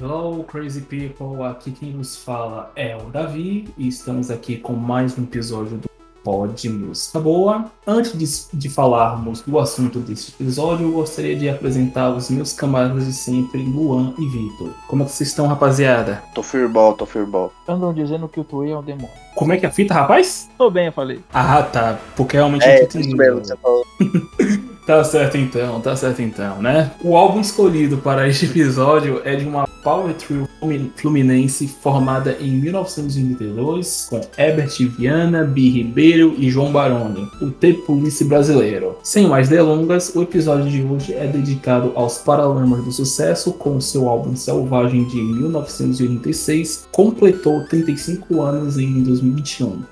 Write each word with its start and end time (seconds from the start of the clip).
Hello, 0.00 0.44
crazy 0.44 0.82
people! 0.82 1.42
Aqui 1.42 1.72
quem 1.72 1.90
nos 1.90 2.16
fala 2.16 2.70
é 2.76 2.96
o 2.96 3.10
Davi 3.10 3.68
e 3.76 3.88
estamos 3.88 4.30
aqui 4.30 4.56
com 4.56 4.74
mais 4.74 5.18
um 5.18 5.24
episódio 5.24 5.76
do 5.76 5.90
Pod 6.22 6.68
Música 6.68 7.18
Boa. 7.18 7.64
Antes 7.84 8.16
de, 8.16 8.56
de 8.56 8.68
falarmos 8.68 9.42
do 9.42 9.58
assunto 9.58 9.98
deste 9.98 10.32
episódio, 10.40 10.86
eu 10.86 10.92
gostaria 10.92 11.34
de 11.34 11.48
apresentar 11.48 12.10
os 12.10 12.30
meus 12.30 12.52
camaradas 12.52 13.06
de 13.06 13.12
sempre, 13.12 13.60
Luan 13.60 14.14
e 14.16 14.28
Vitor. 14.28 14.70
Como 14.86 15.02
é 15.02 15.06
que 15.06 15.10
vocês 15.10 15.30
estão, 15.30 15.48
rapaziada? 15.48 16.22
Tô 16.32 16.44
firball, 16.44 16.94
tô 16.94 17.04
firball. 17.04 17.52
Andam 17.66 17.92
dizendo 17.92 18.28
que 18.28 18.38
o 18.38 18.44
Tui 18.44 18.70
é 18.70 18.78
um 18.78 18.84
demônio. 18.84 19.10
Como 19.34 19.52
é 19.52 19.56
que 19.56 19.66
é 19.66 19.68
a 19.68 19.72
fita, 19.72 19.94
rapaz? 19.94 20.48
Tô 20.56 20.70
bem, 20.70 20.86
eu 20.86 20.92
falei. 20.92 21.20
Ah, 21.34 21.60
tá. 21.64 21.98
Porque 22.14 22.36
realmente 22.36 22.64
É, 22.64 22.84
eu 22.84 22.88
tô 22.88 23.00
isso 23.00 23.16
mesmo 23.16 23.40
que 23.40 23.48
você 23.48 23.56
falou. 23.56 23.84
Tá 24.88 25.04
certo 25.04 25.36
então, 25.36 25.82
tá 25.82 25.94
certo 25.94 26.22
então, 26.22 26.62
né? 26.62 26.90
O 27.04 27.14
álbum 27.14 27.42
escolhido 27.42 27.98
para 27.98 28.26
este 28.26 28.46
episódio 28.46 29.20
é 29.22 29.36
de 29.36 29.44
uma 29.44 29.67
power 29.82 30.12
trio 30.14 30.48
flumi- 30.58 30.92
fluminense 30.96 31.68
formada 31.68 32.36
em 32.40 32.50
1982 32.52 34.06
com 34.10 34.20
Herbert 34.36 34.70
Viana, 34.96 35.44
Bi 35.44 35.68
Ribeiro 35.70 36.34
e 36.38 36.50
João 36.50 36.72
Baroni, 36.72 37.28
o 37.40 37.50
T-Police 37.50 38.24
brasileiro. 38.24 38.96
Sem 39.02 39.26
mais 39.26 39.48
delongas, 39.48 40.14
o 40.14 40.22
episódio 40.22 40.70
de 40.70 40.82
hoje 40.82 41.12
é 41.14 41.26
dedicado 41.26 41.92
aos 41.94 42.18
Paralamas 42.18 42.84
do 42.84 42.92
Sucesso 42.92 43.52
com 43.52 43.80
seu 43.80 44.08
álbum 44.08 44.34
Selvagem 44.36 45.04
de 45.04 45.16
1986, 45.22 46.88
completou 46.92 47.64
35 47.68 48.40
anos 48.42 48.78
em 48.78 49.02
2021. 49.02 49.82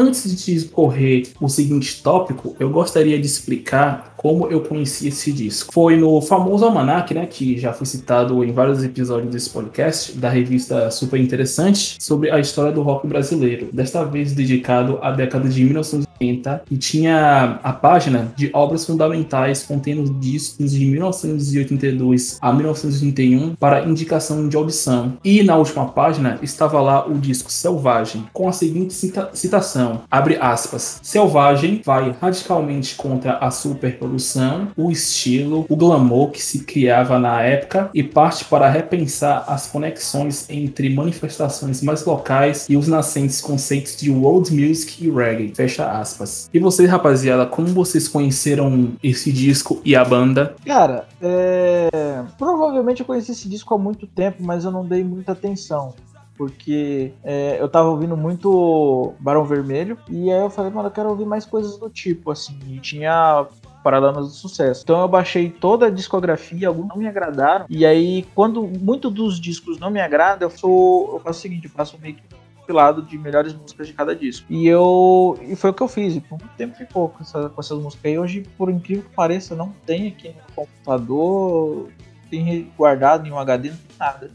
Antes 0.00 0.24
de 0.24 0.54
discorrer 0.54 1.28
o 1.38 1.46
seguinte 1.46 2.02
tópico, 2.02 2.56
eu 2.58 2.70
gostaria 2.70 3.20
de 3.20 3.26
explicar 3.26 4.14
como 4.16 4.46
eu 4.46 4.62
conheci 4.62 5.08
esse 5.08 5.30
disco. 5.30 5.70
Foi 5.74 5.94
no 5.94 6.22
famoso 6.22 6.64
Almanac, 6.64 7.12
né, 7.12 7.26
que 7.26 7.58
já 7.58 7.74
foi 7.74 7.86
citado 7.86 8.42
em 8.42 8.50
vários 8.50 8.82
episódios 8.82 9.30
desse 9.30 9.50
podcast, 9.50 10.12
da 10.12 10.30
revista 10.30 10.90
Super 10.90 11.20
Interessante, 11.20 11.96
sobre 12.00 12.30
a 12.30 12.40
história 12.40 12.72
do 12.72 12.80
rock 12.80 13.06
brasileiro. 13.06 13.68
Desta 13.74 14.02
vez 14.02 14.32
dedicado 14.32 14.98
à 15.02 15.10
década 15.10 15.46
de 15.50 15.62
1980, 16.24 16.62
e 16.70 16.76
tinha 16.76 17.58
a 17.62 17.72
página 17.72 18.32
de 18.36 18.50
obras 18.52 18.84
fundamentais 18.84 19.62
contendo 19.62 20.12
discos 20.20 20.72
de 20.72 20.84
1982 20.84 22.38
a 22.40 22.52
1981 22.52 23.54
para 23.56 23.84
indicação 23.84 24.48
de 24.48 24.56
audição. 24.56 25.14
E 25.24 25.42
na 25.42 25.56
última 25.56 25.86
página 25.86 26.38
estava 26.42 26.80
lá 26.80 27.06
o 27.06 27.14
disco 27.18 27.50
Selvagem, 27.50 28.26
com 28.32 28.48
a 28.48 28.52
seguinte 28.52 28.92
cita- 28.92 29.30
citação, 29.32 30.02
abre 30.10 30.36
aspas, 30.40 31.00
Selvagem 31.02 31.80
vai 31.84 32.14
radicalmente 32.20 32.94
contra 32.94 33.38
a 33.38 33.50
superprodução, 33.50 34.68
o 34.76 34.90
estilo, 34.90 35.64
o 35.68 35.76
glamour 35.76 36.30
que 36.30 36.42
se 36.42 36.60
criava 36.60 37.18
na 37.18 37.42
época 37.42 37.90
e 37.94 38.02
parte 38.02 38.44
para 38.44 38.68
repensar 38.68 39.44
as 39.48 39.66
conexões 39.66 40.46
entre 40.50 40.90
manifestações 40.90 41.82
mais 41.82 42.04
locais 42.04 42.66
e 42.68 42.76
os 42.76 42.86
nascentes 42.86 43.40
conceitos 43.40 43.96
de 43.96 44.10
world 44.10 44.52
music 44.52 45.04
e 45.04 45.10
reggae, 45.10 45.52
fecha 45.54 45.90
aspas. 45.90 46.09
E 46.52 46.58
vocês, 46.58 46.88
rapaziada, 46.88 47.46
como 47.46 47.68
vocês 47.68 48.08
conheceram 48.08 48.92
esse 49.02 49.32
disco 49.32 49.80
e 49.84 49.94
a 49.94 50.04
banda? 50.04 50.54
Cara, 50.64 51.06
é... 51.20 52.22
provavelmente 52.38 53.00
eu 53.00 53.06
conheci 53.06 53.32
esse 53.32 53.48
disco 53.48 53.74
há 53.74 53.78
muito 53.78 54.06
tempo, 54.06 54.42
mas 54.42 54.64
eu 54.64 54.70
não 54.70 54.84
dei 54.84 55.04
muita 55.04 55.32
atenção. 55.32 55.94
Porque 56.36 57.12
é, 57.22 57.58
eu 57.60 57.68
tava 57.68 57.90
ouvindo 57.90 58.16
muito 58.16 59.12
Barão 59.20 59.44
Vermelho. 59.44 59.98
E 60.08 60.32
aí 60.32 60.40
eu 60.40 60.48
falei, 60.48 60.72
mano, 60.72 60.88
eu 60.88 60.92
quero 60.92 61.10
ouvir 61.10 61.26
mais 61.26 61.44
coisas 61.44 61.76
do 61.76 61.90
tipo, 61.90 62.30
assim. 62.30 62.58
E 62.66 62.78
tinha 62.78 63.46
Paralamas 63.82 64.28
do 64.28 64.32
Sucesso. 64.32 64.82
Então 64.82 65.00
eu 65.00 65.08
baixei 65.08 65.50
toda 65.50 65.86
a 65.86 65.90
discografia, 65.90 66.68
alguns 66.68 66.88
não 66.88 66.96
me 66.96 67.06
agradaram. 67.06 67.66
E 67.68 67.84
aí, 67.84 68.26
quando 68.34 68.62
muito 68.62 69.10
dos 69.10 69.40
discos 69.40 69.78
não 69.78 69.90
me 69.90 70.00
agradam, 70.00 70.48
eu, 70.48 70.56
sou, 70.56 71.14
eu 71.14 71.20
faço 71.20 71.38
o 71.38 71.42
seguinte, 71.42 71.64
eu 71.64 71.70
faço 71.70 71.98
meio 72.00 72.14
que 72.14 72.22
compilado 72.70 73.02
de 73.02 73.18
melhores 73.18 73.52
músicas 73.52 73.88
de 73.88 73.92
cada 73.92 74.14
disco. 74.14 74.46
E 74.48 74.66
eu. 74.66 75.38
E 75.42 75.56
foi 75.56 75.70
o 75.70 75.74
que 75.74 75.82
eu 75.82 75.88
fiz. 75.88 76.14
E 76.16 76.20
por 76.20 76.38
muito 76.38 76.54
tempo 76.56 76.76
ficou 76.76 77.08
com, 77.08 77.22
essa- 77.22 77.48
com 77.48 77.60
essas 77.60 77.78
músicas 77.78 78.04
aí. 78.10 78.18
Hoje, 78.18 78.46
por 78.56 78.70
incrível 78.70 79.04
que 79.04 79.14
pareça, 79.14 79.54
não 79.56 79.72
tem 79.84 80.08
aqui 80.08 80.28
no 80.28 80.54
computador, 80.54 81.88
tem 82.30 82.70
guardado 82.76 83.26
em 83.26 83.32
um 83.32 83.38
HD, 83.38 83.70
não 83.70 83.76
tem 83.76 83.96
nada. 83.98 84.30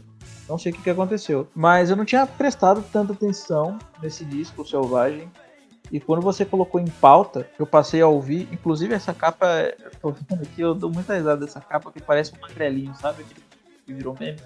Não 0.48 0.58
sei 0.58 0.70
o 0.70 0.74
que, 0.74 0.82
que 0.82 0.90
aconteceu. 0.90 1.48
Mas 1.54 1.90
eu 1.90 1.96
não 1.96 2.04
tinha 2.04 2.26
prestado 2.26 2.84
tanta 2.92 3.12
atenção 3.12 3.78
nesse 4.02 4.24
disco, 4.24 4.64
Selvagem. 4.66 5.28
E 5.90 6.00
quando 6.00 6.20
você 6.20 6.44
colocou 6.44 6.80
em 6.80 6.86
pauta, 6.88 7.48
eu 7.58 7.66
passei 7.66 8.00
a 8.00 8.08
ouvir. 8.08 8.48
Inclusive, 8.52 8.92
essa 8.92 9.14
capa, 9.14 9.46
eu 9.80 9.90
tô 10.02 10.10
vendo 10.10 10.42
aqui, 10.42 10.60
eu 10.60 10.74
dou 10.74 10.90
muita 10.92 11.14
risada 11.14 11.44
dessa 11.44 11.60
capa 11.60 11.90
que 11.92 12.02
parece 12.02 12.32
um 12.36 12.40
magrelinho, 12.40 12.94
sabe? 12.96 13.24
Que 13.84 13.92
virou 13.92 14.16
meme. 14.18 14.38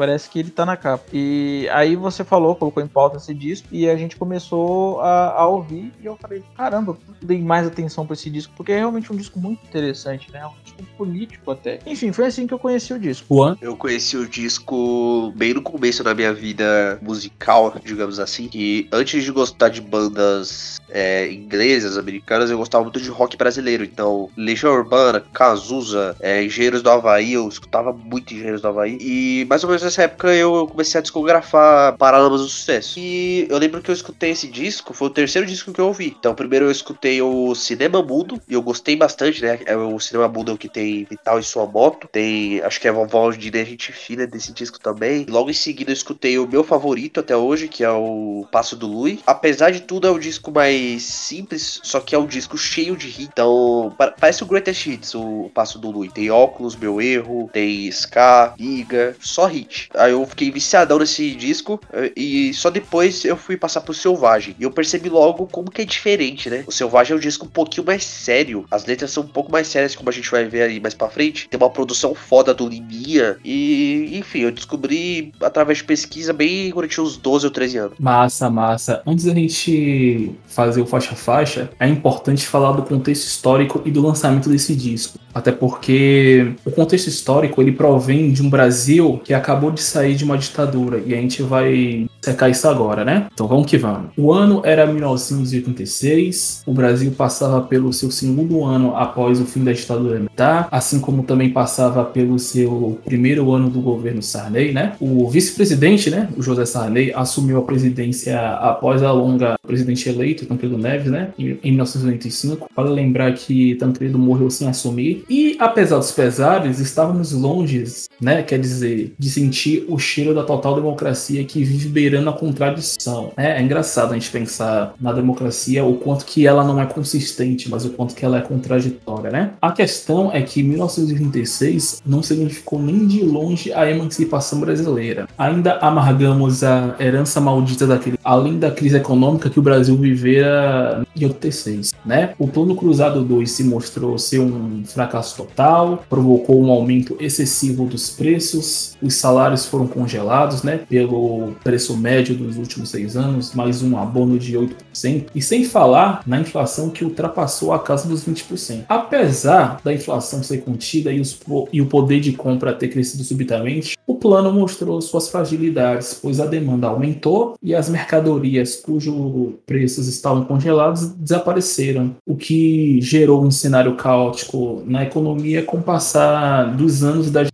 Parece 0.00 0.30
que 0.30 0.38
ele 0.38 0.50
tá 0.50 0.64
na 0.64 0.78
capa. 0.78 1.04
E 1.12 1.68
aí 1.70 1.94
você 1.94 2.24
falou, 2.24 2.56
colocou 2.56 2.82
em 2.82 2.86
pauta 2.86 3.18
esse 3.18 3.34
disco, 3.34 3.68
e 3.70 3.86
a 3.86 3.94
gente 3.98 4.16
começou 4.16 4.98
a, 5.02 5.32
a 5.32 5.46
ouvir, 5.46 5.92
e 6.00 6.06
eu 6.06 6.16
falei, 6.16 6.42
caramba, 6.56 6.96
eu 7.06 7.14
dei 7.20 7.38
mais 7.38 7.66
atenção 7.66 8.06
pra 8.06 8.14
esse 8.14 8.30
disco, 8.30 8.50
porque 8.56 8.72
é 8.72 8.78
realmente 8.78 9.12
um 9.12 9.16
disco 9.16 9.38
muito 9.38 9.62
interessante, 9.62 10.32
né? 10.32 10.40
É 10.40 10.46
um 10.46 10.54
disco 10.64 10.82
político 10.96 11.50
até. 11.50 11.80
Enfim, 11.84 12.12
foi 12.12 12.24
assim 12.24 12.46
que 12.46 12.54
eu 12.54 12.58
conheci 12.58 12.94
o 12.94 12.98
disco. 12.98 13.26
Juan? 13.28 13.58
Eu 13.60 13.76
conheci 13.76 14.16
o 14.16 14.26
disco 14.26 15.34
bem 15.36 15.52
no 15.52 15.60
começo 15.60 16.02
da 16.02 16.14
minha 16.14 16.32
vida 16.32 16.98
musical, 17.02 17.76
digamos 17.84 18.18
assim. 18.18 18.48
E 18.54 18.88
antes 18.90 19.22
de 19.22 19.30
gostar 19.30 19.68
de 19.68 19.82
bandas 19.82 20.80
é, 20.88 21.30
inglesas, 21.30 21.98
americanas, 21.98 22.50
eu 22.50 22.56
gostava 22.56 22.84
muito 22.84 22.98
de 22.98 23.10
rock 23.10 23.36
brasileiro. 23.36 23.84
Então, 23.84 24.30
Legião 24.34 24.72
Urbana, 24.72 25.20
Cazuza, 25.20 26.16
é, 26.20 26.42
Engenheiros 26.42 26.80
do 26.80 26.88
Havaí, 26.88 27.34
eu 27.34 27.46
escutava 27.46 27.92
muito 27.92 28.32
Engenheiros 28.32 28.62
do 28.62 28.68
Havaí. 28.68 28.96
E 28.98 29.44
mais 29.44 29.62
ou 29.62 29.68
menos 29.68 29.89
nessa 29.90 30.04
época 30.04 30.32
eu 30.34 30.66
comecei 30.68 30.98
a 30.98 31.02
discografar 31.02 31.96
Paralamas 31.96 32.40
do 32.40 32.48
Sucesso. 32.48 32.98
E 32.98 33.46
eu 33.50 33.58
lembro 33.58 33.82
que 33.82 33.90
eu 33.90 33.94
escutei 33.94 34.30
esse 34.30 34.46
disco, 34.46 34.94
foi 34.94 35.08
o 35.08 35.10
terceiro 35.10 35.46
disco 35.46 35.72
que 35.72 35.80
eu 35.80 35.86
ouvi. 35.86 36.14
Então, 36.18 36.34
primeiro 36.34 36.66
eu 36.66 36.70
escutei 36.70 37.20
o 37.20 37.54
Cinema 37.54 38.02
Mudo, 38.02 38.40
e 38.48 38.54
eu 38.54 38.62
gostei 38.62 38.94
bastante, 38.96 39.42
né? 39.42 39.58
É 39.66 39.76
o 39.76 39.98
Cinema 39.98 40.28
Mudo 40.28 40.52
o 40.54 40.58
que 40.58 40.68
tem 40.68 41.04
Vital 41.04 41.38
e 41.38 41.42
Sua 41.42 41.66
Moto. 41.66 42.08
Tem, 42.10 42.60
acho 42.62 42.80
que 42.80 42.86
é 42.86 42.90
a 42.90 42.94
Vovó 42.94 43.30
de 43.32 43.50
Gente 43.50 43.92
Fina 43.92 44.26
desse 44.26 44.52
disco 44.52 44.78
também. 44.78 45.26
Logo 45.28 45.50
em 45.50 45.54
seguida 45.54 45.90
eu 45.90 45.94
escutei 45.94 46.38
o 46.38 46.46
meu 46.46 46.62
favorito 46.62 47.20
até 47.20 47.36
hoje, 47.36 47.68
que 47.68 47.82
é 47.82 47.90
o 47.90 48.46
Passo 48.50 48.76
do 48.76 48.86
Lui. 48.86 49.20
Apesar 49.26 49.70
de 49.70 49.80
tudo, 49.80 50.06
é 50.06 50.10
um 50.10 50.18
disco 50.18 50.50
mais 50.52 51.02
simples, 51.02 51.80
só 51.82 52.00
que 52.00 52.14
é 52.14 52.18
um 52.18 52.26
disco 52.26 52.56
cheio 52.56 52.96
de 52.96 53.08
hit. 53.08 53.28
Então, 53.32 53.92
pa- 53.96 54.14
parece 54.18 54.42
o 54.42 54.46
Greatest 54.46 54.86
Hits, 54.86 55.14
o 55.14 55.50
Passo 55.54 55.78
do 55.78 55.90
Lui. 55.90 56.08
Tem 56.10 56.30
óculos, 56.30 56.76
meu 56.76 57.00
erro, 57.00 57.48
tem 57.52 57.88
ska, 57.88 58.54
liga, 58.58 59.16
só 59.20 59.46
hit. 59.46 59.79
Aí 59.94 60.12
eu 60.12 60.24
fiquei 60.26 60.50
viciadão 60.50 60.98
nesse 60.98 61.30
disco 61.32 61.80
eh, 61.92 62.12
e 62.16 62.54
só 62.54 62.70
depois 62.70 63.24
eu 63.24 63.36
fui 63.36 63.56
passar 63.56 63.80
pro 63.80 63.94
Selvagem. 63.94 64.54
E 64.58 64.62
eu 64.62 64.70
percebi 64.70 65.08
logo 65.08 65.46
como 65.46 65.70
que 65.70 65.82
é 65.82 65.84
diferente, 65.84 66.50
né? 66.50 66.64
O 66.66 66.72
Selvagem 66.72 67.14
é 67.14 67.16
um 67.16 67.20
disco 67.20 67.46
um 67.46 67.48
pouquinho 67.48 67.86
mais 67.86 68.04
sério. 68.04 68.64
As 68.70 68.86
letras 68.86 69.10
são 69.10 69.22
um 69.22 69.28
pouco 69.28 69.50
mais 69.50 69.68
sérias, 69.68 69.94
como 69.94 70.08
a 70.08 70.12
gente 70.12 70.30
vai 70.30 70.44
ver 70.44 70.62
aí 70.62 70.80
mais 70.80 70.94
pra 70.94 71.08
frente. 71.08 71.48
Tem 71.48 71.58
uma 71.58 71.70
produção 71.70 72.14
foda 72.14 72.52
do 72.52 72.68
Liminha. 72.68 73.36
E, 73.44 74.10
enfim, 74.14 74.40
eu 74.40 74.50
descobri 74.50 75.32
através 75.40 75.78
de 75.78 75.84
pesquisa 75.84 76.32
bem 76.32 76.70
quando 76.70 76.84
eu 76.84 76.90
tinha 76.90 77.04
uns 77.04 77.16
12 77.16 77.46
ou 77.46 77.50
13 77.50 77.78
anos. 77.78 77.98
Massa, 77.98 78.50
massa. 78.50 79.02
Antes 79.06 79.24
da 79.24 79.34
gente 79.34 80.34
fazer 80.46 80.80
o 80.80 80.86
faixa-faixa, 80.86 81.70
é 81.78 81.88
importante 81.88 82.46
falar 82.46 82.72
do 82.72 82.82
contexto 82.82 83.24
histórico 83.24 83.82
e 83.84 83.90
do 83.90 84.00
lançamento 84.00 84.48
desse 84.48 84.74
disco. 84.74 85.18
Até 85.32 85.52
porque 85.52 86.54
o 86.64 86.70
contexto 86.70 87.06
histórico 87.06 87.62
ele 87.62 87.72
provém 87.72 88.32
de 88.32 88.42
um 88.42 88.50
Brasil 88.50 89.20
que 89.24 89.32
acabou 89.32 89.69
de 89.72 89.80
sair 89.80 90.14
de 90.14 90.24
uma 90.24 90.36
ditadura 90.38 91.02
e 91.04 91.14
a 91.14 91.16
gente 91.16 91.42
vai 91.42 92.06
secar 92.20 92.48
isso 92.48 92.68
agora, 92.68 93.04
né? 93.04 93.26
Então 93.32 93.46
vamos 93.46 93.66
que 93.66 93.78
vamos. 93.78 94.10
O 94.16 94.32
ano 94.32 94.62
era 94.64 94.86
1986, 94.86 96.62
o 96.66 96.72
Brasil 96.72 97.12
passava 97.12 97.60
pelo 97.62 97.92
seu 97.92 98.10
segundo 98.10 98.64
ano 98.64 98.96
após 98.96 99.40
o 99.40 99.44
fim 99.44 99.64
da 99.64 99.72
ditadura 99.72 100.16
militar, 100.16 100.68
assim 100.70 101.00
como 101.00 101.22
também 101.22 101.50
passava 101.50 102.04
pelo 102.04 102.38
seu 102.38 102.98
primeiro 103.04 103.52
ano 103.52 103.70
do 103.70 103.80
governo 103.80 104.22
Sarney, 104.22 104.72
né? 104.72 104.94
O 105.00 105.28
vice-presidente, 105.28 106.10
né, 106.10 106.28
o 106.36 106.42
José 106.42 106.66
Sarney, 106.66 107.12
assumiu 107.14 107.58
a 107.58 107.62
presidência 107.62 108.38
após 108.56 109.02
a 109.02 109.12
longa 109.12 109.56
presidente 109.66 110.08
eleito, 110.08 110.46
Tancredo 110.46 110.76
Neves, 110.76 111.10
né, 111.10 111.32
em 111.38 111.50
em 111.62 111.72
1995. 111.72 112.68
Vale 112.74 112.90
lembrar 112.90 113.32
que 113.34 113.74
Tancredo 113.76 114.18
morreu 114.18 114.50
sem 114.50 114.68
assumir. 114.68 115.24
E 115.28 115.56
apesar 115.58 115.98
dos 115.98 116.12
pesares, 116.12 116.78
estávamos 116.78 117.32
longe, 117.32 117.84
né, 118.20 118.42
quer 118.42 118.58
dizer, 118.58 119.14
de 119.18 119.30
sentir 119.30 119.84
o 119.88 119.98
cheiro 119.98 120.34
da 120.34 120.42
total 120.42 120.74
democracia 120.74 121.44
que 121.44 121.62
vive 121.62 121.88
beirando 122.10 122.30
a 122.30 122.32
contradição. 122.32 123.32
É, 123.36 123.60
é 123.60 123.62
engraçado 123.62 124.10
a 124.10 124.14
gente 124.14 124.30
pensar 124.30 124.94
na 125.00 125.12
democracia 125.12 125.84
o 125.84 125.94
quanto 125.94 126.24
que 126.24 126.46
ela 126.46 126.64
não 126.64 126.80
é 126.80 126.86
consistente, 126.86 127.70
mas 127.70 127.84
o 127.84 127.90
quanto 127.90 128.14
que 128.14 128.24
ela 128.24 128.38
é 128.38 128.40
contraditória, 128.40 129.30
né? 129.30 129.52
A 129.62 129.70
questão 129.70 130.30
é 130.32 130.42
que 130.42 130.62
1936 130.62 132.02
não 132.04 132.22
significou 132.22 132.82
nem 132.82 133.06
de 133.06 133.22
longe 133.22 133.72
a 133.72 133.88
emancipação 133.88 134.58
brasileira. 134.58 135.28
Ainda 135.38 135.74
amargamos 135.78 136.64
a 136.64 136.96
herança 136.98 137.40
maldita 137.40 137.86
daquele, 137.86 138.18
além 138.24 138.58
da 138.58 138.70
crise 138.70 138.96
econômica 138.96 139.48
que 139.48 139.58
o 139.58 139.62
Brasil 139.62 139.96
vivera 139.96 141.06
em 141.16 141.24
86, 141.24 141.92
né? 142.04 142.34
O 142.38 142.48
Plano 142.48 142.74
Cruzado 142.74 143.22
2 143.22 143.50
se 143.50 143.62
mostrou 143.62 144.18
ser 144.18 144.40
um 144.40 144.82
fracasso 144.84 145.36
total, 145.36 146.04
provocou 146.08 146.60
um 146.60 146.70
aumento 146.70 147.16
excessivo 147.20 147.84
dos 147.84 148.10
preços, 148.10 148.96
os 149.00 149.14
salários 149.14 149.66
foram 149.66 149.86
congelados, 149.86 150.62
né? 150.62 150.80
Pelo 150.88 151.52
preço 151.62 151.96
médio 152.00 152.34
dos 152.34 152.56
últimos 152.56 152.88
seis 152.88 153.16
anos, 153.16 153.54
mais 153.54 153.82
um 153.82 153.96
abono 153.96 154.38
de 154.38 154.56
8%, 154.56 155.26
e 155.34 155.42
sem 155.42 155.64
falar 155.64 156.22
na 156.26 156.40
inflação 156.40 156.90
que 156.90 157.04
ultrapassou 157.04 157.72
a 157.72 157.78
casa 157.78 158.08
dos 158.08 158.24
20%. 158.24 158.84
Apesar 158.88 159.80
da 159.84 159.92
inflação 159.92 160.42
ser 160.42 160.58
contida 160.58 161.12
e, 161.12 161.20
os, 161.20 161.38
e 161.72 161.80
o 161.80 161.86
poder 161.86 162.20
de 162.20 162.32
compra 162.32 162.72
ter 162.72 162.88
crescido 162.88 163.22
subitamente, 163.22 163.96
o 164.06 164.14
plano 164.14 164.52
mostrou 164.52 165.00
suas 165.00 165.28
fragilidades, 165.28 166.18
pois 166.20 166.40
a 166.40 166.46
demanda 166.46 166.88
aumentou 166.88 167.54
e 167.62 167.74
as 167.74 167.88
mercadorias 167.88 168.76
cujos 168.76 169.54
preços 169.66 170.08
estavam 170.08 170.44
congelados 170.44 171.08
desapareceram, 171.08 172.16
o 172.26 172.36
que 172.36 173.00
gerou 173.00 173.44
um 173.44 173.50
cenário 173.50 173.94
caótico 173.96 174.82
na 174.86 175.04
economia 175.04 175.62
com 175.62 175.78
o 175.78 175.82
passar 175.82 176.76
dos 176.76 177.02
anos 177.02 177.30
da 177.30 177.44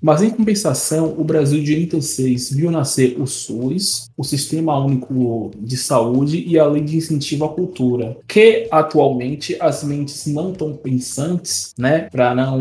Mas 0.00 0.22
em 0.22 0.30
compensação, 0.30 1.14
o 1.16 1.24
Brasil 1.24 1.62
de 1.62 1.74
86 1.74 2.52
viu 2.52 2.70
nascer 2.70 3.16
o 3.20 3.26
SUS, 3.26 4.10
o 4.16 4.24
Sistema 4.24 4.78
Único 4.78 5.50
de 5.58 5.76
Saúde 5.76 6.44
e 6.46 6.58
a 6.58 6.66
Lei 6.66 6.82
de 6.82 6.96
Incentivo 6.96 7.44
à 7.44 7.48
Cultura, 7.48 8.16
que 8.26 8.66
atualmente 8.70 9.56
as 9.60 9.82
mentes 9.84 10.26
não 10.26 10.52
tão 10.52 10.74
pensantes, 10.74 11.72
né, 11.78 12.08
para 12.10 12.34
não 12.34 12.60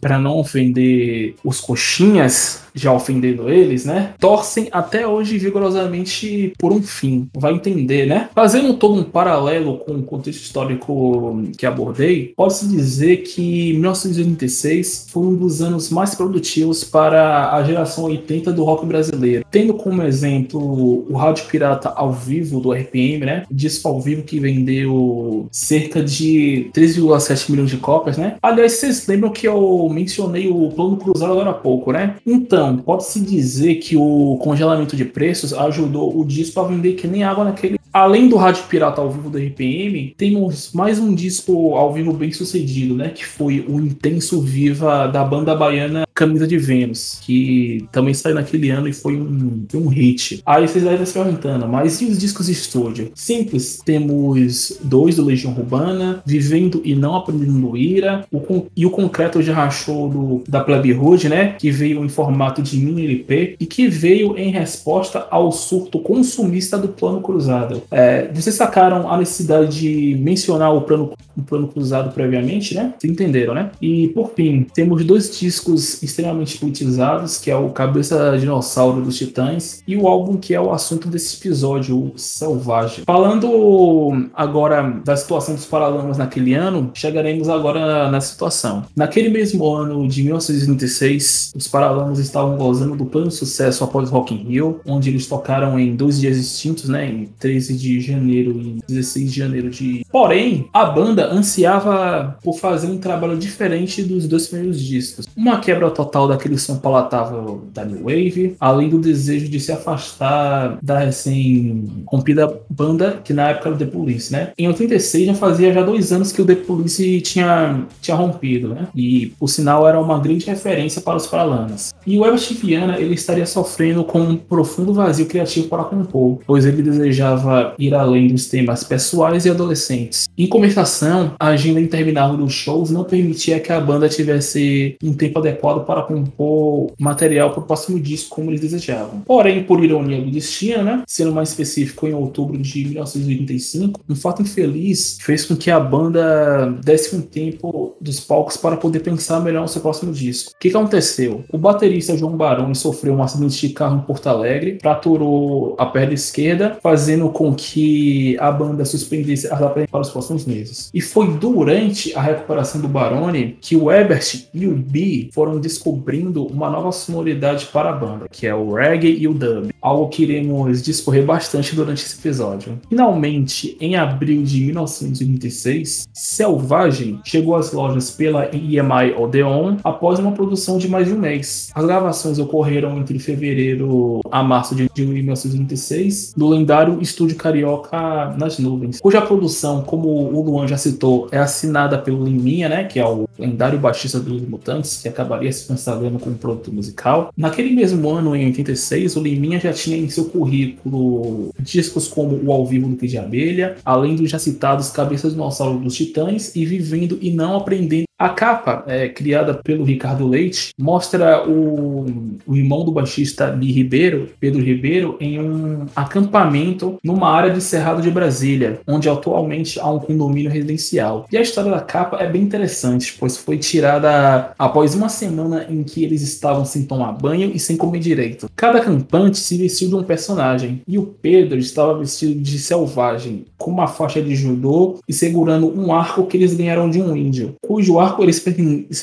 para 0.00 0.18
não 0.18 0.38
ofender 0.38 1.34
os 1.44 1.60
coxinhas, 1.60 2.62
já 2.74 2.92
ofendendo 2.92 3.48
eles, 3.48 3.84
né, 3.84 4.14
torcem 4.18 4.68
até 4.72 5.06
hoje 5.06 5.38
vigorosamente 5.38 6.52
por 6.58 6.72
um 6.72 6.82
fim. 6.82 7.28
Vai 7.34 7.52
entender, 7.52 8.06
né? 8.06 8.28
Fazendo 8.34 8.74
todo 8.74 9.00
um 9.00 9.04
paralelo 9.04 9.78
com 9.78 9.92
o 9.92 10.02
contexto 10.02 10.42
histórico 10.42 11.42
que 11.56 11.66
abordei, 11.66 12.32
pode-se 12.36 12.66
dizer 12.66 13.18
que 13.18 13.72
1986 13.74 15.06
foi 15.10 15.26
um 15.26 15.36
dos 15.36 15.62
anos 15.62 15.90
mais 15.90 16.13
produtivos 16.14 16.84
para 16.84 17.52
a 17.52 17.62
geração 17.62 18.04
80 18.04 18.52
do 18.52 18.64
rock 18.64 18.86
brasileiro. 18.86 19.44
Tendo 19.50 19.74
como 19.74 20.02
exemplo 20.02 21.06
o 21.08 21.16
Rádio 21.16 21.46
Pirata 21.46 21.90
ao 21.90 22.12
vivo 22.12 22.60
do 22.60 22.72
RPM, 22.72 23.24
né? 23.24 23.44
Disco 23.50 23.88
ao 23.88 24.00
vivo 24.00 24.22
que 24.22 24.38
vendeu 24.38 25.46
cerca 25.50 26.02
de 26.02 26.70
3,7 26.74 27.50
milhões 27.50 27.70
de 27.70 27.76
cópias, 27.76 28.16
né? 28.16 28.36
Aliás, 28.42 28.72
vocês 28.72 29.06
lembram 29.06 29.30
que 29.30 29.46
eu 29.46 29.88
mencionei 29.90 30.48
o 30.48 30.70
plano 30.70 30.96
cruzado 30.96 31.32
agora 31.32 31.50
há 31.50 31.54
pouco, 31.54 31.92
né? 31.92 32.16
Então, 32.26 32.78
pode-se 32.78 33.20
dizer 33.20 33.76
que 33.76 33.96
o 33.96 34.38
congelamento 34.42 34.96
de 34.96 35.04
preços 35.04 35.52
ajudou 35.52 36.18
o 36.18 36.24
disco 36.24 36.60
a 36.60 36.64
vender 36.64 36.94
que 36.94 37.06
nem 37.06 37.24
água 37.24 37.44
naquele 37.44 37.78
Além 37.94 38.28
do 38.28 38.34
Rádio 38.34 38.64
Pirata 38.64 39.00
ao 39.00 39.08
vivo 39.08 39.30
do 39.30 39.38
RPM, 39.38 40.16
temos 40.18 40.72
mais 40.72 40.98
um 40.98 41.14
disco 41.14 41.76
ao 41.76 41.92
vivo 41.92 42.12
bem 42.12 42.32
sucedido, 42.32 42.96
né? 42.96 43.10
Que 43.10 43.24
foi 43.24 43.64
o 43.68 43.78
Intenso 43.78 44.40
Viva 44.40 45.06
da 45.06 45.22
banda 45.22 45.54
baiana 45.54 46.03
Camisa 46.14 46.46
de 46.46 46.56
Vênus, 46.56 47.18
que 47.20 47.88
também 47.90 48.14
saiu 48.14 48.36
naquele 48.36 48.70
ano 48.70 48.86
e 48.86 48.92
foi 48.92 49.16
um, 49.16 49.66
um 49.74 49.88
hit. 49.88 50.40
Aí 50.46 50.68
vocês 50.68 50.84
devem 50.84 51.04
se 51.04 51.12
perguntando, 51.12 51.66
mas 51.66 52.00
e 52.00 52.04
os 52.04 52.18
discos 52.18 52.46
de 52.46 52.52
estúdio? 52.52 53.10
Simples, 53.16 53.80
temos 53.84 54.78
dois 54.84 55.16
do 55.16 55.24
Legião 55.24 55.52
Urbana, 55.52 56.22
Vivendo 56.24 56.80
e 56.84 56.94
Não 56.94 57.16
Aprendendo 57.16 57.76
Ira, 57.76 58.24
o, 58.32 58.66
e 58.76 58.86
o 58.86 58.90
Concreto 58.90 59.42
já 59.42 59.54
rachou 59.54 60.08
do, 60.08 60.44
da 60.48 60.62
Plebe 60.62 60.92
Hood, 60.92 61.28
né? 61.28 61.56
Que 61.58 61.72
veio 61.72 62.04
em 62.04 62.08
formato 62.08 62.62
de 62.62 62.78
mini 62.78 63.04
LP 63.04 63.56
e 63.58 63.66
que 63.66 63.88
veio 63.88 64.38
em 64.38 64.52
resposta 64.52 65.26
ao 65.30 65.50
surto 65.50 65.98
consumista 65.98 66.78
do 66.78 66.88
Plano 66.88 67.20
Cruzado. 67.20 67.82
É, 67.90 68.30
vocês 68.32 68.54
sacaram 68.54 69.10
a 69.10 69.16
necessidade 69.18 69.80
de 69.80 70.14
mencionar 70.20 70.72
o 70.72 70.82
plano, 70.82 71.12
o 71.36 71.42
plano 71.42 71.66
cruzado 71.66 72.12
previamente, 72.12 72.72
né? 72.72 72.94
Vocês 72.96 73.12
entenderam, 73.12 73.52
né? 73.52 73.72
E 73.82 74.08
por 74.08 74.30
fim, 74.36 74.64
temos 74.72 75.04
dois 75.04 75.36
discos 75.36 76.03
extremamente 76.04 76.58
politizados, 76.58 77.38
que 77.38 77.50
é 77.50 77.56
o 77.56 77.70
Cabeça 77.70 78.36
Dinossauro 78.38 79.02
dos 79.02 79.16
Titãs 79.16 79.82
e 79.86 79.96
o 79.96 80.06
álbum 80.06 80.36
que 80.36 80.54
é 80.54 80.60
o 80.60 80.72
assunto 80.72 81.08
desse 81.08 81.36
episódio, 81.36 81.96
o 81.96 82.12
Selvagem. 82.16 83.04
Falando 83.04 84.28
agora 84.34 84.82
da 85.04 85.16
situação 85.16 85.54
dos 85.54 85.64
Paralamas 85.64 86.18
naquele 86.18 86.54
ano, 86.54 86.90
chegaremos 86.94 87.48
agora 87.48 88.10
na 88.10 88.20
situação. 88.20 88.84
Naquele 88.96 89.28
mesmo 89.28 89.66
ano 89.66 90.06
de 90.08 90.22
1936, 90.22 91.52
os 91.56 91.68
Paralamas 91.68 92.18
estavam 92.18 92.56
gozando 92.56 92.96
do 92.96 93.06
pleno 93.06 93.30
sucesso 93.30 93.84
após 93.84 94.10
Rock 94.10 94.34
in 94.34 94.38
Rio, 94.38 94.80
onde 94.86 95.10
eles 95.10 95.26
tocaram 95.26 95.78
em 95.78 95.94
dois 95.94 96.20
dias 96.20 96.36
distintos, 96.36 96.88
né? 96.88 97.08
Em 97.08 97.28
13 97.38 97.76
de 97.76 98.00
janeiro 98.00 98.50
e 98.60 98.78
16 98.86 99.32
de 99.32 99.38
janeiro 99.38 99.70
de. 99.70 100.04
Porém, 100.10 100.68
a 100.72 100.84
banda 100.84 101.32
ansiava 101.32 102.36
por 102.42 102.58
fazer 102.58 102.88
um 102.88 102.98
trabalho 102.98 103.36
diferente 103.36 104.02
dos 104.02 104.26
dois 104.26 104.46
primeiros 104.46 104.80
discos. 104.80 105.26
Uma 105.36 105.60
quebra 105.60 105.86
total 105.94 106.28
daquele 106.28 106.58
som 106.58 106.76
palatável 106.78 107.64
da 107.72 107.84
New 107.84 108.04
Wave, 108.04 108.56
além 108.60 108.88
do 108.88 108.98
desejo 108.98 109.48
de 109.48 109.60
se 109.60 109.72
afastar 109.72 110.78
da 110.82 110.98
recém-rompida 110.98 112.60
banda 112.68 113.20
que 113.24 113.32
na 113.32 113.50
época 113.50 113.68
era 113.68 113.76
o 113.76 113.78
The 113.78 113.86
Police, 113.86 114.32
né? 114.32 114.52
Em 114.58 114.66
86 114.68 115.26
já 115.26 115.34
fazia 115.34 115.72
já 115.72 115.82
dois 115.82 116.12
anos 116.12 116.32
que 116.32 116.42
o 116.42 116.44
The 116.44 116.54
Police 116.56 117.20
tinha, 117.20 117.86
tinha 118.00 118.16
rompido, 118.16 118.68
né? 118.68 118.88
E 118.94 119.32
o 119.40 119.48
sinal 119.48 119.88
era 119.88 120.00
uma 120.00 120.18
grande 120.18 120.46
referência 120.46 121.00
para 121.00 121.16
os 121.16 121.26
Paralamas. 121.26 121.94
E 122.06 122.18
o 122.18 122.24
Ebert 122.24 122.52
Viana 122.54 122.98
ele 122.98 123.14
estaria 123.14 123.46
sofrendo 123.46 124.04
com 124.04 124.20
um 124.20 124.36
profundo 124.36 124.92
vazio 124.92 125.26
criativo 125.26 125.68
para 125.68 125.84
compor, 125.84 126.40
pois 126.46 126.66
ele 126.66 126.82
desejava 126.82 127.74
ir 127.78 127.94
além 127.94 128.28
dos 128.28 128.46
temas 128.46 128.84
pessoais 128.84 129.44
e 129.46 129.50
adolescentes. 129.50 130.28
Em 130.36 130.46
compensação, 130.46 131.32
a 131.38 131.48
agenda 131.48 131.80
interminável 131.80 132.36
dos 132.36 132.52
shows 132.52 132.90
não 132.90 133.04
permitia 133.04 133.60
que 133.60 133.72
a 133.72 133.80
banda 133.80 134.08
tivesse 134.08 134.96
um 135.02 135.12
tempo 135.12 135.38
adequado 135.38 135.83
para 135.84 136.02
compor 136.02 136.92
material 136.98 137.50
para 137.50 137.60
o 137.60 137.66
próximo 137.66 137.98
disco 138.00 138.34
como 138.34 138.50
eles 138.50 138.60
desejavam. 138.60 139.20
Porém, 139.20 139.62
por 139.62 139.82
ironia 139.82 140.20
do 140.20 140.30
destino, 140.30 140.82
né, 140.82 141.02
sendo 141.06 141.32
mais 141.32 141.50
específico, 141.50 142.06
em 142.06 142.14
outubro 142.14 142.58
de 142.58 142.84
1985, 142.84 144.00
um 144.08 144.16
fato 144.16 144.42
infeliz 144.42 145.18
fez 145.20 145.44
com 145.44 145.56
que 145.56 145.70
a 145.70 145.80
banda 145.80 146.66
desse 146.82 147.14
um 147.14 147.20
tempo 147.20 147.96
dos 148.00 148.20
palcos 148.20 148.56
para 148.56 148.76
poder 148.76 149.00
pensar 149.00 149.40
melhor 149.40 149.62
no 149.62 149.68
seu 149.68 149.80
próximo 149.80 150.12
disco. 150.12 150.52
O 150.54 150.58
que, 150.58 150.68
aconteceu? 150.68 151.44
O 151.52 151.58
baterista 151.58 152.16
João 152.16 152.36
Baroni 152.36 152.74
sofreu 152.74 153.14
um 153.14 153.22
acidente 153.22 153.68
de 153.68 153.74
carro 153.74 153.98
em 153.98 154.02
Porto 154.02 154.26
Alegre, 154.26 154.78
fraturou 154.80 155.74
a 155.78 155.86
perna 155.86 156.14
esquerda, 156.14 156.78
fazendo 156.82 157.28
com 157.30 157.54
que 157.54 158.36
a 158.38 158.50
banda 158.50 158.84
suspendesse 158.84 159.46
as 159.46 159.52
apresentações 159.52 159.90
para 159.90 160.00
os 160.00 160.10
próximos 160.10 160.44
meses. 160.44 160.90
E 160.92 161.00
foi 161.00 161.36
durante 161.36 162.14
a 162.14 162.20
recuperação 162.20 162.80
do 162.80 162.88
Barone 162.88 163.56
que 163.60 163.76
o 163.76 163.90
Ebert 163.90 164.46
e 164.52 164.66
o 164.66 164.74
B 164.74 165.28
foram 165.32 165.60
descobrindo 165.74 166.46
uma 166.46 166.70
nova 166.70 166.92
sonoridade 166.92 167.66
para 167.66 167.90
a 167.90 167.92
banda, 167.92 168.26
que 168.30 168.46
é 168.46 168.54
o 168.54 168.72
reggae 168.72 169.16
e 169.18 169.26
o 169.26 169.34
dub, 169.34 169.70
algo 169.82 170.08
que 170.08 170.22
iremos 170.22 170.82
discorrer 170.82 171.24
bastante 171.24 171.74
durante 171.74 172.04
esse 172.04 172.18
episódio. 172.18 172.78
Finalmente, 172.88 173.76
em 173.80 173.96
abril 173.96 174.42
de 174.42 174.60
1986, 174.60 176.08
Selvagem 176.12 177.20
chegou 177.24 177.56
às 177.56 177.72
lojas 177.72 178.10
pela 178.10 178.48
EMI 178.54 179.14
Odeon 179.18 179.76
após 179.82 180.18
uma 180.18 180.32
produção 180.32 180.78
de 180.78 180.88
mais 180.88 181.08
de 181.08 181.14
um 181.14 181.18
mês. 181.18 181.70
As 181.74 181.84
gravações 181.84 182.38
ocorreram 182.38 182.98
entre 182.98 183.18
fevereiro 183.18 184.20
a 184.30 184.42
março 184.42 184.74
de 184.74 184.88
1986 184.96 186.34
no 186.36 186.48
lendário 186.48 187.00
estúdio 187.00 187.36
Carioca 187.36 188.34
nas 188.38 188.58
Nuvens, 188.58 189.00
cuja 189.00 189.20
produção, 189.20 189.82
como 189.82 190.08
o 190.08 190.42
Luan 190.42 190.66
já 190.66 190.76
citou, 190.76 191.28
é 191.32 191.38
assinada 191.38 191.98
pelo 191.98 192.24
Liminha, 192.24 192.68
né, 192.68 192.84
que 192.84 192.98
é 192.98 193.06
o 193.06 193.28
lendário 193.38 193.78
baixista 193.78 194.20
dos 194.20 194.42
Mutantes, 194.42 195.02
que 195.02 195.08
acabaria 195.08 195.52
se 195.52 195.63
consagrando 195.64 196.18
como 196.18 196.36
produto 196.36 196.72
musical. 196.72 197.32
Naquele 197.36 197.74
mesmo 197.74 198.08
ano, 198.10 198.34
em 198.36 198.46
86, 198.46 199.16
o 199.16 199.22
Liminha 199.22 199.60
já 199.60 199.72
tinha 199.72 199.96
em 199.96 200.08
seu 200.08 200.26
currículo 200.26 201.50
discos 201.58 202.08
como 202.08 202.40
o 202.44 202.52
Ao 202.52 202.66
Vivo 202.66 202.88
do 202.88 203.06
de 203.06 203.18
Abelha, 203.18 203.76
além 203.84 204.16
dos 204.16 204.30
já 204.30 204.38
citados 204.38 204.90
Cabeças 204.90 205.32
do 205.32 205.36
Dinossauro 205.36 205.78
dos 205.78 205.94
Titãs 205.94 206.54
e 206.54 206.64
Vivendo 206.64 207.18
e 207.20 207.30
Não 207.30 207.56
Aprendendo 207.56 208.04
A 208.24 208.30
capa, 208.30 208.84
é, 208.86 209.06
criada 209.06 209.52
pelo 209.52 209.84
Ricardo 209.84 210.26
Leite, 210.26 210.72
mostra 210.80 211.46
o, 211.46 212.06
o 212.46 212.56
irmão 212.56 212.82
do 212.82 212.90
baixista 212.90 213.48
Bi 213.48 213.70
Ribeiro, 213.70 214.30
Pedro 214.40 214.62
Ribeiro, 214.62 215.18
em 215.20 215.38
um 215.38 215.84
acampamento 215.94 216.98
numa 217.04 217.28
área 217.28 217.50
de 217.50 217.60
Cerrado 217.60 218.00
de 218.00 218.10
Brasília, 218.10 218.80
onde 218.88 219.10
atualmente 219.10 219.78
há 219.78 219.90
um 219.90 219.98
condomínio 219.98 220.50
residencial. 220.50 221.26
E 221.30 221.36
a 221.36 221.42
história 221.42 221.70
da 221.70 221.82
capa 221.82 222.16
é 222.16 222.26
bem 222.26 222.40
interessante, 222.40 223.14
pois 223.20 223.36
foi 223.36 223.58
tirada 223.58 224.54
após 224.58 224.94
uma 224.94 225.10
semana 225.10 225.66
em 225.68 225.82
que 225.82 226.02
eles 226.02 226.22
estavam 226.22 226.64
sem 226.64 226.84
tomar 226.84 227.12
banho 227.12 227.52
e 227.54 227.58
sem 227.58 227.76
comer 227.76 227.98
direito. 227.98 228.48
Cada 228.56 228.78
acampante 228.78 229.36
se 229.36 229.58
vestiu 229.58 229.90
de 229.90 229.96
um 229.96 230.02
personagem, 230.02 230.80
e 230.88 230.98
o 230.98 231.02
Pedro 231.02 231.58
estava 231.58 231.98
vestido 231.98 232.40
de 232.40 232.58
selvagem, 232.58 233.44
com 233.58 233.70
uma 233.70 233.86
faixa 233.86 234.22
de 234.22 234.34
judô 234.34 234.98
e 235.06 235.12
segurando 235.12 235.78
um 235.78 235.92
arco 235.92 236.24
que 236.24 236.38
eles 236.38 236.54
ganharam 236.54 236.88
de 236.88 237.02
um 237.02 237.14
índio, 237.14 237.54
cujo 237.60 237.98
arco 237.98 238.13
eles 238.22 238.40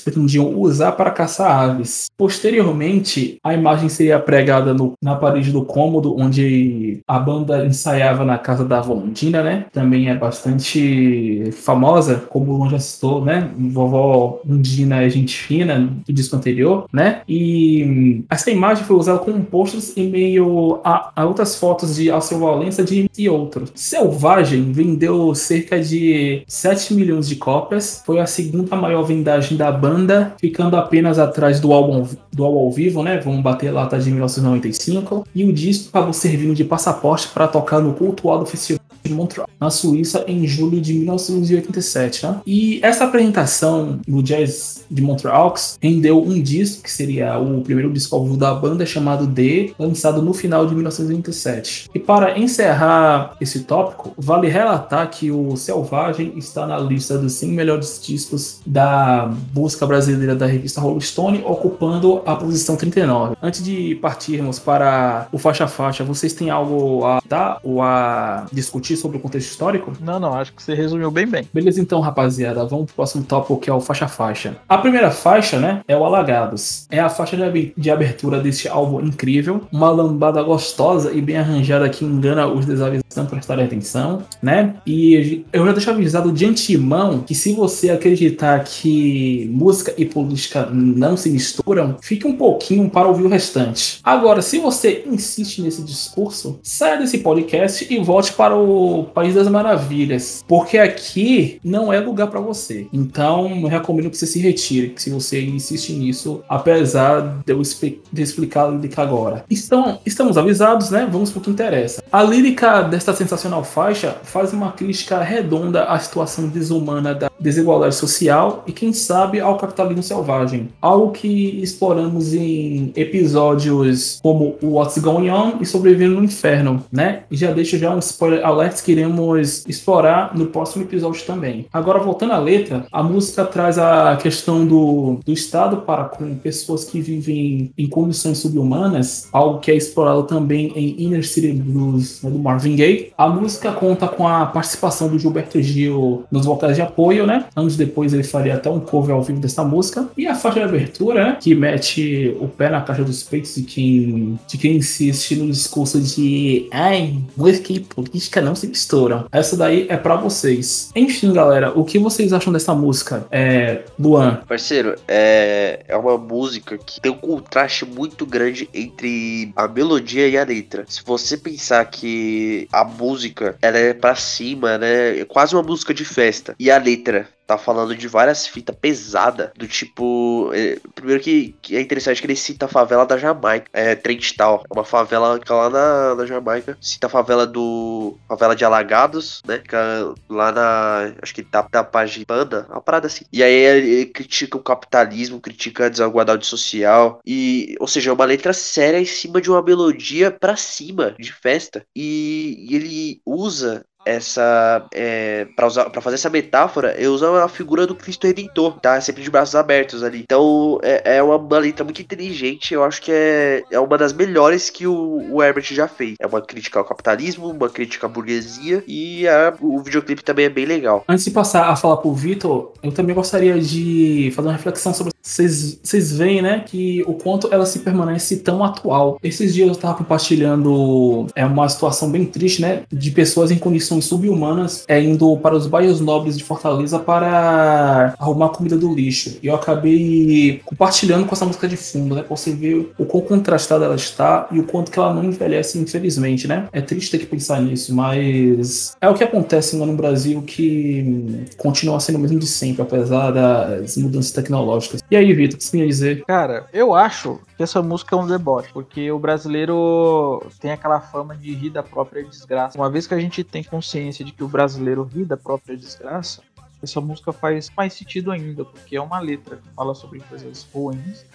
pretendiam 0.03 0.57
usar 0.59 0.93
para 0.93 1.11
caçar 1.11 1.69
aves. 1.69 2.07
Posteriormente, 2.17 3.37
a 3.43 3.53
imagem 3.53 3.89
seria 3.89 4.19
pregada 4.19 4.73
no, 4.73 4.93
na 5.01 5.15
parede 5.15 5.51
do 5.51 5.63
cômodo 5.63 6.15
onde 6.17 6.99
a 7.07 7.19
banda 7.19 7.65
ensaiava 7.65 8.23
na 8.23 8.37
casa 8.37 8.65
da 8.65 8.81
Vondina, 8.81 9.43
né? 9.43 9.65
Também 9.71 10.09
é 10.09 10.15
bastante 10.15 11.51
famosa, 11.51 12.23
como 12.29 12.63
o 12.63 12.69
já 12.69 12.79
citou, 12.79 13.23
né? 13.23 13.49
Vovó 13.57 14.41
Undina 14.47 15.01
é 15.01 15.09
gente 15.09 15.37
fina 15.37 15.89
do 16.05 16.13
disco 16.13 16.35
anterior, 16.35 16.85
né? 16.91 17.21
E 17.27 18.23
essa 18.29 18.49
imagem 18.51 18.83
foi 18.83 18.95
usada 18.95 19.19
como 19.19 19.43
posters 19.43 19.95
em 19.97 20.09
meio 20.09 20.79
a, 20.83 21.11
a 21.15 21.25
outras 21.25 21.55
fotos 21.55 21.95
de 21.95 22.09
Alceu 22.09 22.39
Valença 22.39 22.83
de 22.83 23.09
e 23.17 23.29
outros. 23.29 23.71
Selvagem 23.75 24.71
vendeu 24.71 25.33
cerca 25.35 25.79
de 25.79 26.43
7 26.47 26.93
milhões 26.93 27.27
de 27.27 27.35
cópias, 27.35 28.01
foi 28.05 28.19
a 28.19 28.25
segunda 28.25 28.75
maior 28.75 29.00
vendagem 29.03 29.57
da 29.57 29.71
banda, 29.71 30.33
ficando 30.39 30.75
apenas 30.75 31.19
atrás 31.19 31.59
do 31.59 31.71
álbum 31.73 32.07
do 32.31 32.45
álbum 32.45 32.59
ao 32.59 32.71
vivo, 32.71 33.03
né? 33.03 33.19
Vamos 33.19 33.41
bater 33.41 33.71
lá 33.71 33.85
tá 33.85 33.97
de 33.97 34.09
1995. 34.09 35.25
E 35.35 35.43
o 35.43 35.53
disco 35.53 35.89
acabou 35.89 36.13
servindo 36.13 36.55
de 36.55 36.63
passaporte 36.63 37.27
para 37.27 37.47
tocar 37.47 37.79
no 37.79 37.93
cultuado 37.93 38.45
festival 38.45 38.81
de 39.03 39.13
Montreal, 39.13 39.47
na 39.59 39.69
Suíça, 39.69 40.23
em 40.27 40.47
julho 40.47 40.79
de 40.81 40.93
1987. 40.93 42.25
Né? 42.25 42.41
E 42.45 42.79
essa 42.83 43.05
apresentação 43.05 43.99
no 44.07 44.21
Jazz 44.21 44.85
de 44.89 45.01
Montreal 45.01 45.53
rendeu 45.81 46.21
um 46.21 46.41
disco, 46.41 46.83
que 46.83 46.91
seria 46.91 47.39
o 47.39 47.61
primeiro 47.61 47.91
disco 47.91 48.15
ao 48.15 48.23
vivo 48.23 48.37
da 48.37 48.53
banda, 48.53 48.85
chamado 48.85 49.25
D, 49.25 49.73
lançado 49.77 50.21
no 50.21 50.33
final 50.33 50.65
de 50.65 50.73
1987. 50.73 51.89
E 51.93 51.99
para 51.99 52.37
encerrar 52.37 53.35
esse 53.39 53.61
tópico, 53.61 54.13
vale 54.17 54.47
relatar 54.47 55.09
que 55.09 55.31
o 55.31 55.55
Selvagem 55.55 56.33
está 56.37 56.65
na 56.67 56.77
lista 56.77 57.17
dos 57.17 57.33
100 57.33 57.49
melhores 57.49 57.99
discos 58.03 58.59
da 58.65 59.31
música 59.53 59.85
brasileira 59.85 60.35
da 60.35 60.45
revista 60.45 60.81
Rolling 60.81 61.01
Stone, 61.01 61.43
ocupando 61.45 62.21
a 62.25 62.35
posição 62.35 62.75
39. 62.75 63.35
Antes 63.41 63.63
de 63.63 63.95
partirmos 63.95 64.59
para 64.59 65.27
o 65.31 65.37
faixa-faixa, 65.37 66.03
vocês 66.03 66.33
têm 66.33 66.49
algo 66.49 67.05
a 67.05 67.21
dar 67.27 67.59
ou 67.63 67.81
a 67.81 68.45
discutir 68.51 68.95
sobre 69.01 69.17
o 69.17 69.19
contexto 69.19 69.49
histórico? 69.49 69.93
Não, 69.99 70.19
não, 70.19 70.33
acho 70.33 70.53
que 70.53 70.61
você 70.61 70.73
resumiu 70.73 71.11
bem 71.11 71.27
bem. 71.27 71.47
Beleza, 71.53 71.81
então, 71.81 71.99
rapaziada, 71.99 72.65
vamos 72.65 72.85
pro 72.85 72.95
próximo 72.95 73.23
tópico 73.23 73.59
que 73.59 73.69
é 73.69 73.73
o 73.73 73.81
faixa-faixa. 73.81 74.57
A 74.69 74.77
primeira 74.77 75.11
faixa, 75.11 75.59
né, 75.59 75.81
é 75.87 75.97
o 75.97 76.03
Alagados. 76.03 76.85
É 76.89 76.99
a 76.99 77.09
faixa 77.09 77.37
de 77.77 77.91
abertura 77.91 78.39
deste 78.39 78.67
álbum 78.67 79.01
incrível, 79.01 79.61
uma 79.71 79.89
lambada 79.89 80.41
gostosa 80.43 81.11
e 81.11 81.21
bem 81.21 81.37
arranjada 81.37 81.89
que 81.89 82.05
engana 82.05 82.47
os 82.47 82.65
desavisados 82.65 83.00
para 83.13 83.25
prestarem 83.25 83.65
atenção, 83.65 84.23
né? 84.41 84.75
E 84.85 85.43
eu 85.51 85.65
já 85.65 85.71
deixo 85.71 85.89
avisado 85.89 86.31
de 86.31 86.45
antemão 86.45 87.19
que 87.19 87.35
se 87.35 87.53
você 87.53 87.89
acreditar 87.89 88.63
que 88.63 89.49
música 89.51 89.93
e 89.97 90.05
política 90.05 90.67
não 90.71 91.15
se 91.15 91.29
misturam, 91.29 91.97
fique 92.01 92.27
um 92.27 92.35
pouquinho 92.35 92.89
para 92.89 93.07
ouvir 93.07 93.23
o 93.23 93.29
restante. 93.29 93.99
Agora, 94.03 94.41
se 94.41 94.59
você 94.59 95.03
insiste 95.05 95.61
nesse 95.61 95.83
discurso, 95.83 96.59
saia 96.63 96.97
desse 96.97 97.19
podcast 97.19 97.87
e 97.89 97.99
volte 97.99 98.33
para 98.33 98.55
o 98.55 99.05
País 99.13 99.35
das 99.35 99.47
Maravilhas, 99.47 100.43
porque 100.47 100.77
aqui 100.77 101.59
não 101.63 101.91
é 101.91 101.99
lugar 101.99 102.27
para 102.27 102.39
você. 102.39 102.87
Então, 102.93 103.61
eu 103.61 103.67
recomendo 103.67 104.09
que 104.09 104.17
você 104.17 104.27
se 104.27 104.39
retire, 104.39 104.93
se 104.97 105.09
você 105.09 105.41
insiste 105.43 105.93
nisso, 105.93 106.41
apesar 106.47 107.41
de 107.45 107.53
eu 107.53 107.61
explicar 107.61 108.65
a 108.65 108.69
lírica 108.69 109.01
agora. 109.01 109.43
Então, 109.49 109.99
estamos 110.05 110.37
avisados, 110.37 110.89
né? 110.89 111.07
Vamos 111.11 111.29
para 111.31 111.39
o 111.39 111.41
que 111.41 111.49
interessa. 111.49 112.03
A 112.11 112.23
lírica 112.23 112.81
desta 113.01 113.15
sensacional 113.15 113.63
faixa 113.63 114.17
faz 114.23 114.53
uma 114.53 114.71
crítica 114.71 115.19
redonda 115.21 115.85
à 115.85 115.97
situação 115.97 116.47
desumana 116.47 117.15
da 117.15 117.31
desigualdade 117.39 117.95
social 117.95 118.63
e, 118.67 118.71
quem 118.71 118.93
sabe, 118.93 119.39
ao 119.39 119.57
capitalismo 119.57 120.03
selvagem. 120.03 120.69
Algo 120.79 121.11
que 121.11 121.59
exploramos 121.61 122.35
em 122.35 122.93
episódios 122.95 124.19
como 124.21 124.55
o 124.61 124.73
What's 124.73 124.99
Going 124.99 125.31
On 125.31 125.53
e 125.59 125.65
Sobrevivendo 125.65 126.17
no 126.17 126.23
Inferno, 126.23 126.83
né? 126.91 127.23
E 127.31 127.35
já 127.35 127.51
deixo 127.51 127.77
já 127.79 127.93
um 127.93 127.99
spoiler 127.99 128.45
alert 128.45 128.83
que 128.83 128.91
iremos 128.91 129.65
explorar 129.67 130.37
no 130.37 130.47
próximo 130.47 130.83
episódio 130.83 131.23
também. 131.25 131.65
Agora, 131.73 131.97
voltando 131.97 132.33
à 132.33 132.37
letra, 132.37 132.85
a 132.91 133.01
música 133.01 133.43
traz 133.45 133.79
a 133.79 134.15
questão 134.17 134.65
do, 134.65 135.19
do 135.25 135.31
Estado 135.31 135.77
para 135.77 136.03
com 136.03 136.35
pessoas 136.35 136.85
que 136.85 137.01
vivem 137.01 137.71
em 137.75 137.89
condições 137.89 138.37
subhumanas, 138.37 139.27
algo 139.31 139.59
que 139.59 139.71
é 139.71 139.75
explorado 139.75 140.23
também 140.23 140.71
em 140.75 141.03
Inner 141.03 141.27
City 141.27 141.51
Blues 141.53 142.21
né, 142.21 142.29
do 142.29 142.37
Marvin 142.37 142.75
Gaye. 142.75 142.90
A 143.17 143.27
música 143.27 143.71
conta 143.71 144.07
com 144.07 144.27
a 144.27 144.45
participação 144.45 145.07
do 145.07 145.19
Gilberto 145.19 145.61
Gil 145.61 146.23
nos 146.31 146.45
vocais 146.45 146.75
de 146.75 146.81
apoio, 146.81 147.25
né? 147.25 147.45
Anos 147.55 147.75
depois 147.75 148.13
ele 148.13 148.23
faria 148.23 148.55
até 148.55 148.69
um 148.69 148.79
cover 148.79 149.15
ao 149.15 149.23
vivo 149.23 149.39
dessa 149.39 149.63
música. 149.63 150.07
E 150.17 150.27
a 150.27 150.35
faixa 150.35 150.59
de 150.59 150.65
abertura, 150.65 151.23
né? 151.23 151.37
Que 151.39 151.55
mete 151.55 152.35
o 152.39 152.47
pé 152.47 152.69
na 152.69 152.81
caixa 152.81 153.03
dos 153.03 153.23
peitos 153.23 153.55
de 153.55 153.63
quem, 153.63 154.39
de 154.47 154.57
quem 154.57 154.77
insiste 154.77 155.35
no 155.35 155.47
discurso 155.47 155.99
de 155.99 156.67
ai, 156.71 157.15
música 157.35 157.73
e 157.73 157.79
política 157.79 158.41
não 158.41 158.55
se 158.55 158.67
misturam. 158.67 159.25
Essa 159.31 159.55
daí 159.55 159.85
é 159.89 159.97
para 159.97 160.15
vocês. 160.15 160.91
Enfim, 160.95 161.33
galera, 161.33 161.77
o 161.77 161.83
que 161.83 161.99
vocês 161.99 162.33
acham 162.33 162.51
dessa 162.51 162.73
música? 162.73 163.25
É, 163.31 163.81
Luan. 163.99 164.41
Parceiro, 164.47 164.95
é, 165.07 165.83
é 165.87 165.95
uma 165.95 166.17
música 166.17 166.77
que 166.77 166.99
tem 166.99 167.11
um 167.11 167.17
contraste 167.17 167.85
muito 167.85 168.25
grande 168.25 168.69
entre 168.73 169.51
a 169.55 169.67
melodia 169.67 170.27
e 170.27 170.37
a 170.37 170.43
letra. 170.43 170.85
Se 170.87 171.01
você 171.05 171.37
pensar 171.37 171.85
que 171.85 172.67
a 172.71 172.80
música 172.83 173.55
ela 173.61 173.77
é 173.77 173.93
para 173.93 174.15
cima, 174.15 174.77
né? 174.77 175.19
É 175.19 175.25
quase 175.25 175.55
uma 175.55 175.63
música 175.63 175.93
de 175.93 176.05
festa. 176.05 176.55
E 176.59 176.69
a 176.69 176.77
letra 176.77 177.27
tá 177.45 177.57
falando 177.57 177.95
de 177.95 178.07
várias 178.07 178.47
fitas 178.47 178.75
pesadas, 178.75 179.51
do 179.55 179.67
tipo. 179.67 180.51
É, 180.53 180.79
primeiro 180.95 181.21
que, 181.21 181.55
que, 181.61 181.75
é 181.75 181.81
interessante 181.81 182.21
que 182.21 182.27
ele 182.27 182.35
cita 182.35 182.65
a 182.65 182.69
favela 182.69 183.05
da 183.05 183.17
Jamaica, 183.17 183.67
é 183.73 183.95
Trent 183.95 184.35
Town, 184.35 184.63
é 184.69 184.73
uma 184.73 184.85
favela 184.85 185.39
que 185.39 185.51
lá 185.51 185.69
na, 185.69 186.15
na 186.15 186.25
Jamaica, 186.25 186.77
cita 186.81 187.07
a 187.07 187.09
favela 187.09 187.45
do. 187.45 188.17
favela 188.27 188.55
de 188.55 188.63
Alagados, 188.63 189.41
né? 189.45 189.59
Que 189.59 189.75
é 189.75 190.03
lá 190.29 190.51
na. 190.51 191.13
acho 191.21 191.33
que 191.33 191.43
da, 191.43 191.61
da 191.63 191.83
Pagipanda, 191.83 192.65
uma 192.69 192.81
parada 192.81 193.07
assim. 193.07 193.25
E 193.31 193.43
aí 193.43 193.53
ele, 193.53 193.89
ele 193.89 194.05
critica 194.05 194.57
o 194.57 194.63
capitalismo, 194.63 195.41
critica 195.41 195.85
a 195.85 195.89
desigualdade 195.89 196.45
social, 196.45 197.19
e. 197.25 197.75
ou 197.79 197.87
seja, 197.87 198.09
é 198.09 198.13
uma 198.13 198.25
letra 198.25 198.53
séria 198.53 198.99
em 198.99 199.05
cima 199.05 199.41
de 199.41 199.49
uma 199.49 199.61
melodia 199.61 200.31
pra 200.31 200.55
cima, 200.55 201.15
de 201.19 201.33
festa. 201.33 201.85
E, 201.95 202.67
e 202.69 202.75
ele 202.75 203.21
usa 203.25 203.85
essa 204.05 204.85
é, 204.93 205.45
para 205.55 205.67
usar 205.67 205.89
para 205.89 206.01
fazer 206.01 206.15
essa 206.15 206.29
metáfora 206.29 206.95
eu 206.97 207.13
uso 207.13 207.25
a 207.25 207.47
figura 207.47 207.85
do 207.85 207.95
Cristo 207.95 208.27
Redentor 208.27 208.79
tá? 208.79 208.99
Sempre 208.99 209.23
de 209.23 209.29
braços 209.29 209.55
abertos 209.55 210.03
ali. 210.03 210.21
Então 210.23 210.79
é, 210.81 211.17
é 211.17 211.23
uma, 211.23 211.37
uma 211.37 211.57
letra 211.59 211.83
muito 211.83 212.01
inteligente 212.01 212.73
eu 212.73 212.83
acho 212.83 213.01
que 213.01 213.11
é, 213.11 213.63
é 213.71 213.79
uma 213.79 213.97
das 213.97 214.13
melhores 214.13 214.69
que 214.69 214.87
o, 214.87 215.31
o 215.31 215.43
Herbert 215.43 215.65
já 215.73 215.87
fez. 215.87 216.15
É 216.19 216.27
uma 216.27 216.41
crítica 216.41 216.79
ao 216.79 216.85
capitalismo 216.85 217.49
uma 217.49 217.69
crítica 217.69 218.07
à 218.07 218.09
burguesia 218.09 218.83
e 218.87 219.27
a, 219.27 219.53
o 219.59 219.79
videoclipe 219.81 220.23
também 220.23 220.45
é 220.45 220.49
bem 220.49 220.65
legal. 220.65 221.03
Antes 221.07 221.25
de 221.25 221.31
passar 221.31 221.69
a 221.69 221.75
falar 221.75 221.97
pro 221.97 222.13
Vitor 222.13 222.73
eu 222.81 222.91
também 222.91 223.15
gostaria 223.15 223.59
de 223.59 224.31
fazer 224.35 224.47
uma 224.47 224.55
reflexão 224.55 224.93
sobre 224.93 225.13
vocês 225.21 226.11
veem 226.13 226.41
né 226.41 226.63
que 226.65 227.03
o 227.03 227.13
quanto 227.13 227.49
ela 227.51 227.65
se 227.65 227.79
permanece 227.79 228.37
tão 228.37 228.63
atual 228.63 229.19
esses 229.23 229.53
dias 229.53 229.69
eu 229.69 229.75
tava 229.75 229.95
compartilhando 229.95 231.27
é 231.35 231.45
uma 231.45 231.67
situação 231.69 232.09
bem 232.09 232.25
triste 232.25 232.61
né 232.61 232.83
de 232.91 233.11
pessoas 233.11 233.51
em 233.51 233.57
condições 233.57 233.81
condições 233.81 234.05
subhumanas 234.05 234.85
é, 234.87 235.01
indo 235.01 235.35
para 235.37 235.55
os 235.55 235.67
bairros 235.67 235.99
nobres 235.99 236.37
de 236.37 236.43
Fortaleza 236.43 236.99
para 236.99 238.15
arrumar 238.19 238.49
comida 238.49 238.77
do 238.77 238.93
lixo. 238.93 239.37
E 239.41 239.47
eu 239.47 239.55
acabei 239.55 240.61
compartilhando 240.65 241.25
com 241.25 241.33
essa 241.33 241.45
música 241.45 241.67
de 241.67 241.75
fundo, 241.75 242.15
né? 242.15 242.21
Pra 242.21 242.35
você 242.35 242.51
ver 242.51 242.91
o 242.97 243.05
quão 243.05 243.23
contrastada 243.23 243.85
ela 243.85 243.95
está 243.95 244.47
e 244.51 244.59
o 244.59 244.63
quanto 244.63 244.91
que 244.91 244.99
ela 244.99 245.13
não 245.13 245.23
envelhece, 245.23 245.77
infelizmente, 245.77 246.47
né? 246.47 246.67
É 246.71 246.81
triste 246.81 247.11
ter 247.11 247.19
que 247.19 247.25
pensar 247.25 247.61
nisso, 247.61 247.93
mas 247.93 248.95
é 249.01 249.09
o 249.09 249.13
que 249.13 249.23
acontece 249.23 249.75
no 249.75 249.93
Brasil 249.93 250.41
que 250.41 251.45
continua 251.57 251.99
sendo 251.99 252.17
o 252.17 252.19
mesmo 252.19 252.39
de 252.39 252.47
sempre, 252.47 252.81
apesar 252.81 253.31
das 253.31 253.97
mudanças 253.97 254.31
tecnológicas. 254.31 255.01
E 255.11 255.15
aí, 255.17 255.33
Vitor, 255.33 255.55
o 255.55 255.57
que 255.57 255.65
você 255.65 255.77
ia 255.77 255.87
dizer? 255.87 256.23
Cara, 256.23 256.69
eu 256.71 256.95
acho 256.95 257.41
que 257.57 257.61
essa 257.61 257.81
música 257.81 258.15
é 258.15 258.17
um 258.17 258.25
deboche, 258.25 258.69
porque 258.71 259.11
o 259.11 259.19
brasileiro 259.19 260.41
tem 260.57 260.71
aquela 260.71 261.01
fama 261.01 261.35
de 261.35 261.53
rir 261.53 261.69
da 261.69 261.83
própria 261.83 262.23
desgraça. 262.23 262.77
Uma 262.77 262.89
vez 262.89 263.07
que 263.07 263.13
a 263.13 263.19
gente 263.19 263.43
tem 263.43 263.61
consciência 263.61 264.23
de 264.23 264.31
que 264.31 264.41
o 264.41 264.47
brasileiro 264.47 265.03
ri 265.03 265.25
da 265.25 265.35
própria 265.35 265.75
desgraça, 265.75 266.41
essa 266.81 267.01
música 267.01 267.33
faz 267.33 267.69
mais 267.75 267.91
sentido 267.93 268.31
ainda, 268.31 268.63
porque 268.63 268.95
é 268.95 269.01
uma 269.01 269.19
letra 269.19 269.57
que 269.57 269.67
fala 269.75 269.93
sobre 269.93 270.21
coisas 270.21 270.65
ruins. 270.73 271.25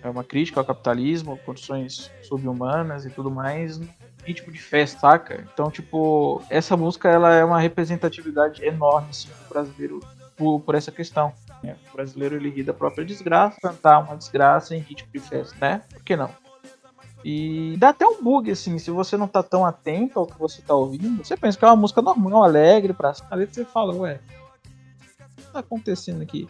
É 0.00 0.08
uma 0.08 0.22
crítica 0.22 0.60
ao 0.60 0.64
capitalismo, 0.64 1.36
condições 1.44 2.12
subhumanas 2.22 3.04
e 3.04 3.10
tudo 3.10 3.28
mais, 3.28 3.80
ritmo 4.24 4.52
de 4.52 4.62
festa, 4.62 5.00
saca? 5.00 5.44
Então, 5.52 5.68
tipo, 5.68 6.40
essa 6.48 6.76
música 6.76 7.08
ela 7.08 7.34
é 7.34 7.44
uma 7.44 7.58
representatividade 7.58 8.64
enorme 8.64 9.08
assim, 9.10 9.26
pro 9.30 9.48
brasileiro 9.48 9.98
por, 10.36 10.60
por 10.60 10.76
essa 10.76 10.92
questão. 10.92 11.32
Né? 11.62 11.76
O 11.90 11.96
brasileiro 11.96 12.36
ele 12.36 12.50
ri 12.50 12.62
da 12.62 12.74
própria 12.74 13.04
desgraça, 13.04 13.60
cantar 13.60 14.00
uma 14.00 14.16
desgraça 14.16 14.74
em 14.74 14.80
ritmo 14.80 15.08
de 15.12 15.18
festa, 15.18 15.56
né? 15.60 15.82
Por 15.92 16.02
que 16.02 16.16
não? 16.16 16.30
E 17.24 17.76
dá 17.78 17.88
até 17.88 18.06
um 18.06 18.22
bug, 18.22 18.50
assim, 18.50 18.78
se 18.78 18.90
você 18.90 19.16
não 19.16 19.26
tá 19.26 19.42
tão 19.42 19.66
atento 19.66 20.18
ao 20.18 20.26
que 20.26 20.38
você 20.38 20.62
tá 20.62 20.74
ouvindo, 20.74 21.24
você 21.24 21.36
pensa 21.36 21.58
que 21.58 21.64
é 21.64 21.68
uma 21.68 21.76
música 21.76 22.00
normal, 22.00 22.44
alegre, 22.44 22.92
pra 22.92 23.12
cima, 23.14 23.28
você 23.30 23.64
fala, 23.64 23.94
ué, 23.96 24.20
o 25.20 25.42
que 25.42 25.52
tá 25.52 25.58
acontecendo 25.58 26.22
aqui? 26.22 26.46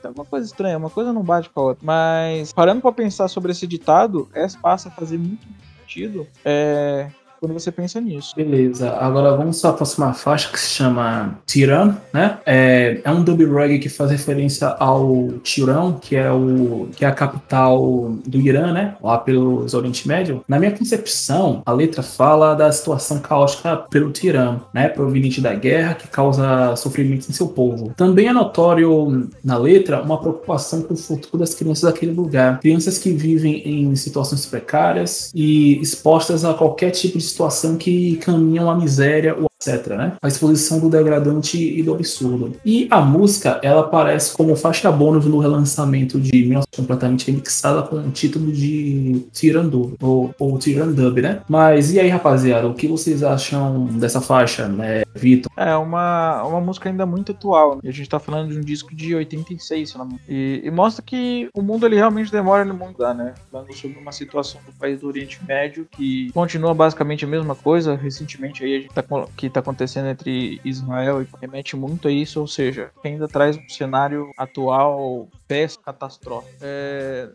Tem 0.00 0.08
alguma 0.08 0.24
coisa 0.24 0.46
estranha, 0.46 0.78
uma 0.78 0.90
coisa 0.90 1.12
não 1.12 1.22
bate 1.22 1.50
com 1.50 1.60
a 1.60 1.64
outra. 1.64 1.84
Mas, 1.84 2.52
parando 2.52 2.80
pra 2.80 2.92
pensar 2.92 3.28
sobre 3.28 3.52
esse 3.52 3.66
ditado, 3.66 4.28
essa 4.32 4.58
passa 4.58 4.88
a 4.88 4.92
fazer 4.92 5.18
muito 5.18 5.46
sentido. 5.80 6.26
É, 6.44 7.10
quando 7.44 7.52
você 7.52 7.70
pensa 7.70 8.00
nisso. 8.00 8.34
Beleza, 8.34 8.90
agora 8.92 9.36
vamos 9.36 9.60
para 9.60 9.70
a 9.70 9.72
próxima 9.74 10.14
faixa 10.14 10.50
que 10.50 10.58
se 10.58 10.70
chama 10.70 11.38
Tiran, 11.44 11.94
né? 12.10 12.38
É, 12.46 13.00
é 13.04 13.10
um 13.10 13.22
dub 13.22 13.44
reggae 13.44 13.78
que 13.78 13.90
faz 13.90 14.10
referência 14.10 14.68
ao 14.68 15.28
Tirão, 15.42 15.98
que 16.00 16.16
é, 16.16 16.32
o, 16.32 16.88
que 16.96 17.04
é 17.04 17.08
a 17.08 17.12
capital 17.12 18.14
do 18.26 18.40
Irã, 18.40 18.72
né? 18.72 18.96
Lá 19.02 19.18
pelo 19.18 19.66
Oriente 19.74 20.08
Médio. 20.08 20.42
Na 20.48 20.58
minha 20.58 20.72
concepção, 20.72 21.62
a 21.66 21.72
letra 21.72 22.02
fala 22.02 22.54
da 22.54 22.72
situação 22.72 23.18
caótica 23.18 23.76
pelo 23.90 24.10
Tirã, 24.10 24.60
né? 24.72 24.88
Proveniente 24.88 25.42
da 25.42 25.54
guerra 25.54 25.94
que 25.94 26.08
causa 26.08 26.74
sofrimento 26.76 27.28
em 27.28 27.32
seu 27.34 27.48
povo. 27.48 27.92
Também 27.94 28.28
é 28.28 28.32
notório 28.32 29.28
na 29.44 29.58
letra 29.58 30.00
uma 30.00 30.18
preocupação 30.18 30.80
com 30.80 30.94
o 30.94 30.96
futuro 30.96 31.38
das 31.38 31.54
crianças 31.54 31.82
daquele 31.82 32.12
lugar. 32.12 32.60
Crianças 32.60 32.96
que 32.96 33.10
vivem 33.10 33.62
em 33.68 33.94
situações 33.96 34.46
precárias 34.46 35.30
e 35.34 35.78
expostas 35.80 36.42
a 36.44 36.54
qualquer 36.54 36.90
tipo 36.90 37.18
de 37.18 37.33
situação 37.34 37.76
que 37.76 38.16
caminham 38.18 38.70
à 38.70 38.76
miséria 38.76 39.36
etc, 39.66 39.88
né? 39.96 40.12
A 40.20 40.28
exposição 40.28 40.78
do 40.78 40.88
degradante 40.88 41.58
e 41.58 41.82
do 41.82 41.94
absurdo. 41.94 42.56
E 42.64 42.86
a 42.90 43.00
música, 43.00 43.60
ela 43.62 43.80
aparece 43.80 44.36
como 44.36 44.54
faixa 44.56 44.90
bônus 44.90 45.24
no 45.26 45.38
relançamento 45.38 46.20
de 46.20 46.30
19 46.30 46.66
completamente 46.76 47.30
remixada 47.30 47.82
com 47.82 47.96
o 47.96 48.10
título 48.10 48.52
de 48.52 49.26
Tirandub, 49.32 49.96
ou, 50.00 50.34
ou 50.38 50.58
Tirandub, 50.58 51.20
né? 51.20 51.40
Mas 51.48 51.92
e 51.92 52.00
aí, 52.00 52.08
rapaziada, 52.08 52.66
o 52.66 52.74
que 52.74 52.86
vocês 52.86 53.22
acham 53.22 53.86
dessa 53.86 54.20
faixa, 54.20 54.68
né, 54.68 55.02
Vitor? 55.14 55.50
É 55.56 55.74
uma, 55.76 56.42
uma 56.44 56.60
música 56.60 56.88
ainda 56.88 57.06
muito 57.06 57.32
atual. 57.32 57.76
Né? 57.76 57.82
A 57.84 57.92
gente 57.92 58.08
tá 58.08 58.18
falando 58.18 58.50
de 58.50 58.58
um 58.58 58.60
disco 58.60 58.94
de 58.94 59.14
86, 59.14 59.90
se 59.90 59.98
não. 59.98 60.08
E, 60.28 60.62
e 60.64 60.70
mostra 60.70 61.02
que 61.02 61.48
o 61.54 61.62
mundo 61.62 61.86
ele 61.86 61.96
realmente 61.96 62.30
demora 62.30 62.68
a 62.68 62.74
mudar, 62.74 63.14
né? 63.14 63.34
Falando 63.50 63.72
sobre 63.74 63.98
uma 63.98 64.12
situação 64.12 64.60
do 64.66 64.72
país 64.72 65.00
do 65.00 65.06
Oriente 65.06 65.40
Médio 65.46 65.86
que 65.90 66.30
continua 66.32 66.74
basicamente 66.74 67.24
a 67.24 67.28
mesma 67.28 67.54
coisa. 67.54 67.94
Recentemente 67.94 68.64
aí 68.64 68.76
a 68.76 68.80
gente 68.80 68.94
tá 68.94 69.04
que 69.36 69.48
tá 69.54 69.60
acontecendo 69.60 70.08
entre 70.08 70.60
Israel 70.64 71.22
e 71.22 71.28
remete 71.40 71.76
muito 71.76 72.08
a 72.08 72.10
isso, 72.10 72.40
ou 72.40 72.46
seja, 72.46 72.90
ainda 73.04 73.28
traz 73.28 73.56
um 73.56 73.68
cenário 73.68 74.30
atual 74.36 75.28
péssimo, 75.46 75.84
catastrófico. 75.84 76.54
É... 76.60 77.30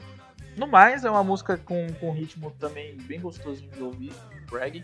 No 0.58 0.68
mais, 0.68 1.06
é 1.06 1.10
uma 1.10 1.24
música 1.24 1.58
com, 1.58 1.88
com 2.00 2.12
ritmo 2.12 2.52
também 2.60 2.98
bem 3.04 3.20
gostosinho 3.20 3.72
de 3.72 3.82
ouvir, 3.82 4.12
reggae. 4.52 4.84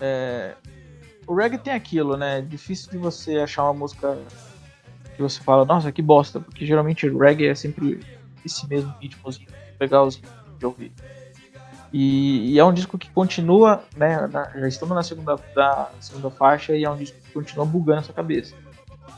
É... 0.00 0.54
O 1.26 1.34
reggae 1.34 1.58
tem 1.58 1.72
aquilo, 1.72 2.16
né? 2.16 2.38
É 2.38 2.42
difícil 2.42 2.90
de 2.90 2.98
você 2.98 3.38
achar 3.38 3.64
uma 3.64 3.74
música 3.74 4.18
que 5.14 5.22
você 5.22 5.40
fala, 5.40 5.64
nossa, 5.64 5.92
que 5.92 6.02
bosta, 6.02 6.40
porque 6.40 6.66
geralmente 6.66 7.08
reggae 7.08 7.46
é 7.46 7.54
sempre 7.54 8.00
esse 8.44 8.66
mesmo 8.68 8.92
ritmozinho 9.00 9.48
legalzinho 9.78 10.28
de 10.58 10.66
ouvir. 10.66 10.92
E, 11.92 12.52
e, 12.52 12.58
é 12.58 12.64
um 12.64 12.72
disco 12.72 12.96
que 12.96 13.10
continua, 13.10 13.82
né? 13.96 14.28
Na, 14.28 14.50
já 14.50 14.68
estamos 14.68 14.94
na 14.94 15.02
segunda, 15.02 15.36
da 15.54 15.90
segunda 15.98 16.30
faixa 16.30 16.74
e 16.76 16.84
é 16.84 16.90
um 16.90 16.96
disco 16.96 17.18
que 17.20 17.32
continua 17.32 17.66
bugando 17.66 18.00
essa 18.00 18.12
cabeça. 18.12 18.54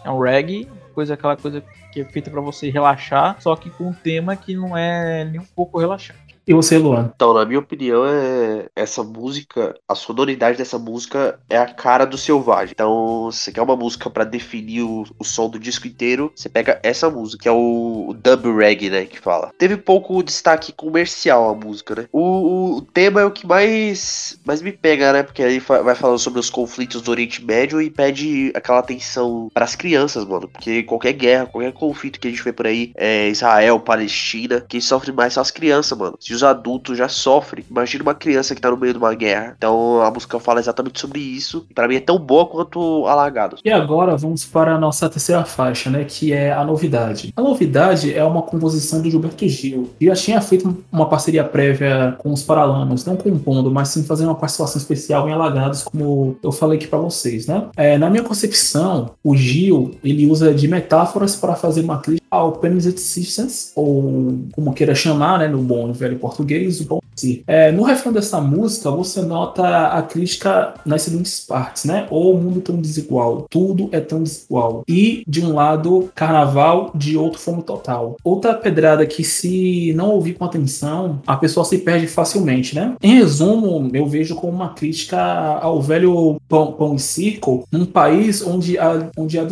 É 0.04 0.10
um 0.10 0.18
reggae, 0.18 0.68
coisa 0.94 1.14
aquela 1.14 1.36
coisa 1.36 1.62
que 1.92 2.00
é 2.00 2.04
feita 2.04 2.30
para 2.30 2.40
você 2.40 2.70
relaxar, 2.70 3.36
só 3.40 3.54
que 3.54 3.68
com 3.68 3.88
um 3.88 3.92
tema 3.92 4.34
que 4.34 4.56
não 4.56 4.76
é 4.76 5.24
nem 5.24 5.40
um 5.40 5.44
pouco 5.44 5.78
relaxante. 5.78 6.21
E 6.46 6.52
você, 6.52 6.76
Luan? 6.76 7.12
Então, 7.14 7.32
na 7.32 7.44
minha 7.44 7.60
opinião, 7.60 8.04
é 8.04 8.66
essa 8.74 9.02
música, 9.04 9.74
a 9.88 9.94
sonoridade 9.94 10.58
dessa 10.58 10.78
música 10.78 11.38
é 11.48 11.56
a 11.56 11.66
cara 11.66 12.04
do 12.04 12.18
selvagem. 12.18 12.72
Então, 12.72 13.30
você 13.30 13.52
quer 13.52 13.62
uma 13.62 13.76
música 13.76 14.10
para 14.10 14.24
definir 14.24 14.82
o, 14.82 15.04
o, 15.18 15.24
som 15.24 15.48
do 15.48 15.58
disco 15.58 15.86
inteiro, 15.86 16.32
você 16.34 16.48
pega 16.48 16.80
essa 16.82 17.08
música, 17.08 17.42
que 17.42 17.48
é 17.48 17.52
o, 17.52 18.06
o 18.08 18.14
dub 18.14 18.56
reggae, 18.56 18.90
né, 18.90 19.04
que 19.04 19.20
fala. 19.20 19.52
Teve 19.56 19.76
pouco 19.76 20.22
destaque 20.22 20.72
comercial 20.72 21.48
a 21.48 21.54
música, 21.54 21.94
né? 21.94 22.08
O, 22.10 22.76
o, 22.76 22.82
tema 22.82 23.20
é 23.20 23.24
o 23.24 23.30
que 23.30 23.46
mais, 23.46 24.38
mais 24.44 24.60
me 24.60 24.72
pega, 24.72 25.12
né? 25.12 25.22
Porque 25.22 25.42
aí 25.42 25.60
vai 25.60 25.94
falando 25.94 26.18
sobre 26.18 26.40
os 26.40 26.50
conflitos 26.50 27.02
do 27.02 27.10
Oriente 27.12 27.44
Médio 27.44 27.80
e 27.80 27.88
pede 27.88 28.50
aquela 28.54 28.80
atenção 28.80 29.48
para 29.54 29.64
as 29.64 29.76
crianças, 29.76 30.24
mano. 30.24 30.48
Porque 30.48 30.82
qualquer 30.82 31.12
guerra, 31.12 31.46
qualquer 31.46 31.72
conflito 31.72 32.18
que 32.18 32.26
a 32.26 32.30
gente 32.30 32.42
vê 32.42 32.52
por 32.52 32.66
aí, 32.66 32.92
é 32.96 33.28
Israel, 33.28 33.78
Palestina, 33.78 34.64
quem 34.68 34.80
sofre 34.80 35.12
mais 35.12 35.34
são 35.34 35.40
as 35.40 35.50
crianças, 35.50 35.96
mano. 35.96 36.16
Se 36.18 36.31
os 36.34 36.42
adultos 36.42 36.98
já 36.98 37.08
sofrem, 37.08 37.64
imagina 37.70 38.02
uma 38.02 38.14
criança 38.14 38.54
que 38.54 38.60
tá 38.60 38.70
no 38.70 38.76
meio 38.76 38.92
de 38.92 38.98
uma 38.98 39.14
guerra. 39.14 39.54
Então 39.56 40.00
a 40.02 40.10
música 40.10 40.38
fala 40.38 40.60
exatamente 40.60 41.00
sobre 41.00 41.20
isso. 41.20 41.66
Para 41.74 41.88
mim 41.88 41.96
é 41.96 42.00
tão 42.00 42.18
boa 42.18 42.46
quanto 42.46 43.06
Alagados. 43.06 43.60
E 43.64 43.70
agora 43.70 44.16
vamos 44.16 44.44
para 44.44 44.74
a 44.74 44.78
nossa 44.78 45.08
terceira 45.08 45.44
faixa, 45.44 45.90
né? 45.90 46.04
Que 46.04 46.32
é 46.32 46.52
a 46.52 46.64
novidade. 46.64 47.32
A 47.36 47.42
novidade 47.42 48.14
é 48.14 48.24
uma 48.24 48.42
composição 48.42 49.00
do 49.00 49.10
Gilberto 49.10 49.46
Gil. 49.48 49.90
que 49.98 50.06
já 50.06 50.14
tinha 50.14 50.40
feito 50.40 50.84
uma 50.90 51.08
parceria 51.08 51.44
prévia 51.44 52.14
com 52.18 52.32
os 52.32 52.42
Paralamas, 52.42 53.04
não 53.04 53.16
compondo, 53.16 53.70
mas 53.70 53.88
sim 53.88 54.04
fazendo 54.04 54.28
uma 54.28 54.34
participação 54.34 54.80
especial 54.80 55.28
em 55.28 55.32
Alagados, 55.32 55.82
como 55.82 56.36
eu 56.42 56.52
falei 56.52 56.78
aqui 56.78 56.86
para 56.86 56.98
vocês, 56.98 57.46
né? 57.46 57.68
É, 57.76 57.98
na 57.98 58.10
minha 58.10 58.22
concepção, 58.22 59.10
o 59.22 59.36
Gil 59.36 59.92
ele 60.02 60.26
usa 60.26 60.52
de 60.54 60.68
metáforas 60.68 61.36
para 61.36 61.54
fazer 61.54 61.82
uma 61.82 61.98
crítica 61.98 62.21
ao 62.32 62.52
Penis 62.52 62.86
Systems, 62.98 63.72
ou 63.76 64.38
como 64.52 64.72
queira 64.72 64.94
chamar, 64.94 65.38
né, 65.38 65.46
no 65.46 65.58
bom 65.58 65.90
e 65.90 65.92
velho 65.92 66.18
português, 66.18 66.80
o 66.80 66.84
bom 66.84 67.01
si. 67.16 67.44
É, 67.46 67.70
no 67.72 67.82
refrão 67.82 68.12
dessa 68.12 68.40
música, 68.40 68.90
você 68.90 69.22
nota 69.22 69.88
a 69.88 70.02
crítica 70.02 70.74
nas 70.84 71.02
seguintes 71.02 71.40
partes, 71.40 71.84
né? 71.84 72.06
O 72.10 72.34
mundo 72.34 72.60
tão 72.60 72.76
desigual, 72.76 73.46
tudo 73.50 73.88
é 73.92 74.00
tão 74.00 74.22
desigual. 74.22 74.82
E, 74.88 75.22
de 75.26 75.44
um 75.44 75.54
lado, 75.54 76.10
carnaval, 76.14 76.90
de 76.94 77.16
outro, 77.16 77.38
fome 77.38 77.62
total. 77.62 78.16
Outra 78.24 78.54
pedrada 78.54 79.06
que, 79.06 79.24
se 79.24 79.92
não 79.94 80.10
ouvir 80.10 80.34
com 80.34 80.44
atenção, 80.44 81.20
a 81.26 81.36
pessoa 81.36 81.64
se 81.64 81.78
perde 81.78 82.06
facilmente, 82.06 82.74
né? 82.74 82.94
Em 83.02 83.16
resumo, 83.16 83.90
eu 83.92 84.06
vejo 84.06 84.34
como 84.34 84.52
uma 84.52 84.74
crítica 84.74 85.20
ao 85.20 85.80
velho 85.80 86.40
pão, 86.48 86.72
pão 86.72 86.94
e 86.94 86.98
circo, 86.98 87.66
num 87.70 87.84
país 87.84 88.42
onde 88.42 88.78
a, 88.78 89.10
onde, 89.16 89.38
a 89.38 89.46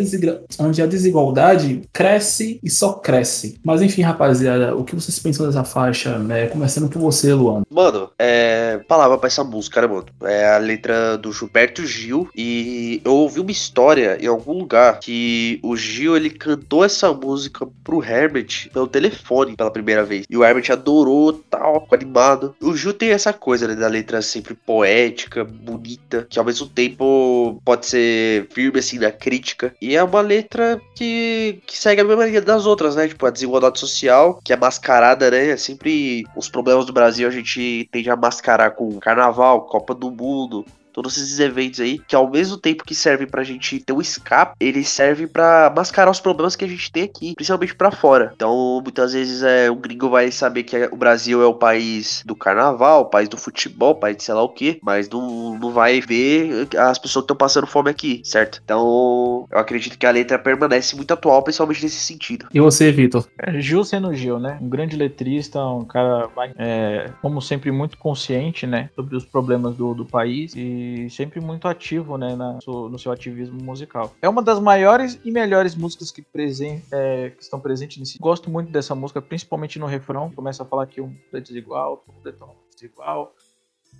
onde 0.58 0.82
a 0.82 0.86
desigualdade 0.86 1.82
cresce 1.92 2.60
e 2.62 2.70
só 2.70 2.94
cresce. 2.94 3.58
Mas 3.64 3.82
enfim, 3.82 4.02
rapaziada, 4.02 4.76
o 4.76 4.84
que 4.84 4.94
vocês 4.94 5.18
pensam 5.18 5.46
dessa 5.46 5.64
faixa? 5.64 6.18
Né? 6.18 6.46
Começando 6.46 6.88
por 6.88 7.00
você, 7.00 7.32
Luan. 7.32 7.59
Mano, 7.68 8.10
é. 8.18 8.80
Palavra 8.88 9.18
pra 9.18 9.26
essa 9.26 9.44
música, 9.44 9.80
né, 9.80 9.86
mano? 9.86 10.06
É 10.22 10.54
a 10.54 10.58
letra 10.58 11.16
do 11.18 11.32
Gilberto 11.32 11.84
Gil. 11.84 12.28
E 12.34 13.00
eu 13.04 13.14
ouvi 13.14 13.40
uma 13.40 13.50
história 13.50 14.18
em 14.20 14.26
algum 14.26 14.52
lugar 14.52 14.98
que 15.00 15.58
o 15.62 15.76
Gil 15.76 16.16
ele 16.16 16.30
cantou 16.30 16.84
essa 16.84 17.12
música 17.12 17.66
pro 17.84 18.02
Herbert 18.02 18.70
pelo 18.72 18.86
telefone 18.86 19.56
pela 19.56 19.70
primeira 19.70 20.04
vez. 20.04 20.26
E 20.28 20.36
o 20.36 20.44
Herbert 20.44 20.70
adorou, 20.70 21.32
tal, 21.32 21.86
animado. 21.92 22.54
O 22.60 22.76
Gil 22.76 22.92
tem 22.92 23.10
essa 23.10 23.32
coisa, 23.32 23.68
né, 23.68 23.74
da 23.74 23.88
letra 23.88 24.22
sempre 24.22 24.54
poética, 24.54 25.44
bonita, 25.44 26.26
que 26.28 26.38
ao 26.38 26.44
mesmo 26.44 26.66
tempo 26.68 27.60
pode 27.64 27.86
ser 27.86 28.48
firme 28.50 28.78
assim 28.78 28.98
na 28.98 29.10
crítica. 29.10 29.74
E 29.80 29.96
é 29.96 30.02
uma 30.02 30.20
letra 30.20 30.80
que, 30.94 31.60
que 31.66 31.76
segue 31.78 32.00
a 32.00 32.04
mesma 32.04 32.26
linha 32.26 32.40
das 32.40 32.66
outras, 32.66 32.96
né? 32.96 33.08
Tipo, 33.08 33.26
a 33.26 33.30
desigualdade 33.30 33.78
social, 33.78 34.40
que 34.44 34.52
é 34.52 34.56
mascarada, 34.56 35.30
né? 35.30 35.50
É 35.50 35.56
sempre 35.56 36.24
os 36.36 36.48
problemas 36.48 36.86
do 36.86 36.92
Brasil 36.92 37.28
a 37.28 37.30
gente 37.40 37.88
tende 37.90 38.10
a 38.10 38.16
mascarar 38.16 38.70
com 38.72 38.98
carnaval, 38.98 39.66
Copa 39.66 39.94
do 39.94 40.10
Mundo, 40.10 40.64
todos 40.92 41.16
esses 41.16 41.38
eventos 41.38 41.80
aí, 41.80 41.98
que 41.98 42.16
ao 42.16 42.30
mesmo 42.30 42.56
tempo 42.56 42.84
que 42.84 42.94
servem 42.94 43.26
pra 43.26 43.44
gente 43.44 43.80
ter 43.80 43.92
um 43.92 44.00
escape, 44.00 44.54
eles 44.60 44.88
servem 44.88 45.26
para 45.26 45.72
mascarar 45.74 46.10
os 46.10 46.20
problemas 46.20 46.56
que 46.56 46.64
a 46.64 46.68
gente 46.68 46.90
tem 46.90 47.04
aqui, 47.04 47.34
principalmente 47.34 47.74
para 47.74 47.90
fora. 47.90 48.32
Então, 48.34 48.80
muitas 48.82 49.12
vezes 49.12 49.42
é, 49.42 49.70
o 49.70 49.76
gringo 49.76 50.08
vai 50.08 50.30
saber 50.30 50.64
que 50.64 50.76
o 50.92 50.96
Brasil 50.96 51.42
é 51.42 51.46
o 51.46 51.54
país 51.54 52.22
do 52.26 52.34
carnaval, 52.34 53.02
o 53.02 53.06
país 53.06 53.28
do 53.28 53.36
futebol, 53.36 53.92
o 53.92 53.94
país 53.94 54.16
de 54.16 54.24
sei 54.24 54.34
lá 54.34 54.42
o 54.42 54.48
que, 54.48 54.78
mas 54.82 55.08
não, 55.08 55.58
não 55.58 55.70
vai 55.70 56.00
ver 56.00 56.68
as 56.76 56.98
pessoas 56.98 57.22
que 57.22 57.32
estão 57.32 57.36
passando 57.36 57.66
fome 57.66 57.90
aqui, 57.90 58.20
certo? 58.24 58.60
Então, 58.64 59.46
eu 59.50 59.58
acredito 59.58 59.98
que 59.98 60.06
a 60.06 60.10
letra 60.10 60.38
permanece 60.38 60.96
muito 60.96 61.12
atual, 61.12 61.42
principalmente 61.42 61.82
nesse 61.82 62.00
sentido. 62.00 62.46
E 62.52 62.60
você, 62.60 62.90
Vitor? 62.90 63.26
É, 63.38 63.60
Gil 63.60 63.84
sendo 63.84 64.14
Gil, 64.14 64.38
né? 64.38 64.58
Um 64.60 64.68
grande 64.68 64.96
letrista, 64.96 65.64
um 65.64 65.84
cara, 65.84 66.28
é, 66.58 67.10
como 67.22 67.40
sempre, 67.40 67.70
muito 67.70 67.96
consciente, 67.98 68.66
né? 68.66 68.90
Sobre 68.94 69.16
os 69.16 69.24
problemas 69.24 69.76
do, 69.76 69.94
do 69.94 70.04
país 70.04 70.54
e 70.56 70.79
sempre 71.10 71.40
muito 71.40 71.66
ativo, 71.66 72.16
né, 72.16 72.34
na, 72.34 72.58
no 72.66 72.98
seu 72.98 73.12
ativismo 73.12 73.62
musical. 73.62 74.14
É 74.20 74.28
uma 74.28 74.42
das 74.42 74.60
maiores 74.60 75.20
e 75.24 75.30
melhores 75.30 75.74
músicas 75.74 76.10
que, 76.10 76.22
presen 76.22 76.82
é, 76.90 77.30
que 77.30 77.42
estão 77.42 77.60
presentes 77.60 77.98
nesse. 77.98 78.18
Gosto 78.18 78.50
muito 78.50 78.70
dessa 78.70 78.94
música, 78.94 79.20
principalmente 79.20 79.78
no 79.78 79.86
refrão. 79.86 80.30
Começa 80.30 80.62
a 80.62 80.66
falar 80.66 80.86
que 80.86 81.00
um 81.00 81.16
é 81.32 81.40
desigual, 81.40 81.98
tudo 81.98 82.28
é 82.28 82.34
desigual. 82.74 83.34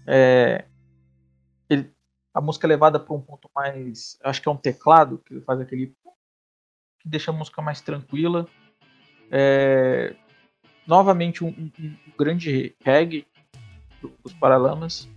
É, 0.06 0.64
ele, 1.68 1.92
a 2.34 2.40
música 2.40 2.66
é 2.66 2.68
levada 2.68 2.98
para 2.98 3.14
um 3.14 3.20
ponto 3.20 3.50
mais. 3.54 4.18
Acho 4.22 4.42
que 4.42 4.48
é 4.48 4.52
um 4.52 4.56
teclado, 4.56 5.18
que 5.18 5.40
faz 5.40 5.60
aquele. 5.60 5.94
que 6.98 7.08
deixa 7.08 7.30
a 7.30 7.34
música 7.34 7.60
mais 7.62 7.80
tranquila. 7.80 8.46
É, 9.30 10.14
novamente, 10.86 11.44
um, 11.44 11.48
um, 11.48 11.70
um 11.78 11.96
grande 12.18 12.74
reggae 12.82 13.26
dos 14.22 14.32
Paralamas. 14.34 15.08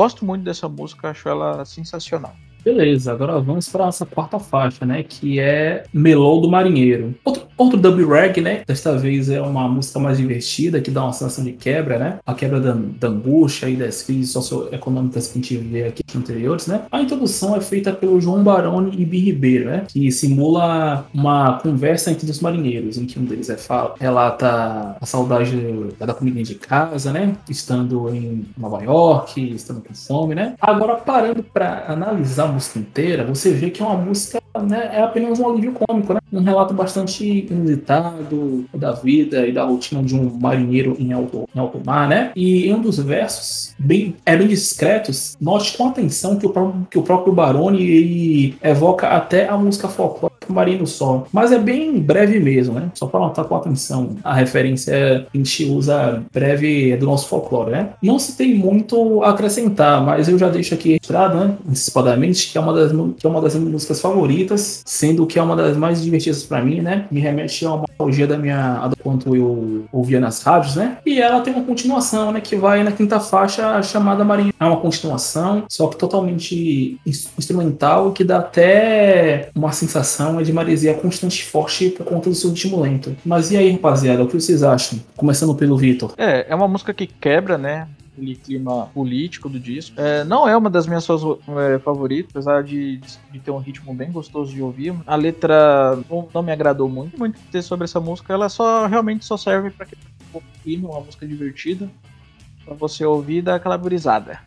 Gosto 0.00 0.24
muito 0.24 0.42
dessa 0.42 0.66
música, 0.66 1.10
acho 1.10 1.28
ela 1.28 1.62
sensacional. 1.66 2.32
Beleza, 2.64 3.12
agora 3.12 3.38
vamos 3.38 3.68
para 3.68 3.84
nossa 3.84 4.06
quarta 4.06 4.38
faixa, 4.38 4.86
né? 4.86 5.02
Que 5.02 5.38
é 5.38 5.84
Melô 5.92 6.40
do 6.40 6.50
Marinheiro. 6.50 7.14
Outro 7.60 7.78
dub 7.78 8.02
rag, 8.06 8.40
né? 8.40 8.62
Desta 8.66 8.96
vez 8.96 9.28
é 9.28 9.40
uma 9.40 9.68
música 9.68 9.98
mais 9.98 10.16
divertida, 10.16 10.80
que 10.80 10.90
dá 10.90 11.04
uma 11.04 11.12
sensação 11.12 11.44
de 11.44 11.52
quebra, 11.52 11.98
né? 11.98 12.18
A 12.24 12.32
quebra 12.32 12.58
da, 12.58 12.72
da 12.72 13.08
angústia 13.08 13.68
e 13.68 13.76
das 13.76 14.02
crises 14.02 14.30
socioeconômicas 14.32 15.28
que 15.28 15.38
a 15.38 15.42
gente 15.42 15.56
vê 15.58 15.84
aqui 15.84 16.02
anteriores, 16.16 16.66
né? 16.66 16.82
A 16.90 17.02
introdução 17.02 17.54
é 17.54 17.60
feita 17.60 17.92
pelo 17.92 18.20
João 18.20 18.42
Baroni 18.42 19.00
e 19.00 19.04
Bi 19.04 19.18
Ribeiro, 19.18 19.66
né? 19.66 19.84
Que 19.88 20.10
simula 20.10 21.06
uma 21.12 21.58
conversa 21.58 22.10
entre 22.10 22.30
os 22.30 22.40
marinheiros, 22.40 22.96
em 22.96 23.04
que 23.04 23.18
um 23.18 23.24
deles 23.24 23.50
é 23.50 23.56
fala, 23.56 23.94
relata 24.00 24.96
a 24.98 25.06
saudade 25.06 25.56
da 25.98 26.14
comida 26.14 26.42
de 26.42 26.54
casa, 26.54 27.12
né? 27.12 27.36
Estando 27.48 28.08
em 28.14 28.46
Nova 28.56 28.82
York, 28.82 29.54
estando 29.54 29.82
com 29.82 29.94
fome, 29.94 30.34
né? 30.34 30.54
Agora, 30.60 30.96
parando 30.96 31.42
para 31.42 31.84
analisar 31.88 32.46
música 32.46 32.78
inteira, 32.78 33.24
você 33.24 33.52
vê 33.52 33.70
que 33.70 33.82
é 33.82 33.84
uma 33.84 33.96
música, 33.96 34.40
né, 34.62 34.90
é 34.94 35.02
apenas 35.02 35.38
um 35.38 35.48
alívio 35.48 35.72
cômico, 35.72 36.14
né? 36.14 36.20
Um 36.32 36.42
relato 36.42 36.72
bastante 36.72 37.49
inusitado 37.50 38.64
da 38.74 38.92
vida 38.92 39.46
e 39.46 39.52
da 39.52 39.64
rotina 39.64 40.02
de 40.02 40.14
um 40.14 40.38
marinheiro 40.38 40.96
em 40.98 41.12
alto, 41.12 41.48
em 41.54 41.58
alto 41.58 41.80
mar, 41.84 42.08
né? 42.08 42.32
E 42.34 42.68
em 42.68 42.74
um 42.74 42.80
dos 42.80 42.98
versos, 42.98 43.74
bem, 43.78 44.16
é 44.24 44.36
bem 44.36 44.48
discretos, 44.48 45.36
note 45.40 45.76
com 45.76 45.88
atenção 45.88 46.36
que 46.36 46.46
o 46.46 46.50
próprio, 46.50 46.86
que 46.90 46.98
o 46.98 47.02
próprio 47.02 47.32
Baroni 47.32 47.82
ele 47.82 48.54
evoca 48.62 49.08
até 49.08 49.48
a 49.48 49.56
música 49.56 49.88
folclórica 49.88 50.30
Marino 50.52 50.86
Sol. 50.86 51.26
Mas 51.32 51.52
é 51.52 51.58
bem 51.58 51.98
breve 51.98 52.38
mesmo, 52.40 52.74
né? 52.74 52.90
Só 52.94 53.06
para 53.06 53.20
notar 53.20 53.44
com 53.44 53.54
atenção. 53.54 54.16
A 54.22 54.34
referência 54.34 55.26
a 55.32 55.36
gente 55.36 55.64
usa 55.64 56.22
breve 56.32 56.96
do 56.96 57.06
nosso 57.06 57.28
folclore, 57.28 57.70
né? 57.70 57.90
Não 58.02 58.18
se 58.18 58.36
tem 58.36 58.54
muito 58.54 59.22
a 59.22 59.30
acrescentar, 59.30 60.04
mas 60.04 60.28
eu 60.28 60.38
já 60.38 60.48
deixo 60.48 60.74
aqui 60.74 60.90
registrado, 60.90 61.38
né? 61.38 61.54
Antecipadamente, 61.68 62.50
que 62.50 62.58
é 62.58 62.60
uma 62.60 62.72
das, 62.72 62.92
que 63.16 63.26
é 63.26 63.30
uma 63.30 63.40
das 63.40 63.54
minhas 63.54 63.72
músicas 63.72 64.00
favoritas, 64.00 64.82
sendo 64.84 65.26
que 65.26 65.38
é 65.38 65.42
uma 65.42 65.56
das 65.56 65.76
mais 65.76 66.02
divertidas 66.02 66.42
para 66.42 66.62
mim, 66.62 66.80
né? 66.80 67.06
Me 67.10 67.20
remete 67.20 67.39
a 67.42 67.74
uma 67.74 67.84
nostalgia 67.88 68.26
da 68.26 68.36
minha. 68.36 68.90
quanto 69.02 69.34
eu 69.34 69.84
ouvia 69.92 70.20
nas 70.20 70.42
rádios, 70.42 70.76
né? 70.76 70.98
E 71.04 71.20
ela 71.20 71.40
tem 71.40 71.54
uma 71.54 71.64
continuação, 71.64 72.32
né? 72.32 72.40
Que 72.40 72.56
vai 72.56 72.82
na 72.82 72.92
quinta 72.92 73.20
faixa 73.20 73.82
chamada 73.82 74.24
Marinha. 74.24 74.52
É 74.58 74.64
uma 74.64 74.76
continuação, 74.76 75.64
só 75.68 75.88
que 75.88 75.96
totalmente 75.96 76.98
instrumental, 77.06 78.12
que 78.12 78.24
dá 78.24 78.38
até 78.38 79.50
uma 79.54 79.72
sensação 79.72 80.42
de 80.42 80.52
maresia 80.52 80.94
constante 80.94 81.40
e 81.40 81.44
forte 81.44 81.90
por 81.90 82.04
conta 82.04 82.28
do 82.28 82.34
seu 82.34 82.50
ritmo 82.50 82.80
lento. 82.80 83.16
Mas 83.24 83.50
e 83.50 83.56
aí, 83.56 83.70
rapaziada, 83.70 84.22
o 84.22 84.26
que 84.26 84.34
vocês 84.34 84.62
acham? 84.62 84.98
Começando 85.16 85.54
pelo 85.54 85.76
Vitor. 85.76 86.14
É, 86.16 86.46
é 86.48 86.54
uma 86.54 86.68
música 86.68 86.92
que 86.92 87.06
quebra, 87.06 87.56
né? 87.56 87.86
Aquele 88.20 88.36
clima 88.36 88.86
político 88.88 89.48
do 89.48 89.58
disco. 89.58 89.98
É, 89.98 90.22
não 90.24 90.46
é 90.46 90.56
uma 90.56 90.68
das 90.68 90.86
minhas 90.86 91.06
é, 91.08 91.78
favoritas, 91.78 92.30
apesar 92.30 92.62
de, 92.62 92.98
de, 93.32 93.40
ter 93.40 93.50
um 93.50 93.58
ritmo 93.58 93.94
bem 93.94 94.12
gostoso 94.12 94.52
de 94.52 94.62
ouvir. 94.62 94.94
A 95.06 95.16
letra 95.16 95.96
não, 96.08 96.28
não 96.32 96.42
me 96.42 96.52
agradou 96.52 96.88
muito. 96.88 97.18
Muito 97.18 97.40
ter 97.50 97.62
sobre 97.62 97.84
essa 97.84 97.98
música, 97.98 98.32
ela 98.32 98.48
só 98.48 98.86
realmente 98.86 99.24
só 99.24 99.36
serve 99.36 99.70
para 99.70 99.86
um 99.86 100.32
pouco 100.32 100.46
clima, 100.62 100.90
uma 100.90 101.00
música 101.00 101.26
divertida, 101.26 101.90
para 102.64 102.74
você 102.74 103.04
ouvir 103.04 103.42
dar 103.42 103.56
aquela 103.56 103.78
brisada. 103.78 104.38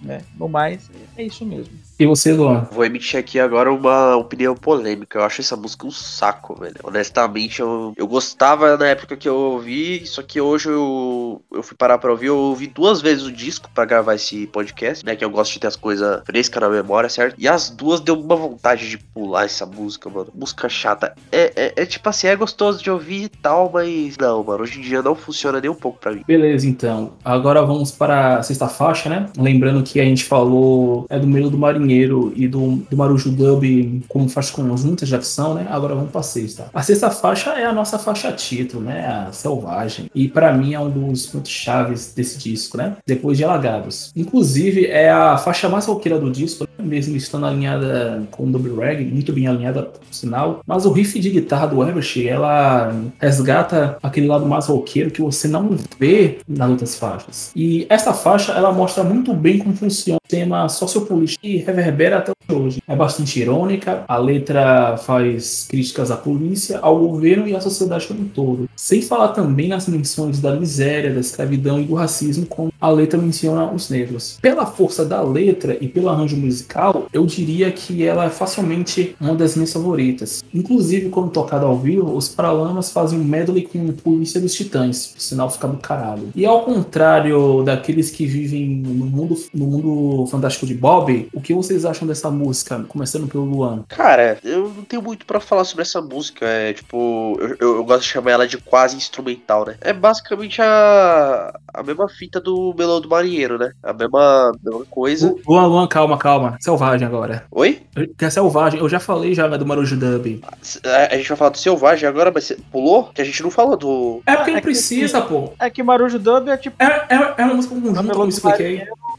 Né? 0.00 0.22
No 0.34 0.48
mais, 0.48 0.90
é 1.16 1.22
isso 1.22 1.44
mesmo. 1.44 1.74
E 2.00 2.06
você, 2.06 2.32
Luan? 2.32 2.66
Vou 2.72 2.82
emitir 2.82 3.20
aqui 3.20 3.38
agora 3.38 3.70
uma 3.70 4.16
opinião 4.16 4.54
polêmica. 4.54 5.18
Eu 5.18 5.22
acho 5.22 5.42
essa 5.42 5.54
música 5.54 5.86
um 5.86 5.90
saco, 5.90 6.58
velho. 6.58 6.76
Honestamente, 6.82 7.60
eu, 7.60 7.92
eu 7.94 8.08
gostava 8.08 8.74
na 8.78 8.86
época 8.86 9.18
que 9.18 9.28
eu 9.28 9.36
ouvi, 9.36 10.06
só 10.06 10.22
que 10.22 10.40
hoje 10.40 10.70
eu, 10.70 11.42
eu 11.52 11.62
fui 11.62 11.76
parar 11.76 11.98
pra 11.98 12.10
ouvir. 12.10 12.28
Eu 12.28 12.38
ouvi 12.38 12.68
duas 12.68 13.02
vezes 13.02 13.24
o 13.24 13.30
disco 13.30 13.68
para 13.74 13.84
gravar 13.84 14.14
esse 14.14 14.46
podcast, 14.46 15.04
né? 15.04 15.14
Que 15.14 15.22
eu 15.22 15.28
gosto 15.28 15.52
de 15.52 15.60
ter 15.60 15.66
as 15.66 15.76
coisas 15.76 16.22
frescas 16.24 16.62
na 16.62 16.70
memória, 16.70 17.10
certo? 17.10 17.34
E 17.36 17.46
as 17.46 17.68
duas 17.68 18.00
deu 18.00 18.18
uma 18.18 18.34
vontade 18.34 18.88
de 18.88 18.96
pular 18.96 19.44
essa 19.44 19.66
música, 19.66 20.08
mano. 20.08 20.30
Música 20.34 20.70
chata. 20.70 21.14
É, 21.30 21.52
é, 21.54 21.82
é 21.82 21.84
tipo 21.84 22.08
assim, 22.08 22.28
é 22.28 22.34
gostoso 22.34 22.82
de 22.82 22.90
ouvir 22.90 23.24
e 23.24 23.28
tal, 23.28 23.70
mas 23.74 24.16
não, 24.16 24.42
mano. 24.42 24.62
Hoje 24.62 24.78
em 24.78 24.82
dia 24.82 25.02
não 25.02 25.14
funciona 25.14 25.60
nem 25.60 25.70
um 25.70 25.74
pouco 25.74 25.98
pra 25.98 26.12
mim. 26.12 26.24
Beleza, 26.26 26.66
então. 26.66 27.12
Agora 27.22 27.60
vamos 27.60 27.90
para 27.90 28.38
a 28.38 28.42
sexta 28.42 28.68
faixa, 28.68 29.10
né? 29.10 29.26
Lembrando 29.36 29.82
que 29.82 30.00
a 30.00 30.04
gente 30.04 30.24
falou 30.24 31.04
é 31.10 31.18
do 31.18 31.26
meio 31.26 31.50
do 31.50 31.58
Marinho 31.58 31.89
Marinheiro 31.90 32.32
e 32.36 32.46
do, 32.46 32.76
do 32.88 32.96
Marujo 32.96 33.30
Dub 33.30 34.02
como 34.08 34.28
faixa 34.28 34.52
conjunta 34.52 35.04
de 35.04 35.14
ação, 35.14 35.54
né? 35.54 35.66
Agora 35.68 35.94
vamos 35.94 36.10
pra 36.10 36.22
sexta. 36.22 36.66
A 36.72 36.82
sexta 36.82 37.10
faixa 37.10 37.50
é 37.50 37.66
a 37.66 37.72
nossa 37.72 37.98
faixa 37.98 38.32
título, 38.32 38.84
né? 38.84 39.06
A 39.06 39.32
Selvagem. 39.32 40.10
E 40.14 40.28
para 40.28 40.52
mim 40.52 40.74
é 40.74 40.80
um 40.80 40.90
dos 40.90 41.26
pontos 41.26 41.50
chaves 41.50 42.12
desse 42.14 42.38
disco, 42.38 42.76
né? 42.76 42.96
Depois 43.06 43.36
de 43.36 43.44
Alagados. 43.44 44.12
Inclusive, 44.14 44.86
é 44.86 45.10
a 45.10 45.36
faixa 45.36 45.68
mais 45.68 45.86
roqueira 45.86 46.18
do 46.18 46.30
disco, 46.30 46.64
né? 46.64 46.84
mesmo 46.84 47.16
estando 47.16 47.46
alinhada 47.46 48.22
com 48.30 48.44
o 48.44 48.50
Double 48.50 48.74
Rag, 48.76 49.04
muito 49.04 49.32
bem 49.32 49.46
alinhada, 49.46 49.82
por 49.82 50.02
sinal. 50.10 50.60
Mas 50.66 50.86
o 50.86 50.92
riff 50.92 51.18
de 51.18 51.30
guitarra 51.30 51.66
do 51.66 51.82
Eversh, 51.82 52.26
ela 52.26 52.94
resgata 53.18 53.98
aquele 54.02 54.26
lado 54.26 54.46
mais 54.46 54.66
roqueiro 54.66 55.10
que 55.10 55.20
você 55.20 55.48
não 55.48 55.76
vê 55.98 56.38
nas 56.48 56.70
outras 56.70 56.94
faixas. 56.96 57.50
E 57.54 57.86
essa 57.88 58.12
faixa, 58.12 58.52
ela 58.52 58.72
mostra 58.72 59.02
muito 59.02 59.32
bem 59.34 59.58
como 59.58 59.74
funciona 59.74 60.18
o 60.24 60.28
tema 60.28 60.68
sociopolítico 60.68 61.44
e 61.44 61.58
reverbera 61.80 62.18
até 62.18 62.32
hoje. 62.52 62.82
É 62.86 62.96
bastante 62.96 63.40
irônica, 63.40 64.04
a 64.08 64.16
letra 64.16 64.96
faz 64.98 65.66
críticas 65.68 66.10
à 66.10 66.16
polícia, 66.16 66.78
ao 66.80 66.98
governo 66.98 67.46
e 67.46 67.54
à 67.54 67.60
sociedade 67.60 68.06
como 68.06 68.22
um 68.22 68.28
todo. 68.28 68.68
Sem 68.76 69.02
falar 69.02 69.28
também 69.28 69.68
nas 69.68 69.86
menções 69.88 70.40
da 70.40 70.54
miséria, 70.54 71.12
da 71.12 71.20
escravidão 71.20 71.80
e 71.80 71.84
do 71.84 71.94
racismo, 71.94 72.46
como 72.46 72.72
a 72.80 72.90
letra 72.90 73.18
menciona 73.18 73.70
os 73.70 73.90
negros. 73.90 74.38
Pela 74.40 74.66
força 74.66 75.04
da 75.04 75.22
letra 75.22 75.76
e 75.80 75.88
pelo 75.88 76.08
arranjo 76.08 76.36
musical, 76.36 77.06
eu 77.12 77.26
diria 77.26 77.70
que 77.70 78.04
ela 78.04 78.24
é 78.24 78.30
facilmente 78.30 79.14
uma 79.20 79.34
das 79.34 79.54
minhas 79.54 79.72
favoritas. 79.72 80.42
Inclusive, 80.52 81.08
quando 81.08 81.30
tocada 81.30 81.66
ao 81.66 81.78
vivo, 81.78 82.16
os 82.16 82.28
Paralamas 82.28 82.90
fazem 82.90 83.18
um 83.18 83.24
medley 83.24 83.62
com 83.62 83.90
Polícia 83.92 84.40
dos 84.40 84.54
Titãs, 84.54 85.14
o 85.16 85.20
sinal 85.20 85.50
fica 85.50 85.68
do 85.68 85.76
caralho. 85.76 86.28
E 86.34 86.46
ao 86.46 86.62
contrário 86.62 87.62
daqueles 87.62 88.10
que 88.10 88.26
vivem 88.26 88.66
no 88.68 89.06
mundo, 89.06 89.36
no 89.52 89.66
mundo 89.66 90.26
fantástico 90.26 90.66
de 90.66 90.74
Bob, 90.74 91.28
o 91.32 91.40
que 91.40 91.52
vocês 91.70 91.84
acham 91.84 92.06
dessa 92.06 92.28
música? 92.30 92.84
Começando 92.88 93.28
pelo 93.28 93.44
Luan. 93.44 93.84
Cara, 93.88 94.38
eu 94.42 94.72
não 94.74 94.82
tenho 94.82 95.00
muito 95.00 95.24
para 95.24 95.38
falar 95.38 95.64
sobre 95.64 95.82
essa 95.82 96.00
música. 96.00 96.44
É 96.44 96.72
tipo, 96.72 97.38
eu, 97.40 97.48
eu, 97.60 97.76
eu, 97.76 97.84
gosto 97.84 98.02
de 98.02 98.08
chamar 98.08 98.32
ela 98.32 98.48
de 98.48 98.58
quase 98.58 98.96
instrumental, 98.96 99.64
né? 99.64 99.76
É 99.80 99.92
basicamente 99.92 100.60
a, 100.60 101.56
a 101.72 101.82
mesma 101.84 102.08
fita 102.08 102.40
do 102.40 102.74
Melão 102.76 103.00
do 103.00 103.08
Marinheiro, 103.08 103.56
né? 103.56 103.72
A 103.82 103.92
mesma, 103.92 104.52
mesma 104.62 104.84
coisa. 104.86 105.32
Luan, 105.46 105.66
Luan, 105.66 105.86
calma, 105.86 106.18
calma. 106.18 106.56
Selvagem 106.60 107.06
agora. 107.06 107.44
Oi? 107.52 107.82
Que 108.18 108.24
é 108.24 108.30
selvagem. 108.30 108.80
Eu 108.80 108.88
já 108.88 108.98
falei 108.98 109.32
já 109.32 109.46
do 109.46 109.66
Marujo 109.66 109.96
Dub. 109.96 110.42
A, 110.84 111.14
a, 111.14 111.16
gente 111.16 111.28
vai 111.28 111.36
falar 111.36 111.50
do 111.50 111.58
Selvagem 111.58 112.08
agora, 112.08 112.32
mas 112.34 112.44
você 112.44 112.56
pulou? 112.72 113.10
Que 113.14 113.22
a 113.22 113.24
gente 113.24 113.42
não 113.42 113.50
falou 113.50 113.76
do. 113.76 114.22
É 114.26 114.34
porque 114.36 114.50
ah, 114.50 114.58
é 114.58 114.60
precisa, 114.60 115.22
que, 115.22 115.28
pô. 115.28 115.52
É 115.58 115.70
que 115.70 115.82
Marujo 115.82 116.18
Dub 116.18 116.48
é 116.48 116.56
tipo. 116.56 116.82
É, 116.82 117.06
é, 117.08 117.34
é 117.38 117.44
uma 117.44 117.54
música 117.54 117.74
conjunta, 117.74 118.02
como 118.02 118.24
eu 118.24 118.28
expliquei. 118.28 118.86
Com 118.86 119.09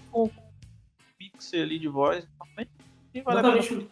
pixel 1.51 1.63
ali 1.63 1.77
de 1.77 1.87
voz. 1.87 2.25
E 3.13 3.21
vale 3.21 3.39
Exatamente. 3.39 3.89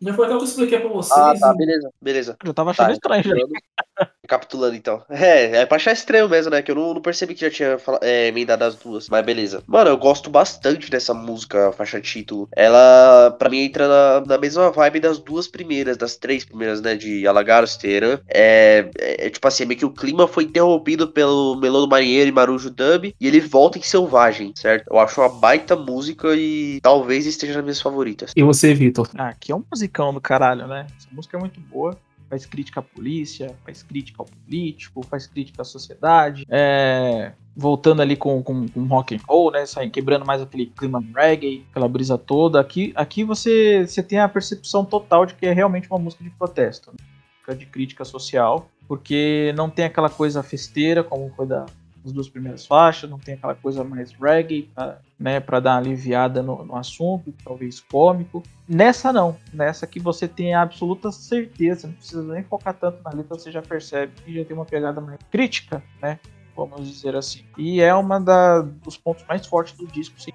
Já 0.00 0.14
foi 0.14 0.26
até 0.26 0.34
o 0.34 0.38
que 0.38 0.44
eu 0.44 0.48
expliquei 0.48 0.80
pra 0.80 0.88
vocês. 0.88 1.18
Ah, 1.18 1.34
tá, 1.38 1.54
beleza, 1.54 1.90
beleza. 2.00 2.36
Eu 2.44 2.52
tava 2.52 2.70
achando 2.70 2.98
tá, 2.98 3.18
estranho, 3.18 3.22
já. 3.22 4.10
Recapitulando 4.24 4.74
então. 4.74 5.02
É, 5.24 5.62
é 5.62 5.66
pra 5.66 5.76
achar 5.76 5.92
estranho 5.92 6.28
mesmo, 6.28 6.50
né? 6.50 6.60
Que 6.60 6.70
eu 6.70 6.74
não, 6.74 6.94
não 6.94 7.00
percebi 7.00 7.34
que 7.34 7.40
já 7.40 7.50
tinha 7.50 7.78
é, 8.02 8.28
emendado 8.28 8.64
as 8.64 8.74
duas. 8.74 9.08
Mas 9.08 9.24
beleza. 9.24 9.62
Mano, 9.66 9.90
eu 9.90 9.96
gosto 9.96 10.28
bastante 10.28 10.90
dessa 10.90 11.14
música, 11.14 11.72
faixa 11.72 12.00
título. 12.00 12.48
Ela, 12.54 13.34
pra 13.38 13.48
mim, 13.48 13.60
entra 13.60 13.88
na, 13.88 14.26
na 14.26 14.38
mesma 14.38 14.70
vibe 14.70 15.00
das 15.00 15.18
duas 15.18 15.48
primeiras, 15.48 15.96
das 15.96 16.16
três 16.16 16.44
primeiras, 16.44 16.80
né? 16.82 16.94
De 16.94 17.26
Alagaros, 17.26 17.76
Teherã. 17.76 18.18
É, 18.28 18.90
é, 18.98 19.26
é, 19.26 19.30
tipo 19.30 19.46
assim, 19.48 19.62
é 19.62 19.66
meio 19.66 19.78
que 19.78 19.86
o 19.86 19.90
clima 19.90 20.28
foi 20.28 20.44
interrompido 20.44 21.08
pelo 21.08 21.56
Melô 21.56 21.80
do 21.80 21.88
Marinheiro 21.88 22.28
e 22.28 22.32
Marujo 22.32 22.70
Dub. 22.70 23.14
E 23.18 23.26
ele 23.26 23.40
volta 23.40 23.78
em 23.78 23.82
Selvagem, 23.82 24.52
certo? 24.54 24.86
Eu 24.90 24.98
acho 24.98 25.20
uma 25.20 25.28
baita 25.28 25.74
música 25.74 26.34
e 26.34 26.80
talvez 26.82 27.26
esteja 27.26 27.54
nas 27.54 27.62
minhas 27.62 27.80
favoritas. 27.80 28.32
E 28.36 28.42
você, 28.42 28.74
Vitor? 28.74 29.08
Ah, 29.16 29.28
aqui 29.28 29.52
é 29.52 29.56
um 29.56 29.64
musicão 29.70 30.12
do 30.12 30.20
caralho, 30.20 30.66
né? 30.66 30.86
Essa 30.98 31.08
música 31.12 31.36
é 31.36 31.40
muito 31.40 31.60
boa 31.60 31.96
faz 32.34 32.46
crítica 32.46 32.80
à 32.80 32.82
polícia, 32.82 33.54
faz 33.64 33.82
crítica 33.82 34.20
ao 34.20 34.26
político, 34.26 35.02
faz 35.04 35.26
crítica 35.26 35.62
à 35.62 35.64
sociedade. 35.64 36.44
É... 36.48 37.32
voltando 37.56 38.02
ali 38.02 38.16
com, 38.16 38.42
com, 38.42 38.66
com 38.68 38.84
rock 38.86 39.14
and 39.14 39.20
roll, 39.28 39.52
né? 39.52 39.64
Quebrando 39.92 40.26
mais 40.26 40.42
aquele 40.42 40.66
clima 40.66 41.02
reggae, 41.14 41.64
aquela 41.70 41.88
brisa 41.88 42.18
toda. 42.18 42.60
Aqui, 42.60 42.92
aqui 42.96 43.22
você, 43.22 43.86
você 43.86 44.02
tem 44.02 44.18
a 44.18 44.28
percepção 44.28 44.84
total 44.84 45.24
de 45.24 45.34
que 45.34 45.46
é 45.46 45.52
realmente 45.52 45.88
uma 45.88 45.98
música 45.98 46.24
de 46.24 46.30
protesto, 46.30 46.90
né? 46.92 47.54
de 47.54 47.66
crítica 47.66 48.04
social, 48.06 48.68
porque 48.88 49.52
não 49.54 49.68
tem 49.68 49.84
aquela 49.84 50.08
coisa 50.08 50.42
festeira 50.42 51.04
como 51.04 51.30
foi 51.36 51.46
da, 51.46 51.66
das 52.04 52.12
duas 52.12 52.28
primeiras 52.28 52.66
faixas, 52.66 53.08
não 53.08 53.18
tem 53.18 53.34
aquela 53.34 53.54
coisa 53.54 53.82
mais 53.82 54.12
reggae, 54.12 54.70
pra, 54.74 54.98
né, 55.18 55.40
para 55.40 55.58
dar 55.58 55.72
uma 55.72 55.78
aliviada 55.78 56.42
no, 56.42 56.64
no, 56.64 56.76
assunto, 56.76 57.32
talvez 57.42 57.80
cômico. 57.80 58.42
Nessa 58.68 59.12
não, 59.12 59.36
nessa 59.52 59.86
que 59.86 59.98
você 59.98 60.28
tem 60.28 60.54
a 60.54 60.62
absoluta 60.62 61.10
certeza, 61.10 61.86
não 61.86 61.94
precisa 61.94 62.22
nem 62.22 62.44
focar 62.44 62.74
tanto 62.74 63.02
na 63.02 63.10
letra, 63.10 63.38
você 63.38 63.50
já 63.50 63.62
percebe 63.62 64.12
que 64.22 64.34
já 64.34 64.44
tem 64.44 64.54
uma 64.54 64.66
pegada 64.66 65.00
mais 65.00 65.18
crítica, 65.30 65.82
né? 66.00 66.18
vamos 66.56 66.88
dizer 66.88 67.16
assim. 67.16 67.44
E 67.58 67.80
é 67.80 67.92
uma 67.94 68.20
da, 68.20 68.60
dos 68.60 68.96
pontos 68.96 69.24
mais 69.26 69.46
fortes 69.46 69.76
do 69.76 69.86
disco, 69.86 70.20
sim. 70.20 70.32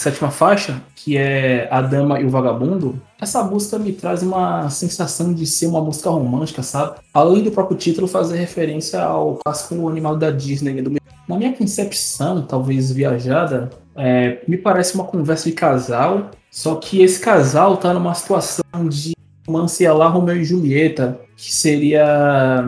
Sétima 0.00 0.30
faixa, 0.30 0.82
que 0.96 1.18
é 1.18 1.68
A 1.70 1.82
Dama 1.82 2.18
e 2.18 2.24
o 2.24 2.30
Vagabundo, 2.30 2.98
essa 3.20 3.44
música 3.44 3.78
me 3.78 3.92
traz 3.92 4.22
uma 4.22 4.70
sensação 4.70 5.34
de 5.34 5.44
ser 5.44 5.66
uma 5.66 5.82
música 5.82 6.08
romântica, 6.08 6.62
sabe? 6.62 6.98
Além 7.12 7.44
do 7.44 7.50
próprio 7.50 7.76
título 7.76 8.08
fazer 8.08 8.38
referência 8.38 9.02
ao 9.02 9.34
clássico 9.44 9.86
animal 9.86 10.16
da 10.16 10.30
Disney. 10.30 10.80
Do... 10.80 10.96
Na 11.28 11.36
minha 11.36 11.52
concepção, 11.52 12.40
talvez 12.40 12.90
viajada, 12.90 13.68
é, 13.94 14.42
me 14.48 14.56
parece 14.56 14.94
uma 14.94 15.04
conversa 15.04 15.50
de 15.50 15.54
casal, 15.54 16.30
só 16.50 16.76
que 16.76 17.02
esse 17.02 17.20
casal 17.20 17.76
tá 17.76 17.92
numa 17.92 18.14
situação 18.14 18.88
de 18.88 19.12
romance 19.46 19.86
lá 19.86 20.08
Romeu 20.08 20.36
e 20.36 20.44
Julieta, 20.46 21.20
que 21.36 21.54
seria 21.54 22.64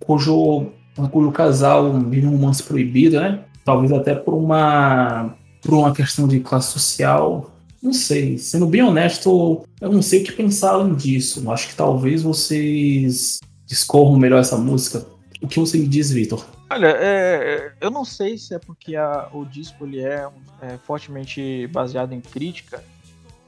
cujo 0.00 0.66
cujo 1.12 1.30
casal 1.30 1.92
vive 2.00 2.26
um 2.26 2.32
romance 2.32 2.60
proibido, 2.60 3.20
né? 3.20 3.38
Talvez 3.64 3.92
até 3.92 4.16
por 4.16 4.34
uma, 4.34 5.32
por 5.62 5.74
uma 5.74 5.94
questão 5.94 6.28
de 6.28 6.40
classe 6.40 6.72
social. 6.72 7.50
Não 7.82 7.92
sei, 7.92 8.38
sendo 8.38 8.66
bem 8.66 8.82
honesto, 8.82 9.64
eu 9.80 9.90
não 9.90 10.02
sei 10.02 10.22
o 10.22 10.24
que 10.24 10.32
pensar 10.32 10.72
além 10.72 10.94
disso. 10.94 11.50
Acho 11.50 11.68
que 11.68 11.74
talvez 11.74 12.22
vocês 12.22 13.40
discorram 13.66 14.16
melhor 14.16 14.40
essa 14.40 14.56
música. 14.56 15.06
O 15.40 15.48
que 15.48 15.58
você 15.58 15.78
me 15.78 15.88
diz, 15.88 16.10
Vitor? 16.10 16.44
Olha, 16.70 16.94
é, 16.98 17.72
eu 17.80 17.90
não 17.90 18.04
sei 18.04 18.38
se 18.38 18.54
é 18.54 18.58
porque 18.58 18.94
a, 18.96 19.28
o 19.32 19.44
disco 19.44 19.84
ele 19.84 20.00
é, 20.00 20.28
é, 20.60 20.78
fortemente 20.86 21.66
baseado 21.68 22.12
em 22.12 22.20
crítica 22.20 22.82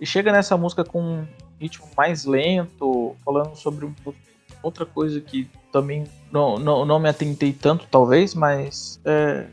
e 0.01 0.05
chega 0.05 0.33
nessa 0.33 0.57
música 0.57 0.85
com 0.85 1.01
um 1.01 1.27
ritmo 1.61 1.87
mais 1.97 2.25
lento, 2.25 3.17
falando 3.25 3.55
sobre 3.55 3.89
outra 4.63 4.85
coisa 4.85 5.21
que 5.21 5.49
também 5.73 6.05
não, 6.31 6.59
não, 6.59 6.85
não 6.85 6.99
me 6.99 7.09
atentei 7.09 7.53
tanto, 7.53 7.87
talvez, 7.91 8.35
mas 8.35 9.01
é, 9.05 9.47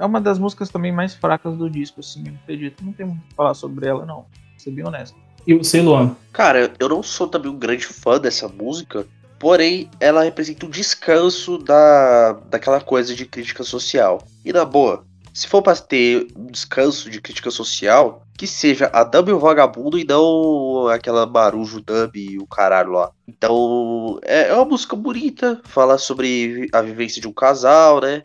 é 0.00 0.04
uma 0.04 0.20
das 0.20 0.38
músicas 0.38 0.68
também 0.68 0.92
mais 0.92 1.14
fracas 1.14 1.56
do 1.56 1.68
disco, 1.68 2.00
assim, 2.00 2.24
eu 2.26 2.34
acredito. 2.42 2.84
Não 2.84 2.92
tem 2.92 3.06
muito 3.06 3.22
que 3.26 3.34
falar 3.34 3.54
sobre 3.54 3.86
ela, 3.86 4.04
não, 4.04 4.22
pra 4.22 4.58
ser 4.58 4.70
bem 4.70 4.86
honesto. 4.86 5.16
E 5.46 5.54
você, 5.54 5.80
Luan? 5.80 6.16
Cara, 6.32 6.72
eu 6.78 6.88
não 6.88 7.02
sou 7.02 7.26
também 7.26 7.50
um 7.50 7.58
grande 7.58 7.86
fã 7.86 8.18
dessa 8.18 8.48
música, 8.48 9.06
porém 9.38 9.90
ela 9.98 10.24
representa 10.24 10.66
um 10.66 10.70
descanso 10.70 11.58
da, 11.58 12.32
daquela 12.50 12.80
coisa 12.80 13.14
de 13.14 13.24
crítica 13.24 13.64
social. 13.64 14.22
E 14.44 14.52
na 14.52 14.64
boa, 14.64 15.04
se 15.32 15.46
for 15.46 15.62
pra 15.62 15.74
ter 15.76 16.28
um 16.36 16.46
descanso 16.46 17.08
de 17.08 17.20
crítica 17.20 17.50
social, 17.50 18.22
que 18.36 18.46
seja 18.46 18.90
a 18.92 19.04
Dub 19.04 19.28
e 19.28 19.32
o 19.32 19.38
Vagabundo 19.38 19.98
e 19.98 20.04
não 20.04 20.88
aquela 20.88 21.26
Marujo 21.26 21.80
Dub 21.80 22.16
e 22.16 22.38
o 22.38 22.46
caralho 22.46 22.92
lá. 22.92 23.10
Então, 23.28 24.18
é, 24.22 24.48
é 24.48 24.54
uma 24.54 24.64
música 24.64 24.96
bonita, 24.96 25.60
fala 25.64 25.98
sobre 25.98 26.68
a 26.72 26.82
vivência 26.82 27.20
de 27.20 27.28
um 27.28 27.32
casal, 27.32 28.00
né? 28.00 28.22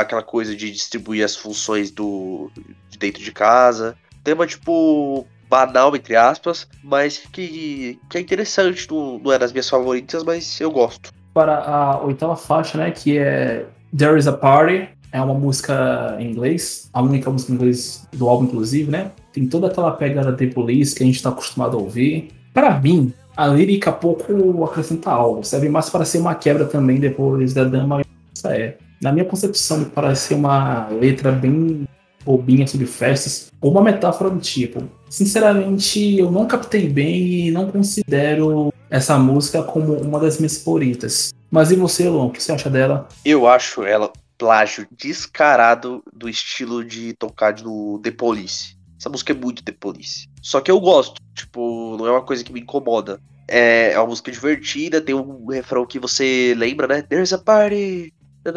Aquela 0.00 0.22
coisa 0.22 0.56
de 0.56 0.70
distribuir 0.70 1.24
as 1.24 1.36
funções 1.36 1.90
do 1.90 2.50
de 2.90 2.98
dentro 2.98 3.22
de 3.22 3.32
casa. 3.32 3.96
Tema, 4.24 4.46
tipo, 4.46 5.26
banal, 5.48 5.94
entre 5.96 6.16
aspas, 6.16 6.66
mas 6.82 7.18
que, 7.32 7.98
que 8.08 8.18
é 8.18 8.20
interessante, 8.20 8.86
não, 8.90 9.18
não 9.18 9.32
é 9.32 9.38
das 9.38 9.52
minhas 9.52 9.68
favoritas, 9.68 10.22
mas 10.22 10.60
eu 10.60 10.70
gosto. 10.70 11.12
Para 11.32 11.58
a 11.58 12.04
oitava 12.04 12.36
faixa, 12.36 12.76
né, 12.76 12.90
que 12.90 13.18
é 13.18 13.66
There 13.96 14.18
is 14.18 14.26
a 14.26 14.32
Party, 14.32 14.88
é 15.12 15.20
uma 15.20 15.34
música 15.34 16.16
em 16.18 16.30
inglês, 16.30 16.90
a 16.92 17.00
única 17.00 17.30
música 17.30 17.52
em 17.52 17.54
inglês 17.54 18.06
do 18.12 18.28
álbum, 18.28 18.44
inclusive, 18.44 18.90
né? 18.90 19.10
Tem 19.32 19.46
toda 19.46 19.68
aquela 19.68 19.92
pegada 19.92 20.32
de 20.32 20.46
police 20.48 20.94
que 20.94 21.02
a 21.02 21.06
gente 21.06 21.16
está 21.16 21.30
acostumado 21.30 21.76
a 21.76 21.80
ouvir. 21.80 22.30
Para 22.52 22.78
mim, 22.78 23.12
a 23.36 23.46
lírica 23.46 23.90
pouco 23.90 24.64
acrescenta 24.64 25.10
algo, 25.10 25.44
serve 25.44 25.68
mais 25.68 25.88
para 25.88 26.04
ser 26.04 26.18
uma 26.18 26.34
quebra 26.34 26.66
também 26.66 27.00
depois 27.00 27.54
da 27.54 27.64
dama. 27.64 28.02
Essa 28.36 28.54
é. 28.54 28.76
Na 29.00 29.12
minha 29.12 29.24
concepção, 29.24 29.84
parece 29.84 30.28
ser 30.28 30.34
uma 30.34 30.88
letra 30.88 31.30
bem 31.30 31.86
bobinha 32.24 32.66
sobre 32.66 32.86
festas, 32.86 33.50
ou 33.60 33.70
uma 33.70 33.82
metáfora 33.82 34.28
do 34.28 34.40
tipo. 34.40 34.82
Sinceramente, 35.08 36.18
eu 36.18 36.30
não 36.30 36.46
captei 36.46 36.88
bem 36.88 37.46
e 37.46 37.50
não 37.50 37.70
considero 37.70 38.72
essa 38.90 39.18
música 39.18 39.62
como 39.62 39.94
uma 39.94 40.20
das 40.20 40.38
minhas 40.38 40.58
favoritas. 40.58 41.32
Mas 41.50 41.70
e 41.70 41.76
você, 41.76 42.08
Luan, 42.08 42.26
o 42.26 42.30
que 42.30 42.42
você 42.42 42.52
acha 42.52 42.68
dela? 42.68 43.08
Eu 43.24 43.46
acho 43.46 43.82
ela 43.82 44.12
plágio 44.36 44.86
descarado 44.96 46.02
do 46.12 46.28
estilo 46.28 46.84
de 46.84 47.12
tocar 47.14 47.52
do 47.52 47.98
The 48.02 48.12
Police. 48.12 48.76
Essa 48.98 49.08
música 49.08 49.32
é 49.32 49.36
muito 49.36 49.64
The 49.64 49.72
Police. 49.72 50.28
Só 50.40 50.60
que 50.60 50.70
eu 50.70 50.80
gosto, 50.80 51.20
tipo, 51.34 51.96
não 51.98 52.06
é 52.06 52.10
uma 52.10 52.22
coisa 52.22 52.44
que 52.44 52.52
me 52.52 52.60
incomoda. 52.60 53.20
É, 53.48 53.92
é 53.92 53.98
uma 53.98 54.08
música 54.08 54.30
divertida, 54.30 55.00
tem 55.00 55.14
um 55.14 55.46
refrão 55.46 55.86
que 55.86 55.98
você 55.98 56.54
lembra, 56.56 56.86
né? 56.86 57.02
There's 57.02 57.32
a 57.32 57.38
party. 57.38 58.12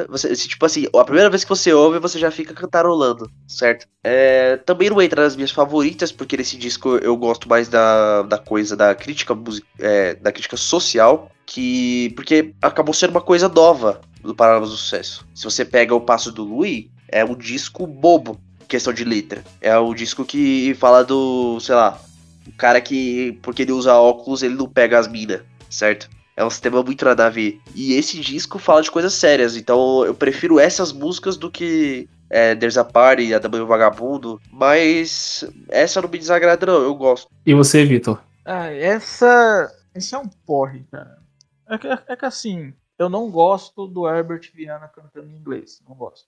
Você, 0.09 0.33
tipo 0.35 0.65
assim, 0.65 0.85
a 0.95 1.03
primeira 1.03 1.29
vez 1.29 1.43
que 1.43 1.49
você 1.49 1.73
ouve, 1.73 1.99
você 1.99 2.17
já 2.19 2.31
fica 2.31 2.53
cantarolando, 2.53 3.29
certo? 3.47 3.87
É, 4.03 4.57
também 4.57 4.89
não 4.89 5.01
entra 5.01 5.23
nas 5.23 5.35
minhas 5.35 5.51
favoritas, 5.51 6.11
porque 6.11 6.37
nesse 6.37 6.55
disco 6.55 6.97
eu 6.97 7.17
gosto 7.17 7.49
mais 7.49 7.67
da, 7.67 8.21
da 8.21 8.37
coisa 8.37 8.75
da 8.75 8.93
crítica, 8.95 9.37
é, 9.79 10.15
da 10.15 10.31
crítica 10.31 10.55
social, 10.55 11.31
que. 11.45 12.13
Porque 12.15 12.53
acabou 12.61 12.93
sendo 12.93 13.11
uma 13.11 13.21
coisa 13.21 13.49
nova 13.49 14.01
do 14.21 14.35
Parábolas 14.35 14.69
do 14.69 14.77
Sucesso. 14.77 15.25
Se 15.33 15.43
você 15.43 15.65
pega 15.65 15.95
o 15.95 16.01
Passo 16.01 16.31
do 16.31 16.43
Louis, 16.43 16.87
é 17.07 17.25
um 17.25 17.35
disco 17.35 17.85
bobo, 17.85 18.39
questão 18.67 18.93
de 18.93 19.03
letra. 19.03 19.43
É 19.59 19.77
o 19.77 19.93
disco 19.93 20.23
que 20.23 20.73
fala 20.75 21.03
do, 21.03 21.59
sei 21.59 21.75
lá, 21.75 21.99
o 22.47 22.51
cara 22.53 22.79
que, 22.79 23.37
porque 23.41 23.63
ele 23.63 23.71
usa 23.71 23.95
óculos, 23.95 24.43
ele 24.43 24.55
não 24.55 24.67
pega 24.67 24.97
as 24.97 25.07
minas, 25.07 25.41
certo? 25.69 26.09
É 26.35 26.45
um 26.45 26.49
sistema 26.49 26.81
muito 26.81 27.03
nada 27.03 27.25
a 27.25 27.29
ver. 27.29 27.59
E 27.75 27.93
esse 27.93 28.19
disco 28.19 28.57
fala 28.57 28.81
de 28.81 28.91
coisas 28.91 29.13
sérias, 29.13 29.55
então 29.55 30.05
eu 30.05 30.15
prefiro 30.15 30.59
essas 30.59 30.91
músicas 30.93 31.37
do 31.37 31.51
que 31.51 32.09
é, 32.29 32.55
There's 32.55 32.77
a 32.77 32.85
Party, 32.85 33.33
a 33.33 33.39
W 33.39 33.65
Vagabundo, 33.65 34.41
mas 34.51 35.43
essa 35.67 36.01
não 36.01 36.09
me 36.09 36.17
desagrada 36.17 36.65
não, 36.65 36.81
eu 36.81 36.95
gosto. 36.95 37.29
E 37.45 37.53
você, 37.53 37.83
Vitor? 37.85 38.23
Ah, 38.45 38.67
essa... 38.67 39.71
Esse 39.93 40.15
é 40.15 40.17
um 40.17 40.27
porre, 40.27 40.85
cara. 40.89 41.21
É 41.67 41.77
que, 41.77 41.87
é 41.87 42.15
que 42.15 42.25
assim, 42.25 42.73
eu 42.97 43.09
não 43.09 43.29
gosto 43.29 43.87
do 43.87 44.07
Herbert 44.07 44.51
Viana 44.53 44.87
cantando 44.87 45.29
em 45.29 45.35
inglês. 45.35 45.81
Não 45.87 45.95
gosto. 45.95 46.27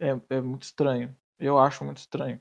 É, 0.00 0.16
é 0.30 0.40
muito 0.40 0.62
estranho. 0.62 1.14
Eu 1.38 1.58
acho 1.58 1.84
muito 1.84 1.98
estranho. 1.98 2.40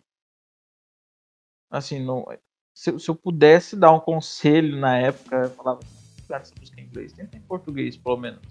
Assim, 1.69 1.99
não, 2.03 2.25
se, 2.73 2.97
se 2.99 3.09
eu 3.09 3.15
pudesse 3.15 3.75
dar 3.75 3.91
um 3.91 3.99
conselho 3.99 4.77
na 4.77 4.97
época, 4.97 5.35
eu 5.35 5.49
falava, 5.51 5.79
cara, 6.27 6.41
essa 6.41 6.53
música 6.59 6.81
em 6.81 6.85
inglês, 6.85 7.13
tenta 7.13 7.37
em 7.37 7.41
português, 7.41 7.97
pelo 7.97 8.17
menos. 8.17 8.41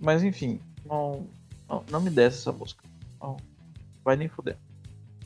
Mas 0.00 0.22
enfim, 0.22 0.60
não, 0.84 1.26
não, 1.68 1.84
não 1.90 2.00
me 2.00 2.10
desce 2.10 2.38
essa 2.38 2.52
música. 2.52 2.84
Não, 3.20 3.36
vai 4.04 4.16
nem 4.16 4.28
foder. 4.28 4.56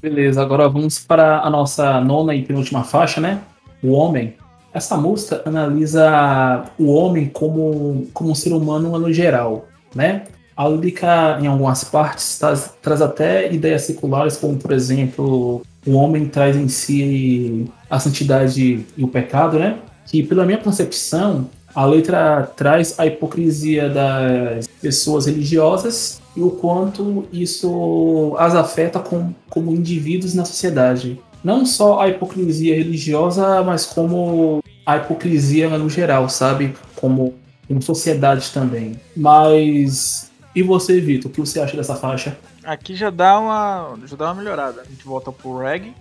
Beleza, 0.01 0.43
agora 0.43 0.69
vamos 0.69 0.99
para 0.99 1.41
a 1.41 1.51
nossa 1.51 2.01
nona 2.01 2.35
e 2.35 2.45
penúltima 2.45 2.85
faixa, 2.85 3.21
né? 3.21 3.43
O 3.83 3.93
Homem. 3.93 4.37
Essa 4.73 4.95
música 4.95 5.43
analisa 5.47 6.71
o 6.79 6.93
homem 6.93 7.31
como, 7.31 8.07
como 8.13 8.31
um 8.31 8.35
ser 8.35 8.53
humano 8.53 8.99
no 8.99 9.11
geral, 9.11 9.67
né? 9.95 10.27
A 10.55 10.69
lírica, 10.69 11.39
em 11.41 11.47
algumas 11.47 11.83
partes, 11.83 12.39
traz, 12.39 12.75
traz 12.83 13.01
até 13.01 13.51
ideias 13.51 13.83
seculares, 13.83 14.37
como, 14.37 14.59
por 14.59 14.73
exemplo, 14.73 15.63
o 15.87 15.93
homem 15.93 16.29
traz 16.29 16.57
em 16.57 16.69
si 16.69 17.73
a 17.89 17.99
santidade 17.99 18.85
e 18.95 19.03
o 19.03 19.09
pecado, 19.09 19.59
né? 19.59 19.79
Que, 20.07 20.23
pela 20.23 20.45
minha 20.45 20.59
concepção, 20.59 21.51
a 21.75 21.85
letra 21.85 22.51
traz 22.57 22.99
a 22.99 23.07
hipocrisia 23.07 23.89
das 23.89 24.67
pessoas 24.81 25.27
religiosas 25.27 26.21
e 26.35 26.41
o 26.41 26.51
quanto 26.51 27.27
isso 27.33 28.35
as 28.39 28.55
afeta 28.55 28.99
com, 29.01 29.35
como 29.51 29.73
indivíduos 29.73 30.35
na 30.35 30.45
sociedade. 30.45 31.21
Não 31.45 31.67
só 31.67 32.01
a 32.01 32.09
hipocrisia 32.09 32.75
religiosa, 32.75 33.63
mas 33.63 33.85
como 33.85 34.63
a 34.85 34.97
hipocrisia 34.97 35.69
no 35.77 35.91
geral, 35.91 36.29
sabe? 36.29 36.75
Como 36.95 37.35
em 37.69 37.81
sociedade 37.81 38.51
também. 38.53 38.99
Mas 39.17 40.31
e 40.57 40.63
você, 40.63 40.99
Vitor, 40.99 41.31
o 41.31 41.35
que 41.35 41.41
você 41.41 41.61
acha 41.61 41.77
dessa 41.77 41.95
faixa? 41.95 42.35
Aqui 42.65 42.97
já 42.97 43.11
dá 43.11 43.39
uma, 43.39 43.99
já 44.07 44.17
dá 44.17 44.25
uma 44.25 44.37
melhorada. 44.37 44.81
A 44.81 44.85
gente 44.85 45.05
volta 45.05 45.31
pro 45.31 45.59
reggae, 45.59 45.93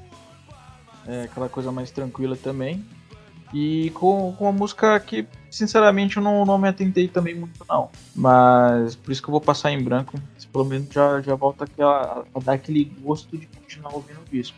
é 1.05 1.23
aquela 1.23 1.49
coisa 1.49 1.73
mais 1.73 1.91
tranquila 1.91 2.37
também. 2.41 2.81
E 3.55 3.89
com, 3.91 4.33
com 4.33 4.43
uma 4.43 4.51
música 4.51 4.99
que, 4.99 5.25
sinceramente, 5.49 6.17
eu 6.17 6.23
não, 6.23 6.43
não 6.43 6.57
me 6.57 6.67
atentei 6.67 7.07
também 7.07 7.33
muito, 7.33 7.65
não. 7.69 7.89
Mas 8.13 8.95
por 8.95 9.13
isso 9.13 9.21
que 9.21 9.29
eu 9.29 9.31
vou 9.31 9.39
passar 9.39 9.71
em 9.71 9.81
branco. 9.81 10.19
Pelo 10.51 10.65
menos 10.65 10.89
já, 10.91 11.21
já 11.21 11.35
volta 11.35 11.65
a, 11.79 12.23
a 12.35 12.39
dar 12.43 12.53
aquele 12.53 12.83
gosto 12.99 13.37
de 13.37 13.45
continuar 13.45 13.93
ouvindo 13.93 14.19
o 14.19 14.29
disco. 14.29 14.57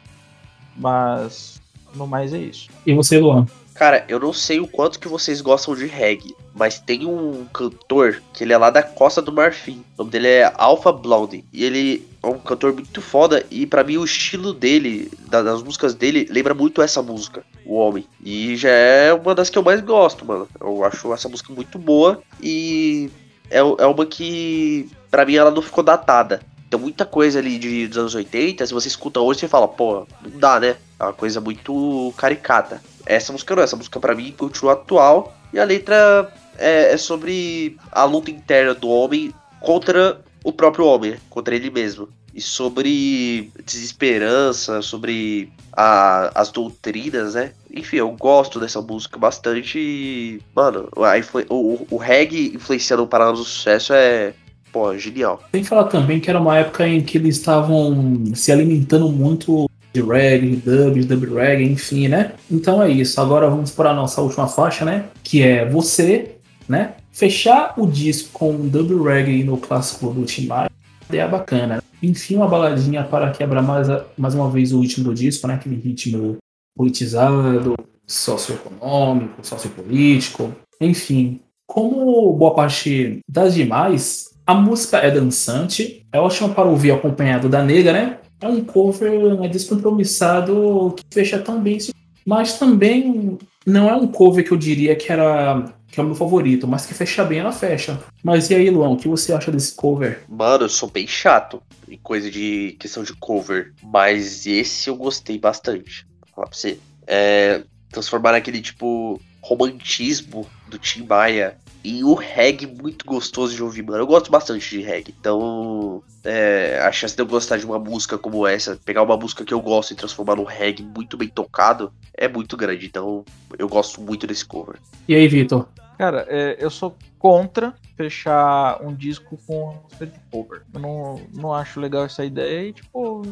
Mas, 0.75 1.61
no 1.93 2.07
mais, 2.07 2.33
é 2.33 2.39
isso. 2.39 2.69
E 2.87 2.93
você, 2.95 3.19
Luan? 3.19 3.45
Cara, 3.77 4.03
eu 4.07 4.19
não 4.19 4.33
sei 4.33 4.59
o 4.59 4.67
quanto 4.67 4.99
que 4.99 5.07
vocês 5.07 5.39
gostam 5.39 5.75
de 5.75 5.85
reggae, 5.85 6.35
mas 6.55 6.79
tem 6.79 7.05
um 7.05 7.45
cantor 7.53 8.23
que 8.33 8.43
ele 8.43 8.51
é 8.51 8.57
lá 8.57 8.71
da 8.71 8.81
Costa 8.81 9.21
do 9.21 9.31
Marfim. 9.31 9.83
O 9.95 9.99
nome 9.99 10.09
dele 10.09 10.27
é 10.27 10.51
Alpha 10.55 10.91
Blondy. 10.91 11.45
E 11.53 11.63
ele 11.63 12.07
é 12.23 12.27
um 12.27 12.39
cantor 12.39 12.73
muito 12.73 12.99
foda. 13.03 13.45
E 13.51 13.67
para 13.67 13.83
mim 13.83 13.97
o 13.97 14.03
estilo 14.03 14.51
dele, 14.51 15.11
das 15.29 15.61
músicas 15.61 15.93
dele, 15.93 16.27
lembra 16.27 16.55
muito 16.55 16.81
essa 16.81 17.03
música, 17.03 17.43
O 17.63 17.75
Homem. 17.75 18.07
E 18.23 18.55
já 18.55 18.71
é 18.71 19.13
uma 19.13 19.35
das 19.35 19.47
que 19.47 19.59
eu 19.59 19.63
mais 19.63 19.79
gosto, 19.81 20.25
mano. 20.25 20.47
Eu 20.59 20.83
acho 20.83 21.13
essa 21.13 21.29
música 21.29 21.53
muito 21.53 21.77
boa. 21.77 22.19
E 22.41 23.11
é, 23.47 23.59
é 23.59 23.85
uma 23.85 24.07
que, 24.07 24.89
para 25.11 25.23
mim, 25.23 25.35
ela 25.35 25.51
não 25.51 25.61
ficou 25.61 25.83
datada. 25.83 26.41
Tem 26.67 26.79
muita 26.79 27.05
coisa 27.05 27.37
ali 27.37 27.59
de, 27.59 27.87
dos 27.87 27.97
anos 27.99 28.15
80, 28.15 28.65
se 28.65 28.73
você 28.73 28.87
escuta 28.87 29.19
hoje, 29.19 29.41
você 29.41 29.47
fala, 29.47 29.67
pô, 29.67 30.07
não 30.23 30.39
dá, 30.39 30.59
né? 30.59 30.77
É 30.99 31.03
uma 31.03 31.13
coisa 31.13 31.39
muito 31.39 32.13
caricata. 32.17 32.81
Essa 33.05 33.31
música 33.31 33.55
não, 33.55 33.63
essa 33.63 33.75
música 33.75 33.99
para 33.99 34.15
mim 34.15 34.33
continua 34.37 34.73
atual. 34.73 35.35
E 35.53 35.59
a 35.59 35.63
letra 35.63 36.31
é, 36.57 36.93
é, 36.93 36.97
sobre 36.97 37.77
a 37.91 38.03
luta 38.03 38.31
interna 38.31 38.73
do 38.73 38.89
homem 38.89 39.33
contra 39.59 40.19
o 40.43 40.51
próprio 40.51 40.85
homem, 40.85 41.15
contra 41.29 41.55
ele 41.55 41.69
mesmo. 41.69 42.09
E 42.33 42.41
sobre 42.41 43.51
desesperança, 43.65 44.81
sobre 44.81 45.51
a, 45.73 46.31
as 46.39 46.51
doutrinas, 46.51 47.33
né? 47.33 47.51
Enfim, 47.73 47.97
eu 47.97 48.11
gosto 48.11 48.59
dessa 48.59 48.81
música 48.81 49.17
bastante. 49.17 49.79
E, 49.79 50.41
mano, 50.55 50.89
a, 50.97 51.53
o, 51.53 51.87
o 51.89 51.97
reggae 51.97 52.53
influenciando 52.55 53.03
o 53.03 53.07
Parada 53.07 53.33
do 53.33 53.43
Sucesso 53.43 53.93
é, 53.93 54.33
pô, 54.71 54.95
genial. 54.97 55.41
Tem 55.51 55.63
que 55.63 55.69
falar 55.69 55.85
também 55.85 56.19
que 56.19 56.29
era 56.29 56.39
uma 56.39 56.57
época 56.57 56.87
em 56.87 57.01
que 57.01 57.17
eles 57.17 57.37
estavam 57.37 58.23
se 58.35 58.51
alimentando 58.51 59.09
muito 59.09 59.67
de 59.97 60.01
reggae, 60.01 60.55
dub, 60.55 61.03
dub 61.03 61.35
reggae, 61.35 61.65
enfim, 61.65 62.07
né? 62.07 62.33
Então 62.49 62.81
é 62.81 62.89
isso. 62.89 63.19
Agora 63.19 63.49
vamos 63.49 63.71
para 63.71 63.91
a 63.91 63.93
nossa 63.93 64.21
última 64.21 64.47
faixa, 64.47 64.85
né? 64.85 65.05
Que 65.23 65.41
é 65.41 65.67
Você, 65.67 66.35
né? 66.67 66.93
Fechar 67.11 67.73
o 67.77 67.87
disco 67.87 68.29
com 68.31 68.67
dub 68.67 69.03
reggae 69.03 69.43
no 69.43 69.57
clássico 69.57 70.13
do 70.13 70.23
Tim 70.25 70.47
Maia 70.47 70.69
é 71.09 71.27
bacana. 71.27 71.81
Enfim, 72.03 72.35
uma 72.35 72.47
baladinha 72.47 73.03
para 73.03 73.31
quebrar 73.31 73.61
mais, 73.61 73.87
mais 74.17 74.35
uma 74.35 74.49
vez 74.49 74.71
o 74.71 74.81
ritmo 74.81 75.05
do 75.05 75.13
disco, 75.13 75.47
né? 75.47 75.55
Aquele 75.55 75.75
ritmo 75.75 76.37
politizado, 76.75 77.75
socioeconômico, 78.05 79.45
sociopolítico, 79.45 80.53
enfim. 80.79 81.39
Como 81.65 82.33
boa 82.33 82.53
parte 82.53 83.19
das 83.27 83.55
demais, 83.55 84.29
a 84.45 84.53
música 84.53 84.97
é 84.97 85.11
dançante, 85.11 86.05
é 86.11 86.19
ótima 86.19 86.49
para 86.49 86.69
ouvir 86.69 86.91
acompanhado 86.91 87.49
da 87.49 87.63
nega, 87.63 87.91
né? 87.91 88.19
É 88.39 88.47
um 88.47 88.63
cover 88.63 89.35
né, 89.39 89.47
descompromissado 89.47 90.93
que 90.95 91.03
fecha 91.11 91.39
tão 91.39 91.59
bem, 91.61 91.77
mas 92.25 92.59
também 92.59 93.37
não 93.65 93.89
é 93.89 93.95
um 93.95 94.07
cover 94.07 94.45
que 94.45 94.51
eu 94.51 94.57
diria 94.57 94.95
que 94.95 95.11
era 95.11 95.73
que 95.89 95.99
é 95.99 96.03
o 96.03 96.05
meu 96.05 96.15
favorito, 96.15 96.67
mas 96.67 96.85
que 96.85 96.93
fecha 96.93 97.23
bem, 97.23 97.39
ela 97.39 97.51
fecha. 97.51 97.99
Mas 98.23 98.49
e 98.49 98.55
aí, 98.55 98.69
Luan, 98.69 98.89
o 98.89 98.97
que 98.97 99.07
você 99.07 99.33
acha 99.33 99.51
desse 99.51 99.73
cover? 99.73 100.23
Mano, 100.27 100.65
eu 100.65 100.69
sou 100.69 100.89
bem 100.89 101.07
chato 101.07 101.61
em 101.87 101.97
coisa 101.97 102.29
de 102.29 102.75
questão 102.79 103.03
de 103.03 103.15
cover, 103.15 103.73
mas 103.81 104.45
esse 104.45 104.89
eu 104.89 104.95
gostei 104.95 105.39
bastante. 105.39 106.05
Vou 106.21 106.29
falar 106.35 106.47
pra 106.49 106.57
você. 106.57 106.77
É, 107.07 107.63
transformar 107.89 108.35
aquele 108.35 108.61
tipo 108.61 109.19
romantismo 109.41 110.45
do 110.67 110.77
Tim 110.77 111.03
Maia 111.03 111.57
e 111.83 112.03
o 112.03 112.13
reggae 112.13 112.67
muito 112.67 113.05
gostoso 113.05 113.55
de 113.55 113.63
ouvir, 113.63 113.83
mano. 113.83 113.99
Eu 113.99 114.07
gosto 114.07 114.31
bastante 114.31 114.69
de 114.69 114.81
reggae. 114.81 115.15
Então, 115.19 116.03
é, 116.23 116.79
a 116.81 116.91
chance 116.91 117.15
de 117.15 117.21
eu 117.21 117.25
gostar 117.25 117.57
de 117.57 117.65
uma 117.65 117.79
música 117.79 118.17
como 118.17 118.45
essa, 118.45 118.79
pegar 118.83 119.03
uma 119.03 119.17
música 119.17 119.45
que 119.45 119.53
eu 119.53 119.61
gosto 119.61 119.91
e 119.91 119.95
transformar 119.95 120.35
num 120.35 120.43
reggae 120.43 120.83
muito 120.83 121.17
bem 121.17 121.29
tocado, 121.29 121.91
é 122.13 122.27
muito 122.27 122.57
grande. 122.57 122.85
Então, 122.85 123.23
eu 123.57 123.67
gosto 123.67 124.01
muito 124.01 124.27
desse 124.27 124.45
cover. 124.45 124.77
E 125.07 125.15
aí, 125.15 125.27
Vitor? 125.27 125.67
Cara, 125.97 126.25
é, 126.29 126.57
eu 126.59 126.69
sou 126.69 126.95
contra 127.17 127.73
fechar 127.95 128.79
um 128.83 128.93
disco 128.93 129.37
com 129.47 129.75
música 129.83 130.05
de 130.05 130.19
cover. 130.31 130.61
Eu 130.73 130.79
não, 130.79 131.21
não 131.33 131.53
acho 131.53 131.79
legal 131.79 132.05
essa 132.05 132.23
ideia 132.23 132.67
e, 132.67 132.73
tipo, 132.73 133.23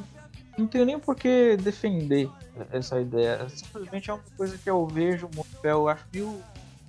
não 0.57 0.67
tenho 0.67 0.85
nem 0.85 0.97
por 0.97 1.15
que 1.15 1.57
defender 1.57 2.29
essa 2.71 2.99
ideia. 2.99 3.47
Simplesmente 3.49 4.09
é 4.09 4.13
uma 4.13 4.23
coisa 4.35 4.57
que 4.57 4.69
eu 4.69 4.87
vejo 4.87 5.29
muito, 5.35 5.47
eu 5.63 5.87
acho 5.87 6.05
meio 6.13 6.41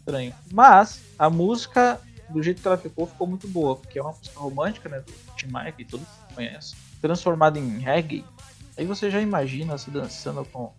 estranho. 0.06 0.32
Mas 0.52 1.02
a 1.18 1.28
música, 1.28 2.00
do 2.30 2.42
jeito 2.42 2.62
que 2.62 2.68
ela 2.68 2.78
ficou, 2.78 3.06
ficou 3.06 3.26
muito 3.26 3.48
boa, 3.48 3.76
porque 3.76 3.98
é 3.98 4.02
uma 4.02 4.12
música 4.12 4.38
romântica, 4.38 4.88
né? 4.88 5.00
Do 5.00 5.12
Tim 5.36 5.48
Maia, 5.48 5.72
que 5.72 5.84
todo 5.84 6.00
mundo 6.00 6.34
conhece. 6.34 6.76
Transformada 7.02 7.58
em 7.58 7.78
reggae. 7.78 8.24
Aí 8.78 8.86
você 8.86 9.10
já 9.10 9.20
imagina 9.20 9.76
se 9.76 9.90
dançando 9.90 10.44
com 10.44 10.72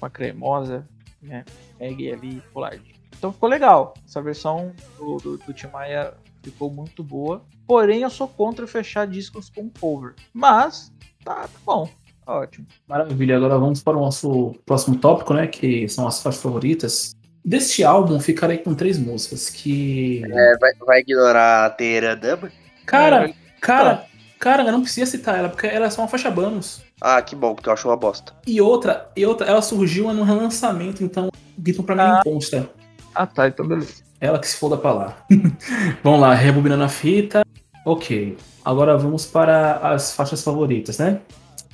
uma 0.00 0.10
cremosa, 0.10 0.86
né? 1.22 1.44
Reggae 1.78 2.12
ali, 2.12 2.42
coladinho. 2.52 2.98
Então 3.16 3.32
ficou 3.32 3.48
legal. 3.48 3.94
Essa 4.06 4.20
versão 4.20 4.72
do, 4.96 5.16
do, 5.18 5.38
do 5.38 5.52
Tim 5.52 5.68
Maia 5.68 6.14
ficou 6.42 6.70
muito 6.70 7.02
boa. 7.02 7.42
Porém, 7.66 8.02
eu 8.02 8.10
sou 8.10 8.26
contra 8.26 8.66
fechar 8.66 9.06
discos 9.06 9.50
com 9.50 9.68
cover. 9.68 10.14
Mas, 10.32 10.92
tá, 11.24 11.42
tá 11.42 11.58
bom. 11.64 11.88
Ótimo. 12.26 12.66
Maravilha. 12.86 13.36
Agora 13.36 13.58
vamos 13.58 13.82
para 13.82 13.96
o 13.96 14.00
nosso 14.00 14.54
próximo 14.64 14.98
tópico, 14.98 15.34
né? 15.34 15.46
Que 15.46 15.88
são 15.88 16.06
as 16.06 16.22
faixas 16.22 16.42
favoritas. 16.42 17.17
Deste 17.48 17.82
álbum, 17.82 18.20
ficarei 18.20 18.58
com 18.58 18.74
três 18.74 18.98
músicas 18.98 19.48
que. 19.48 20.22
É, 20.22 20.58
vai, 20.58 20.72
vai 20.86 21.00
ignorar 21.00 21.64
a 21.64 21.70
Teira 21.70 22.14
Dama? 22.14 22.52
Cara, 22.84 23.30
é, 23.30 23.34
cara, 23.58 23.96
tá. 23.96 24.06
cara, 24.38 24.70
não 24.70 24.82
precisa 24.82 25.10
citar 25.10 25.38
ela, 25.38 25.48
porque 25.48 25.66
ela 25.66 25.86
é 25.86 25.90
só 25.90 26.02
uma 26.02 26.08
faixa 26.08 26.30
bônus. 26.30 26.82
Ah, 27.00 27.22
que 27.22 27.34
bom, 27.34 27.54
porque 27.54 27.70
eu 27.70 27.72
acho 27.72 27.88
uma 27.88 27.96
bosta. 27.96 28.34
E 28.46 28.60
outra, 28.60 29.08
e 29.16 29.24
outra, 29.24 29.46
ela 29.46 29.62
surgiu 29.62 30.12
no 30.12 30.24
relançamento, 30.24 31.02
então 31.02 31.30
Guiton 31.58 31.84
pra 31.84 31.94
ah. 31.94 32.16
mim 32.16 32.32
consta. 32.34 32.68
Ah 33.14 33.26
tá, 33.26 33.48
então 33.48 33.66
beleza. 33.66 34.02
Ela 34.20 34.38
que 34.38 34.46
se 34.46 34.56
foda 34.58 34.76
pra 34.76 34.92
lá. 34.92 35.16
vamos 36.04 36.20
lá, 36.20 36.34
rebobinando 36.34 36.84
a 36.84 36.88
fita. 36.90 37.46
Ok. 37.82 38.36
Agora 38.62 38.98
vamos 38.98 39.24
para 39.24 39.76
as 39.76 40.14
faixas 40.14 40.44
favoritas, 40.44 40.98
né? 40.98 41.22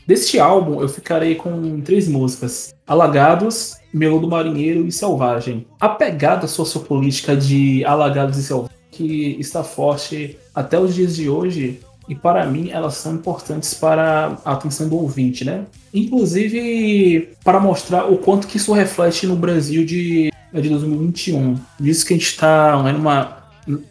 Deste 0.06 0.38
álbum, 0.38 0.80
eu 0.80 0.88
ficarei 0.88 1.34
com 1.34 1.80
três 1.80 2.06
músicas: 2.06 2.74
Alagados, 2.86 3.76
Melô 3.92 4.18
do 4.18 4.28
Marinheiro 4.28 4.86
e 4.86 4.92
Selvagem. 4.92 5.66
A 5.80 5.88
pegada 5.88 6.46
sociopolítica 6.46 7.36
de 7.36 7.84
Alagados 7.84 8.36
e 8.36 8.42
Selvagem 8.42 8.74
que 8.94 9.36
está 9.40 9.64
forte 9.64 10.38
até 10.54 10.78
os 10.78 10.94
dias 10.94 11.16
de 11.16 11.28
hoje 11.28 11.80
e 12.08 12.14
para 12.14 12.46
mim 12.46 12.70
elas 12.70 12.94
são 12.94 13.14
importantes 13.14 13.74
para 13.74 14.38
a 14.44 14.52
atenção 14.52 14.88
do 14.88 14.96
ouvinte, 14.96 15.44
né? 15.44 15.64
Inclusive 15.92 17.30
para 17.42 17.58
mostrar 17.58 18.04
o 18.04 18.18
quanto 18.18 18.46
que 18.46 18.56
isso 18.56 18.72
reflete 18.72 19.26
no 19.26 19.36
Brasil 19.36 19.84
de, 19.84 20.30
de 20.52 20.68
2021. 20.68 21.56
Visto 21.80 22.06
que 22.06 22.14
a 22.14 22.16
gente 22.16 22.26
está 22.26 22.80
numa 22.92 23.44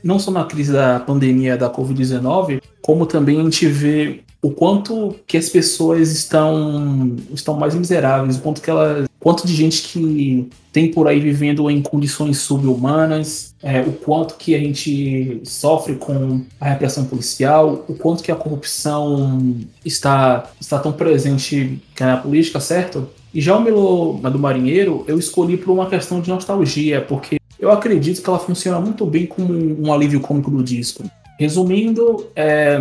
não 0.03 0.19
só 0.19 0.29
na 0.29 0.45
crise 0.45 0.71
da 0.71 0.99
pandemia 0.99 1.57
da 1.57 1.67
Covid-19, 1.67 2.61
como 2.79 3.07
também 3.07 3.39
a 3.39 3.43
gente 3.43 3.65
vê 3.65 4.21
o 4.43 4.51
quanto 4.51 5.15
que 5.25 5.37
as 5.37 5.47
pessoas 5.47 6.11
estão 6.11 7.15
estão 7.33 7.55
mais 7.55 7.73
miseráveis, 7.73 8.35
o 8.35 8.41
quanto 8.41 8.61
que 8.61 8.69
elas, 8.69 9.07
quanto 9.17 9.47
de 9.47 9.55
gente 9.55 9.83
que 9.83 10.49
tem 10.73 10.91
por 10.91 11.07
aí 11.07 11.17
vivendo 11.17 11.71
em 11.71 11.81
condições 11.81 12.39
subhumanas, 12.39 13.55
é, 13.63 13.79
o 13.79 13.93
quanto 13.93 14.35
que 14.35 14.53
a 14.53 14.59
gente 14.59 15.39
sofre 15.45 15.95
com 15.95 16.41
a 16.59 16.69
repressão 16.69 17.05
policial, 17.05 17.85
o 17.87 17.93
quanto 17.93 18.21
que 18.21 18.33
a 18.33 18.35
corrupção 18.35 19.55
está 19.85 20.51
está 20.59 20.77
tão 20.77 20.91
presente 20.91 21.81
na 21.97 22.17
política, 22.17 22.59
certo? 22.59 23.07
E 23.33 23.39
já 23.39 23.55
o 23.55 23.61
Melo 23.61 24.19
do 24.29 24.37
Marinheiro 24.37 25.05
eu 25.07 25.17
escolhi 25.17 25.55
por 25.55 25.71
uma 25.71 25.89
questão 25.89 26.19
de 26.19 26.29
nostalgia, 26.29 26.99
porque 26.99 27.37
eu 27.57 27.71
acredito 27.71 28.21
que 28.21 28.29
ela 28.29 28.39
funciona 28.39 28.77
muito 28.77 29.05
bem 29.05 29.25
como 29.25 29.53
um 29.53 29.93
alívio 29.93 30.19
cômico 30.19 30.51
do 30.51 30.61
disco. 30.61 31.01
Resumindo, 31.39 32.27
é, 32.35 32.77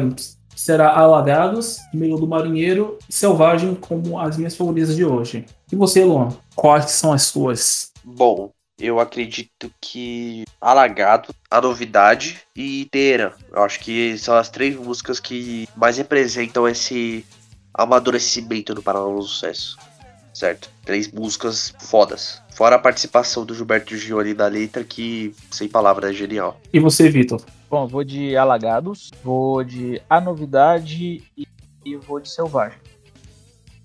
será 0.62 0.96
Alagados, 0.96 1.78
Meio 1.92 2.16
do 2.16 2.26
Marinheiro 2.26 2.96
e 3.08 3.12
Selvagem 3.12 3.74
como 3.74 4.18
as 4.18 4.36
minhas 4.36 4.54
favoritas 4.54 4.94
de 4.94 5.04
hoje. 5.04 5.44
E 5.72 5.74
você, 5.74 6.04
Luan? 6.04 6.28
Quais 6.54 6.92
são 6.92 7.12
as 7.12 7.22
suas? 7.22 7.90
Bom, 8.04 8.52
eu 8.78 9.00
acredito 9.00 9.72
que 9.80 10.44
Alagado, 10.60 11.34
A 11.50 11.60
Novidade 11.60 12.42
e 12.54 12.86
Teira. 12.92 13.34
Eu 13.50 13.62
acho 13.64 13.80
que 13.80 14.16
são 14.18 14.36
as 14.36 14.50
três 14.50 14.76
músicas 14.76 15.18
que 15.18 15.68
mais 15.74 15.96
representam 15.96 16.68
esse 16.68 17.26
amadurecimento 17.74 18.72
do 18.72 18.82
Paralelo 18.82 19.16
do 19.16 19.22
Sucesso. 19.22 19.76
Certo? 20.32 20.70
Três 20.84 21.10
músicas 21.10 21.74
fodas. 21.80 22.41
Fora 22.54 22.76
a 22.76 22.78
participação 22.78 23.44
do 23.44 23.54
Gilberto 23.54 23.96
Gioli 23.96 24.34
da 24.34 24.46
letra, 24.46 24.84
que, 24.84 25.34
sem 25.50 25.68
palavras, 25.68 26.10
é 26.10 26.12
genial. 26.12 26.60
E 26.72 26.78
você, 26.78 27.08
Vitor? 27.08 27.40
Bom, 27.68 27.86
vou 27.86 28.04
de 28.04 28.36
Alagados, 28.36 29.10
vou 29.24 29.64
de 29.64 30.00
A 30.08 30.20
Novidade 30.20 31.22
e, 31.36 31.46
e 31.84 31.96
vou 31.96 32.20
de 32.20 32.28
Selvagem. 32.28 32.78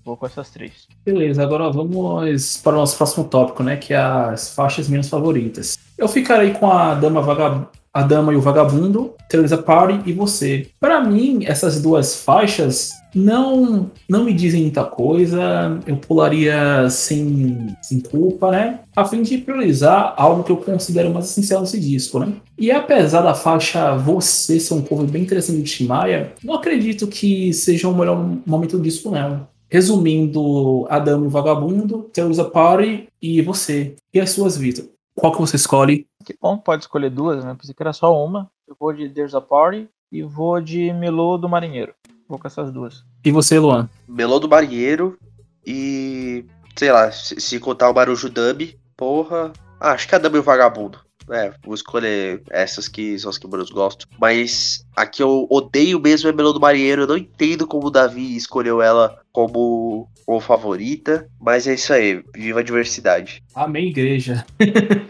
Vou 0.04 0.16
com 0.16 0.26
essas 0.26 0.50
três. 0.50 0.86
Beleza, 1.04 1.42
agora 1.42 1.70
vamos 1.70 2.58
para 2.58 2.72
o 2.74 2.76
nosso 2.76 2.96
próximo 2.96 3.24
tópico, 3.24 3.62
né? 3.62 3.76
Que 3.76 3.94
é 3.94 3.98
as 3.98 4.54
faixas 4.54 4.88
minhas 4.88 5.08
favoritas. 5.08 5.78
Eu 5.96 6.08
ficarei 6.08 6.52
com 6.52 6.70
a 6.70 6.94
Dama 6.94 7.20
Vagab... 7.22 7.68
A 7.92 8.02
Dama 8.02 8.32
e 8.32 8.36
o 8.36 8.40
Vagabundo, 8.40 9.14
Teresa 9.28 9.58
Party 9.58 10.00
e 10.08 10.12
você. 10.12 10.68
Para 10.80 11.02
mim, 11.02 11.44
essas 11.44 11.80
duas 11.80 12.16
faixas 12.22 12.92
não 13.14 13.90
não 14.08 14.24
me 14.24 14.32
dizem 14.32 14.62
muita 14.62 14.84
coisa. 14.84 15.78
Eu 15.86 15.96
pularia 15.96 16.88
sem, 16.90 17.74
sem 17.82 18.00
culpa, 18.00 18.50
né? 18.50 18.80
A 18.94 19.04
fim 19.04 19.22
de 19.22 19.38
priorizar 19.38 20.14
algo 20.16 20.44
que 20.44 20.52
eu 20.52 20.56
considero 20.56 21.12
mais 21.12 21.26
essencial 21.26 21.60
nesse 21.60 21.80
disco, 21.80 22.18
né? 22.18 22.32
E 22.58 22.70
apesar 22.70 23.22
da 23.22 23.34
faixa 23.34 23.96
Você 23.96 24.58
ser 24.60 24.74
um 24.74 24.82
cover 24.82 25.06
bem 25.06 25.22
interessante 25.22 25.62
de 25.62 25.70
Tim 25.70 25.86
Maia, 25.86 26.32
não 26.42 26.54
acredito 26.54 27.06
que 27.06 27.52
seja 27.52 27.88
o 27.88 27.96
melhor 27.96 28.38
momento 28.46 28.76
do 28.76 28.82
disco, 28.82 29.10
não. 29.10 29.46
Resumindo, 29.70 30.86
Adamo 30.88 31.24
e 31.24 31.26
o 31.26 31.30
Vagabundo, 31.30 32.08
Teresa 32.12 32.44
Party 32.44 33.08
e 33.20 33.42
você. 33.42 33.94
E 34.12 34.20
as 34.20 34.30
suas 34.30 34.56
vidas. 34.56 34.88
Qual 35.18 35.32
que 35.32 35.40
você 35.40 35.56
escolhe? 35.56 36.06
Que 36.24 36.36
bom, 36.40 36.56
pode 36.56 36.84
escolher 36.84 37.10
duas, 37.10 37.44
né? 37.44 37.56
Pensei 37.58 37.74
que 37.74 37.82
era 37.82 37.92
só 37.92 38.24
uma. 38.24 38.50
Eu 38.66 38.76
vou 38.78 38.92
de 38.92 39.08
There's 39.08 39.34
a 39.34 39.40
Party 39.40 39.88
e 40.12 40.22
vou 40.22 40.60
de 40.60 40.92
Melô 40.92 41.36
do 41.36 41.48
Marinheiro. 41.48 41.92
Vou 42.28 42.38
com 42.38 42.46
essas 42.46 42.70
duas. 42.70 43.04
E 43.24 43.32
você, 43.32 43.58
Luan? 43.58 43.88
Melô 44.06 44.38
do 44.38 44.48
Marinheiro 44.48 45.18
e. 45.66 46.44
Sei 46.76 46.92
lá, 46.92 47.10
se, 47.10 47.40
se 47.40 47.58
contar 47.58 47.90
o 47.90 47.94
Marujo 47.94 48.30
Dub, 48.30 48.78
porra. 48.96 49.52
Ah, 49.80 49.92
acho 49.92 50.06
que 50.06 50.14
é 50.14 50.18
a 50.18 50.20
Dub 50.20 50.36
e 50.36 50.38
o 50.38 50.42
Vagabundo. 50.42 51.00
É, 51.30 51.52
vou 51.62 51.74
escolher 51.74 52.42
essas 52.50 52.88
que 52.88 53.18
são 53.18 53.30
as 53.30 53.36
que 53.36 53.44
eu 53.44 53.50
menos 53.50 53.70
gosto. 53.70 54.06
Mas 54.18 54.84
a 54.96 55.06
que 55.06 55.22
eu 55.22 55.46
odeio 55.50 56.00
mesmo 56.00 56.28
é 56.28 56.32
Melô 56.32 56.52
do 56.52 56.60
Marinheiro. 56.60 57.02
Eu 57.02 57.06
não 57.06 57.16
entendo 57.16 57.66
como 57.66 57.88
o 57.88 57.90
Davi 57.90 58.36
escolheu 58.36 58.80
ela 58.80 59.20
como, 59.32 60.08
como 60.24 60.40
favorita. 60.40 61.28
Mas 61.40 61.66
é 61.66 61.74
isso 61.74 61.92
aí. 61.92 62.22
Viva 62.34 62.60
a 62.60 62.62
diversidade. 62.62 63.42
Amém, 63.54 63.88
igreja. 63.88 64.44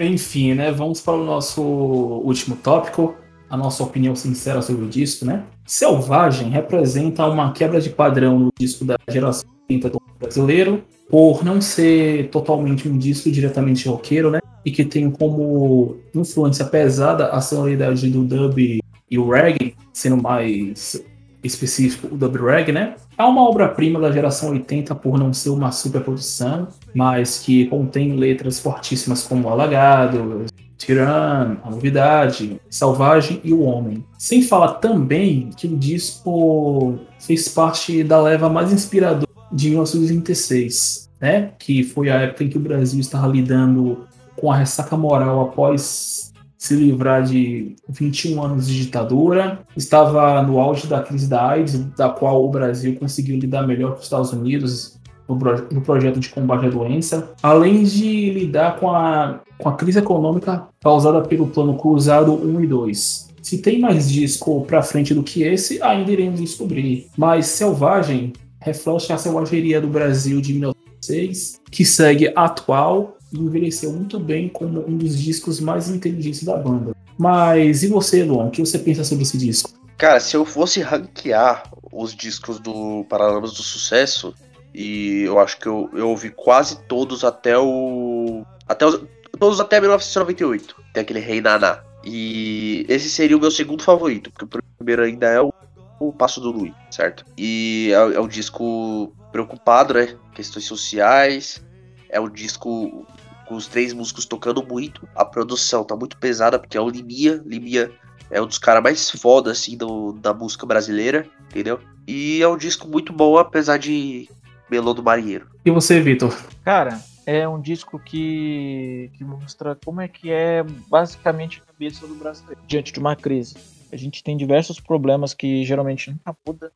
Enfim, 0.00 0.54
né? 0.54 0.72
Vamos 0.72 1.02
para 1.02 1.12
o 1.12 1.24
nosso 1.24 1.60
último 1.62 2.56
tópico. 2.56 3.14
A 3.50 3.56
nossa 3.56 3.82
opinião 3.82 4.16
sincera 4.16 4.62
sobre 4.62 4.86
o 4.86 4.88
disco, 4.88 5.26
né? 5.26 5.44
Selvagem 5.66 6.48
representa 6.48 7.26
uma 7.26 7.52
quebra 7.52 7.80
de 7.80 7.90
padrão 7.90 8.38
no 8.38 8.50
disco 8.58 8.84
da 8.84 8.96
geração 9.10 9.50
80 9.68 9.90
do 9.90 10.00
brasileiro, 10.18 10.82
por 11.08 11.44
não 11.44 11.60
ser 11.60 12.30
totalmente 12.30 12.88
um 12.88 12.96
disco 12.96 13.30
diretamente 13.30 13.88
roqueiro, 13.88 14.30
né? 14.30 14.40
E 14.64 14.70
que 14.70 14.84
tem 14.84 15.10
como 15.10 15.96
influência 16.14 16.64
pesada 16.64 17.26
a 17.28 17.40
sonoridade 17.40 18.08
do 18.08 18.24
dub 18.24 18.80
e 19.10 19.18
o 19.18 19.28
reggae, 19.28 19.74
sendo 19.92 20.16
mais 20.16 21.04
específico 21.42 22.08
o 22.12 22.46
reggae, 22.46 22.72
né? 22.72 22.94
É 23.16 23.24
uma 23.24 23.48
obra-prima 23.48 24.00
da 24.00 24.10
geração 24.10 24.50
80 24.50 24.94
por 24.94 25.18
não 25.18 25.32
ser 25.32 25.50
uma 25.50 25.72
superprodução, 25.72 26.68
mas 26.94 27.38
que 27.38 27.66
contém 27.66 28.16
letras 28.16 28.58
fortíssimas 28.58 29.22
como 29.22 29.48
Alagado, 29.48 30.46
Tiran, 30.76 31.58
A 31.62 31.70
Novidade, 31.70 32.60
Selvagem 32.70 33.40
e 33.44 33.52
O 33.52 33.60
Homem. 33.60 34.04
Sem 34.18 34.42
falar 34.42 34.74
também 34.74 35.50
que 35.56 35.66
o 35.66 35.76
disco 35.76 36.98
fez 37.18 37.48
parte 37.48 38.02
da 38.02 38.20
leva 38.20 38.48
mais 38.48 38.72
inspiradora 38.72 39.28
de 39.52 39.70
1936, 39.70 41.10
né? 41.20 41.52
Que 41.58 41.82
foi 41.82 42.08
a 42.08 42.20
época 42.20 42.44
em 42.44 42.48
que 42.48 42.56
o 42.56 42.60
Brasil 42.60 43.00
estava 43.00 43.26
lidando 43.26 44.06
com 44.36 44.50
a 44.50 44.56
ressaca 44.56 44.96
moral 44.96 45.42
após 45.42 46.29
se 46.60 46.74
livrar 46.76 47.22
de 47.22 47.74
21 47.88 48.42
anos 48.42 48.66
de 48.68 48.82
ditadura, 48.84 49.60
estava 49.74 50.42
no 50.42 50.60
auge 50.60 50.86
da 50.86 51.00
crise 51.00 51.26
da 51.26 51.48
AIDS, 51.48 51.78
da 51.96 52.10
qual 52.10 52.44
o 52.44 52.50
Brasil 52.50 52.96
conseguiu 53.00 53.38
lidar 53.38 53.66
melhor 53.66 53.92
que 53.94 54.00
os 54.00 54.04
Estados 54.04 54.30
Unidos 54.30 55.00
no, 55.26 55.38
pro- 55.38 55.66
no 55.72 55.80
projeto 55.80 56.20
de 56.20 56.28
combate 56.28 56.66
à 56.66 56.68
doença, 56.68 57.30
além 57.42 57.82
de 57.82 58.30
lidar 58.30 58.78
com 58.78 58.90
a, 58.90 59.40
com 59.56 59.70
a 59.70 59.74
crise 59.74 60.00
econômica 60.00 60.66
causada 60.82 61.22
pelo 61.22 61.46
Plano 61.46 61.78
Cruzado 61.78 62.34
1 62.34 62.60
e 62.62 62.66
2. 62.66 63.28
Se 63.40 63.56
tem 63.62 63.80
mais 63.80 64.10
disco 64.10 64.60
pra 64.66 64.82
frente 64.82 65.14
do 65.14 65.22
que 65.22 65.42
esse, 65.42 65.82
ainda 65.82 66.12
iremos 66.12 66.40
descobrir. 66.42 67.06
Mas 67.16 67.46
Selvagem 67.46 68.34
reflete 68.60 69.14
a 69.14 69.16
selvageria 69.16 69.80
do 69.80 69.88
Brasil 69.88 70.42
de 70.42 70.52
1906, 70.52 71.58
que 71.70 71.86
segue 71.86 72.30
atual 72.36 73.16
envelheceu 73.32 73.92
muito 73.92 74.18
bem 74.18 74.48
como 74.48 74.86
um 74.86 74.96
dos 74.96 75.18
discos 75.18 75.60
mais 75.60 75.88
inteligentes 75.88 76.44
da 76.44 76.56
banda. 76.56 76.92
Mas 77.18 77.82
e 77.82 77.88
você, 77.88 78.24
Luan? 78.24 78.46
O 78.46 78.50
que 78.50 78.60
você 78.60 78.78
pensa 78.78 79.04
sobre 79.04 79.24
esse 79.24 79.36
disco? 79.36 79.70
Cara, 79.98 80.18
se 80.18 80.34
eu 80.34 80.44
fosse 80.44 80.80
ranquear 80.80 81.70
os 81.92 82.14
discos 82.14 82.58
do 82.58 83.04
Paralamas 83.08 83.52
do 83.52 83.62
Sucesso, 83.62 84.34
e 84.74 85.22
eu 85.22 85.38
acho 85.38 85.58
que 85.58 85.66
eu, 85.66 85.90
eu 85.92 86.08
ouvi 86.08 86.30
quase 86.30 86.80
todos 86.84 87.24
até 87.24 87.58
o. 87.58 88.44
Até 88.66 88.86
os, 88.86 89.02
todos 89.38 89.60
até 89.60 89.80
1998. 89.80 90.76
Tem 90.94 91.02
aquele 91.02 91.20
Rei 91.20 91.40
Naná. 91.40 91.82
E 92.04 92.86
esse 92.88 93.10
seria 93.10 93.36
o 93.36 93.40
meu 93.40 93.50
segundo 93.50 93.82
favorito, 93.82 94.30
porque 94.30 94.44
o 94.44 94.62
primeiro 94.78 95.02
ainda 95.02 95.26
é 95.26 95.40
o, 95.40 95.52
o 95.98 96.12
Passo 96.12 96.40
do 96.40 96.50
Lui, 96.50 96.72
certo? 96.90 97.24
E 97.36 97.90
é, 97.90 98.16
é 98.16 98.20
um 98.20 98.28
disco 98.28 99.12
preocupado, 99.30 99.94
né? 99.94 100.16
Questões 100.34 100.64
sociais. 100.64 101.62
É 102.08 102.20
um 102.20 102.28
disco 102.28 103.06
com 103.50 103.56
os 103.56 103.66
três 103.66 103.92
músicos 103.92 104.24
tocando 104.24 104.64
muito. 104.64 105.08
A 105.12 105.24
produção 105.24 105.82
tá 105.82 105.96
muito 105.96 106.16
pesada, 106.16 106.56
porque 106.56 106.78
é 106.78 106.80
o 106.80 106.88
Limia. 106.88 107.42
Limia 107.44 107.90
é 108.30 108.40
um 108.40 108.46
dos 108.46 108.58
caras 108.58 108.80
mais 108.80 109.10
foda, 109.10 109.50
assim, 109.50 109.76
do, 109.76 110.12
da 110.12 110.32
música 110.32 110.64
brasileira, 110.64 111.26
entendeu? 111.50 111.80
E 112.06 112.40
é 112.40 112.46
um 112.46 112.56
disco 112.56 112.86
muito 112.86 113.12
bom, 113.12 113.36
apesar 113.36 113.76
de 113.76 114.28
Melô 114.70 114.94
do 114.94 115.02
Marinheiro. 115.02 115.48
E 115.64 115.70
você, 115.72 116.00
Vitor? 116.00 116.32
Cara, 116.64 117.00
é 117.26 117.48
um 117.48 117.60
disco 117.60 117.98
que, 117.98 119.10
que 119.14 119.24
mostra 119.24 119.76
como 119.84 120.00
é 120.00 120.06
que 120.06 120.30
é 120.30 120.62
basicamente 120.88 121.60
a 121.60 121.72
cabeça 121.72 122.06
do 122.06 122.14
brasileiro 122.14 122.60
diante 122.68 122.92
de 122.92 123.00
uma 123.00 123.16
crise. 123.16 123.56
A 123.90 123.96
gente 123.96 124.22
tem 124.22 124.36
diversos 124.36 124.78
problemas 124.78 125.34
que 125.34 125.64
geralmente 125.64 126.08
nunca 126.08 126.36
muda. 126.46 126.72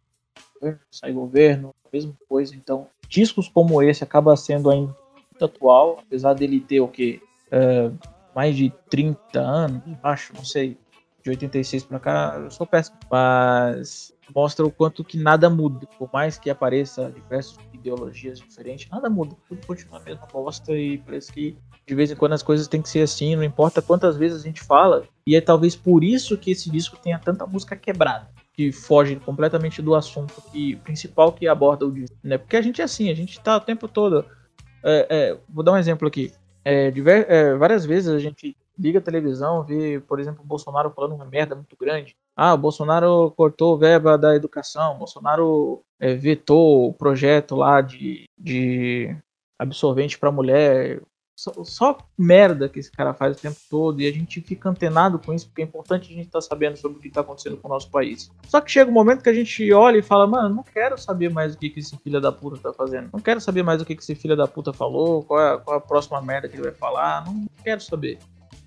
Sai 0.90 1.12
governo, 1.12 1.72
a 1.84 1.88
mesma 1.92 2.16
coisa. 2.28 2.56
Então, 2.56 2.88
discos 3.08 3.46
como 3.48 3.80
esse 3.80 4.02
acaba 4.02 4.36
sendo 4.36 4.70
ainda 4.70 5.03
atual, 5.44 6.00
apesar 6.06 6.34
dele 6.34 6.60
ter 6.60 6.80
o 6.80 6.88
que 6.88 7.22
mais 8.34 8.56
de 8.56 8.72
30 8.90 9.40
anos, 9.40 9.82
acho, 10.02 10.34
não 10.34 10.44
sei, 10.44 10.76
de 11.22 11.30
86 11.30 11.84
pra 11.84 12.00
cá, 12.00 12.40
eu 12.42 12.50
sou 12.50 12.66
péssimo, 12.66 12.98
mas 13.10 14.12
mostra 14.34 14.66
o 14.66 14.70
quanto 14.70 15.04
que 15.04 15.16
nada 15.16 15.48
muda, 15.48 15.86
por 15.98 16.10
mais 16.12 16.36
que 16.36 16.50
apareça 16.50 17.10
diversas 17.10 17.56
ideologias 17.72 18.40
diferentes, 18.40 18.90
nada 18.90 19.08
muda, 19.08 19.36
tudo 19.48 19.64
continua 19.66 19.98
a 19.98 20.02
mesma 20.02 20.26
bosta 20.32 20.72
e 20.72 20.98
parece 20.98 21.32
que 21.32 21.56
de 21.86 21.94
vez 21.94 22.10
em 22.10 22.16
quando 22.16 22.32
as 22.32 22.42
coisas 22.42 22.66
têm 22.66 22.82
que 22.82 22.88
ser 22.88 23.02
assim, 23.02 23.36
não 23.36 23.44
importa 23.44 23.80
quantas 23.80 24.16
vezes 24.16 24.40
a 24.42 24.44
gente 24.44 24.62
fala, 24.62 25.04
e 25.26 25.36
é 25.36 25.40
talvez 25.40 25.76
por 25.76 26.02
isso 26.02 26.36
que 26.36 26.50
esse 26.50 26.70
disco 26.70 26.96
tenha 26.96 27.18
tanta 27.18 27.46
música 27.46 27.76
quebrada, 27.76 28.28
que 28.52 28.72
foge 28.72 29.16
completamente 29.16 29.80
do 29.80 29.94
assunto 29.94 30.42
que, 30.50 30.76
principal 30.76 31.32
que 31.32 31.46
aborda 31.46 31.86
o 31.86 31.92
disco, 31.92 32.16
né? 32.22 32.38
Porque 32.38 32.56
a 32.56 32.62
gente 32.62 32.80
é 32.80 32.84
assim, 32.84 33.10
a 33.10 33.14
gente 33.14 33.38
tá 33.40 33.56
o 33.56 33.60
tempo 33.60 33.86
todo. 33.86 34.24
É, 34.84 35.06
é, 35.10 35.38
vou 35.48 35.64
dar 35.64 35.72
um 35.72 35.76
exemplo 35.76 36.06
aqui. 36.06 36.32
É, 36.64 36.90
diver- 36.90 37.26
é, 37.28 37.54
várias 37.54 37.84
vezes 37.84 38.08
a 38.08 38.18
gente 38.18 38.56
liga 38.78 38.98
a 38.98 39.02
televisão, 39.02 39.62
vê, 39.62 40.00
por 40.00 40.18
exemplo, 40.18 40.42
o 40.42 40.46
Bolsonaro 40.46 40.90
falando 40.90 41.14
uma 41.14 41.24
merda 41.24 41.54
muito 41.54 41.76
grande. 41.76 42.16
Ah, 42.36 42.54
o 42.54 42.58
Bolsonaro 42.58 43.32
cortou 43.36 43.78
verba 43.78 44.18
da 44.18 44.34
educação, 44.34 44.94
o 44.94 44.98
Bolsonaro 44.98 45.82
é, 46.00 46.14
vetou 46.14 46.88
o 46.88 46.92
projeto 46.92 47.54
lá 47.54 47.80
de, 47.80 48.24
de 48.36 49.16
absorvente 49.58 50.18
para 50.18 50.32
mulher. 50.32 51.00
Só, 51.36 51.52
só 51.64 51.98
merda 52.16 52.68
que 52.68 52.78
esse 52.78 52.90
cara 52.90 53.12
faz 53.12 53.36
o 53.36 53.40
tempo 53.40 53.56
todo 53.68 54.00
e 54.00 54.06
a 54.06 54.12
gente 54.12 54.40
fica 54.40 54.68
antenado 54.68 55.18
com 55.18 55.32
isso, 55.32 55.46
porque 55.48 55.62
é 55.62 55.64
importante 55.64 56.12
a 56.12 56.14
gente 56.14 56.26
estar 56.26 56.40
sabendo 56.40 56.76
sobre 56.76 56.98
o 56.98 57.00
que 57.00 57.08
está 57.08 57.22
acontecendo 57.22 57.56
com 57.56 57.66
o 57.66 57.70
nosso 57.70 57.90
país. 57.90 58.30
Só 58.46 58.60
que 58.60 58.70
chega 58.70 58.90
um 58.90 58.94
momento 58.94 59.22
que 59.22 59.28
a 59.28 59.34
gente 59.34 59.72
olha 59.72 59.98
e 59.98 60.02
fala, 60.02 60.26
mano, 60.26 60.54
não 60.54 60.62
quero 60.62 60.96
saber 60.96 61.30
mais 61.30 61.54
o 61.54 61.58
que, 61.58 61.70
que 61.70 61.80
esse 61.80 61.96
filho 61.98 62.20
da 62.20 62.30
puta 62.30 62.58
tá 62.58 62.72
fazendo. 62.72 63.10
Não 63.12 63.20
quero 63.20 63.40
saber 63.40 63.64
mais 63.64 63.82
o 63.82 63.84
que, 63.84 63.96
que 63.96 64.02
esse 64.02 64.14
filho 64.14 64.36
da 64.36 64.46
puta 64.46 64.72
falou, 64.72 65.24
qual 65.24 65.40
é, 65.40 65.58
qual 65.58 65.76
é 65.76 65.78
a 65.78 65.82
próxima 65.82 66.22
merda 66.22 66.48
que 66.48 66.54
ele 66.54 66.62
vai 66.62 66.72
falar. 66.72 67.24
Não 67.24 67.46
quero 67.64 67.80
saber. 67.80 68.18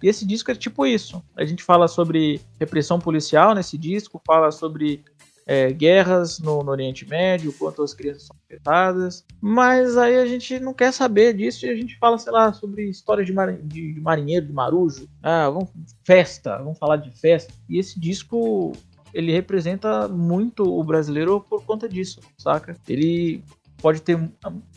E 0.02 0.08
esse 0.08 0.26
disco 0.26 0.52
é 0.52 0.56
tipo 0.56 0.86
isso. 0.86 1.24
A 1.36 1.46
gente 1.46 1.64
fala 1.64 1.88
sobre 1.88 2.42
repressão 2.60 3.00
policial 3.00 3.56
nesse 3.56 3.78
disco, 3.78 4.22
fala 4.26 4.52
sobre 4.52 5.04
é, 5.48 5.72
guerras 5.72 6.40
no, 6.40 6.62
no 6.62 6.72
Oriente 6.72 7.08
Médio, 7.08 7.54
quanto 7.54 7.82
as 7.82 7.94
crianças 7.94 8.24
são 8.24 8.36
afetadas. 8.46 9.26
Mas 9.42 9.96
aí 9.98 10.18
a 10.18 10.26
gente 10.26 10.60
não 10.60 10.74
quer 10.74 10.92
saber 10.92 11.34
disso 11.34 11.66
e 11.66 11.70
a 11.70 11.76
gente 11.76 11.98
fala, 11.98 12.18
sei 12.18 12.34
lá, 12.34 12.52
sobre 12.52 12.90
história 12.90 13.24
de, 13.24 13.32
mari- 13.32 13.62
de- 13.64 13.94
de 13.94 14.02
marinheiro, 14.02 14.46
de 14.46 14.52
marujo. 14.54 15.08
Ah, 15.24 15.50
vamos 15.50 15.70
festa, 16.04 16.58
vamos 16.58 16.78
falar 16.78 16.98
de 16.98 17.10
festa. 17.18 17.54
E 17.70 17.80
esse 17.80 17.98
disco 18.00 18.74
ele 19.14 19.32
representa 19.32 20.08
muito 20.10 20.64
o 20.64 20.84
brasileiro 20.84 21.40
por 21.50 21.64
conta 21.64 21.88
disso, 21.88 22.20
saca? 22.38 22.76
Ele 22.88 23.42
pode 23.82 24.02
ter 24.02 24.20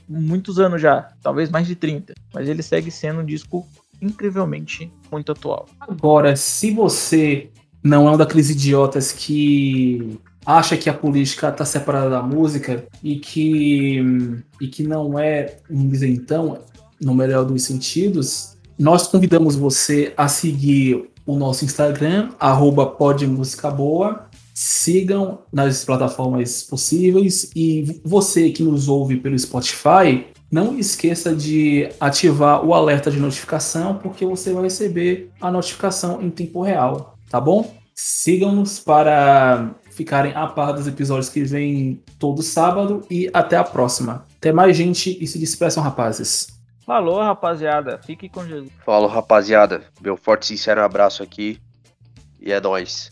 muitos 0.08 0.58
anos 0.60 0.80
já, 0.80 1.12
talvez 1.20 1.50
mais 1.50 1.66
de 1.66 1.74
30, 1.74 2.14
mas 2.32 2.48
ele 2.48 2.62
segue 2.62 2.90
sendo 2.90 3.20
um 3.20 3.24
disco 3.24 3.66
incrivelmente 4.00 4.90
muito 5.10 5.32
atual. 5.32 5.66
Agora, 5.80 6.36
se 6.36 6.70
você 6.70 7.50
não 7.82 8.06
é 8.08 8.12
um 8.12 8.16
daqueles 8.16 8.50
idiotas 8.50 9.10
que 9.12 10.18
acha 10.58 10.76
que 10.76 10.88
a 10.88 10.94
política 10.94 11.48
está 11.48 11.64
separada 11.64 12.10
da 12.10 12.22
música 12.22 12.84
e 13.02 13.16
que, 13.16 13.98
e 14.60 14.68
que 14.68 14.82
não 14.82 15.18
é 15.18 15.56
um 15.70 15.92
isentão, 15.92 16.58
no 17.00 17.14
melhor 17.14 17.44
dos 17.44 17.62
sentidos, 17.62 18.56
nós 18.78 19.06
convidamos 19.06 19.56
você 19.56 20.12
a 20.16 20.28
seguir 20.28 21.10
o 21.26 21.36
nosso 21.36 21.64
Instagram, 21.64 22.30
arroba. 22.38 22.96
Sigam 24.52 25.38
nas 25.50 25.84
plataformas 25.84 26.62
possíveis 26.64 27.50
e 27.56 28.00
você 28.04 28.50
que 28.50 28.62
nos 28.62 28.88
ouve 28.88 29.16
pelo 29.16 29.38
Spotify, 29.38 30.26
não 30.50 30.78
esqueça 30.78 31.34
de 31.34 31.88
ativar 31.98 32.64
o 32.66 32.74
alerta 32.74 33.10
de 33.10 33.18
notificação, 33.18 33.94
porque 34.02 34.26
você 34.26 34.52
vai 34.52 34.64
receber 34.64 35.30
a 35.40 35.50
notificação 35.50 36.20
em 36.20 36.28
tempo 36.28 36.60
real, 36.62 37.16
tá 37.30 37.40
bom? 37.40 37.74
Sigam-nos 37.94 38.80
para 38.80 39.74
ficarem 40.00 40.32
a 40.34 40.46
par 40.46 40.72
dos 40.72 40.86
episódios 40.86 41.28
que 41.28 41.44
vêm 41.44 42.02
todo 42.18 42.42
sábado 42.42 43.02
e 43.10 43.30
até 43.34 43.58
a 43.58 43.62
próxima. 43.62 44.24
Até 44.38 44.50
mais, 44.50 44.74
gente, 44.74 45.22
e 45.22 45.26
se 45.26 45.38
despeçam, 45.38 45.82
rapazes. 45.82 46.58
Falou, 46.86 47.20
rapaziada. 47.20 48.00
Fique 48.02 48.26
com 48.26 48.46
Jesus. 48.46 48.70
Fala, 48.82 49.06
rapaziada. 49.06 49.82
Meu 50.00 50.16
forte 50.16 50.44
e 50.44 50.46
sincero 50.46 50.80
abraço 50.80 51.22
aqui. 51.22 51.60
E 52.40 52.50
é 52.50 52.58
nóis. 52.58 53.10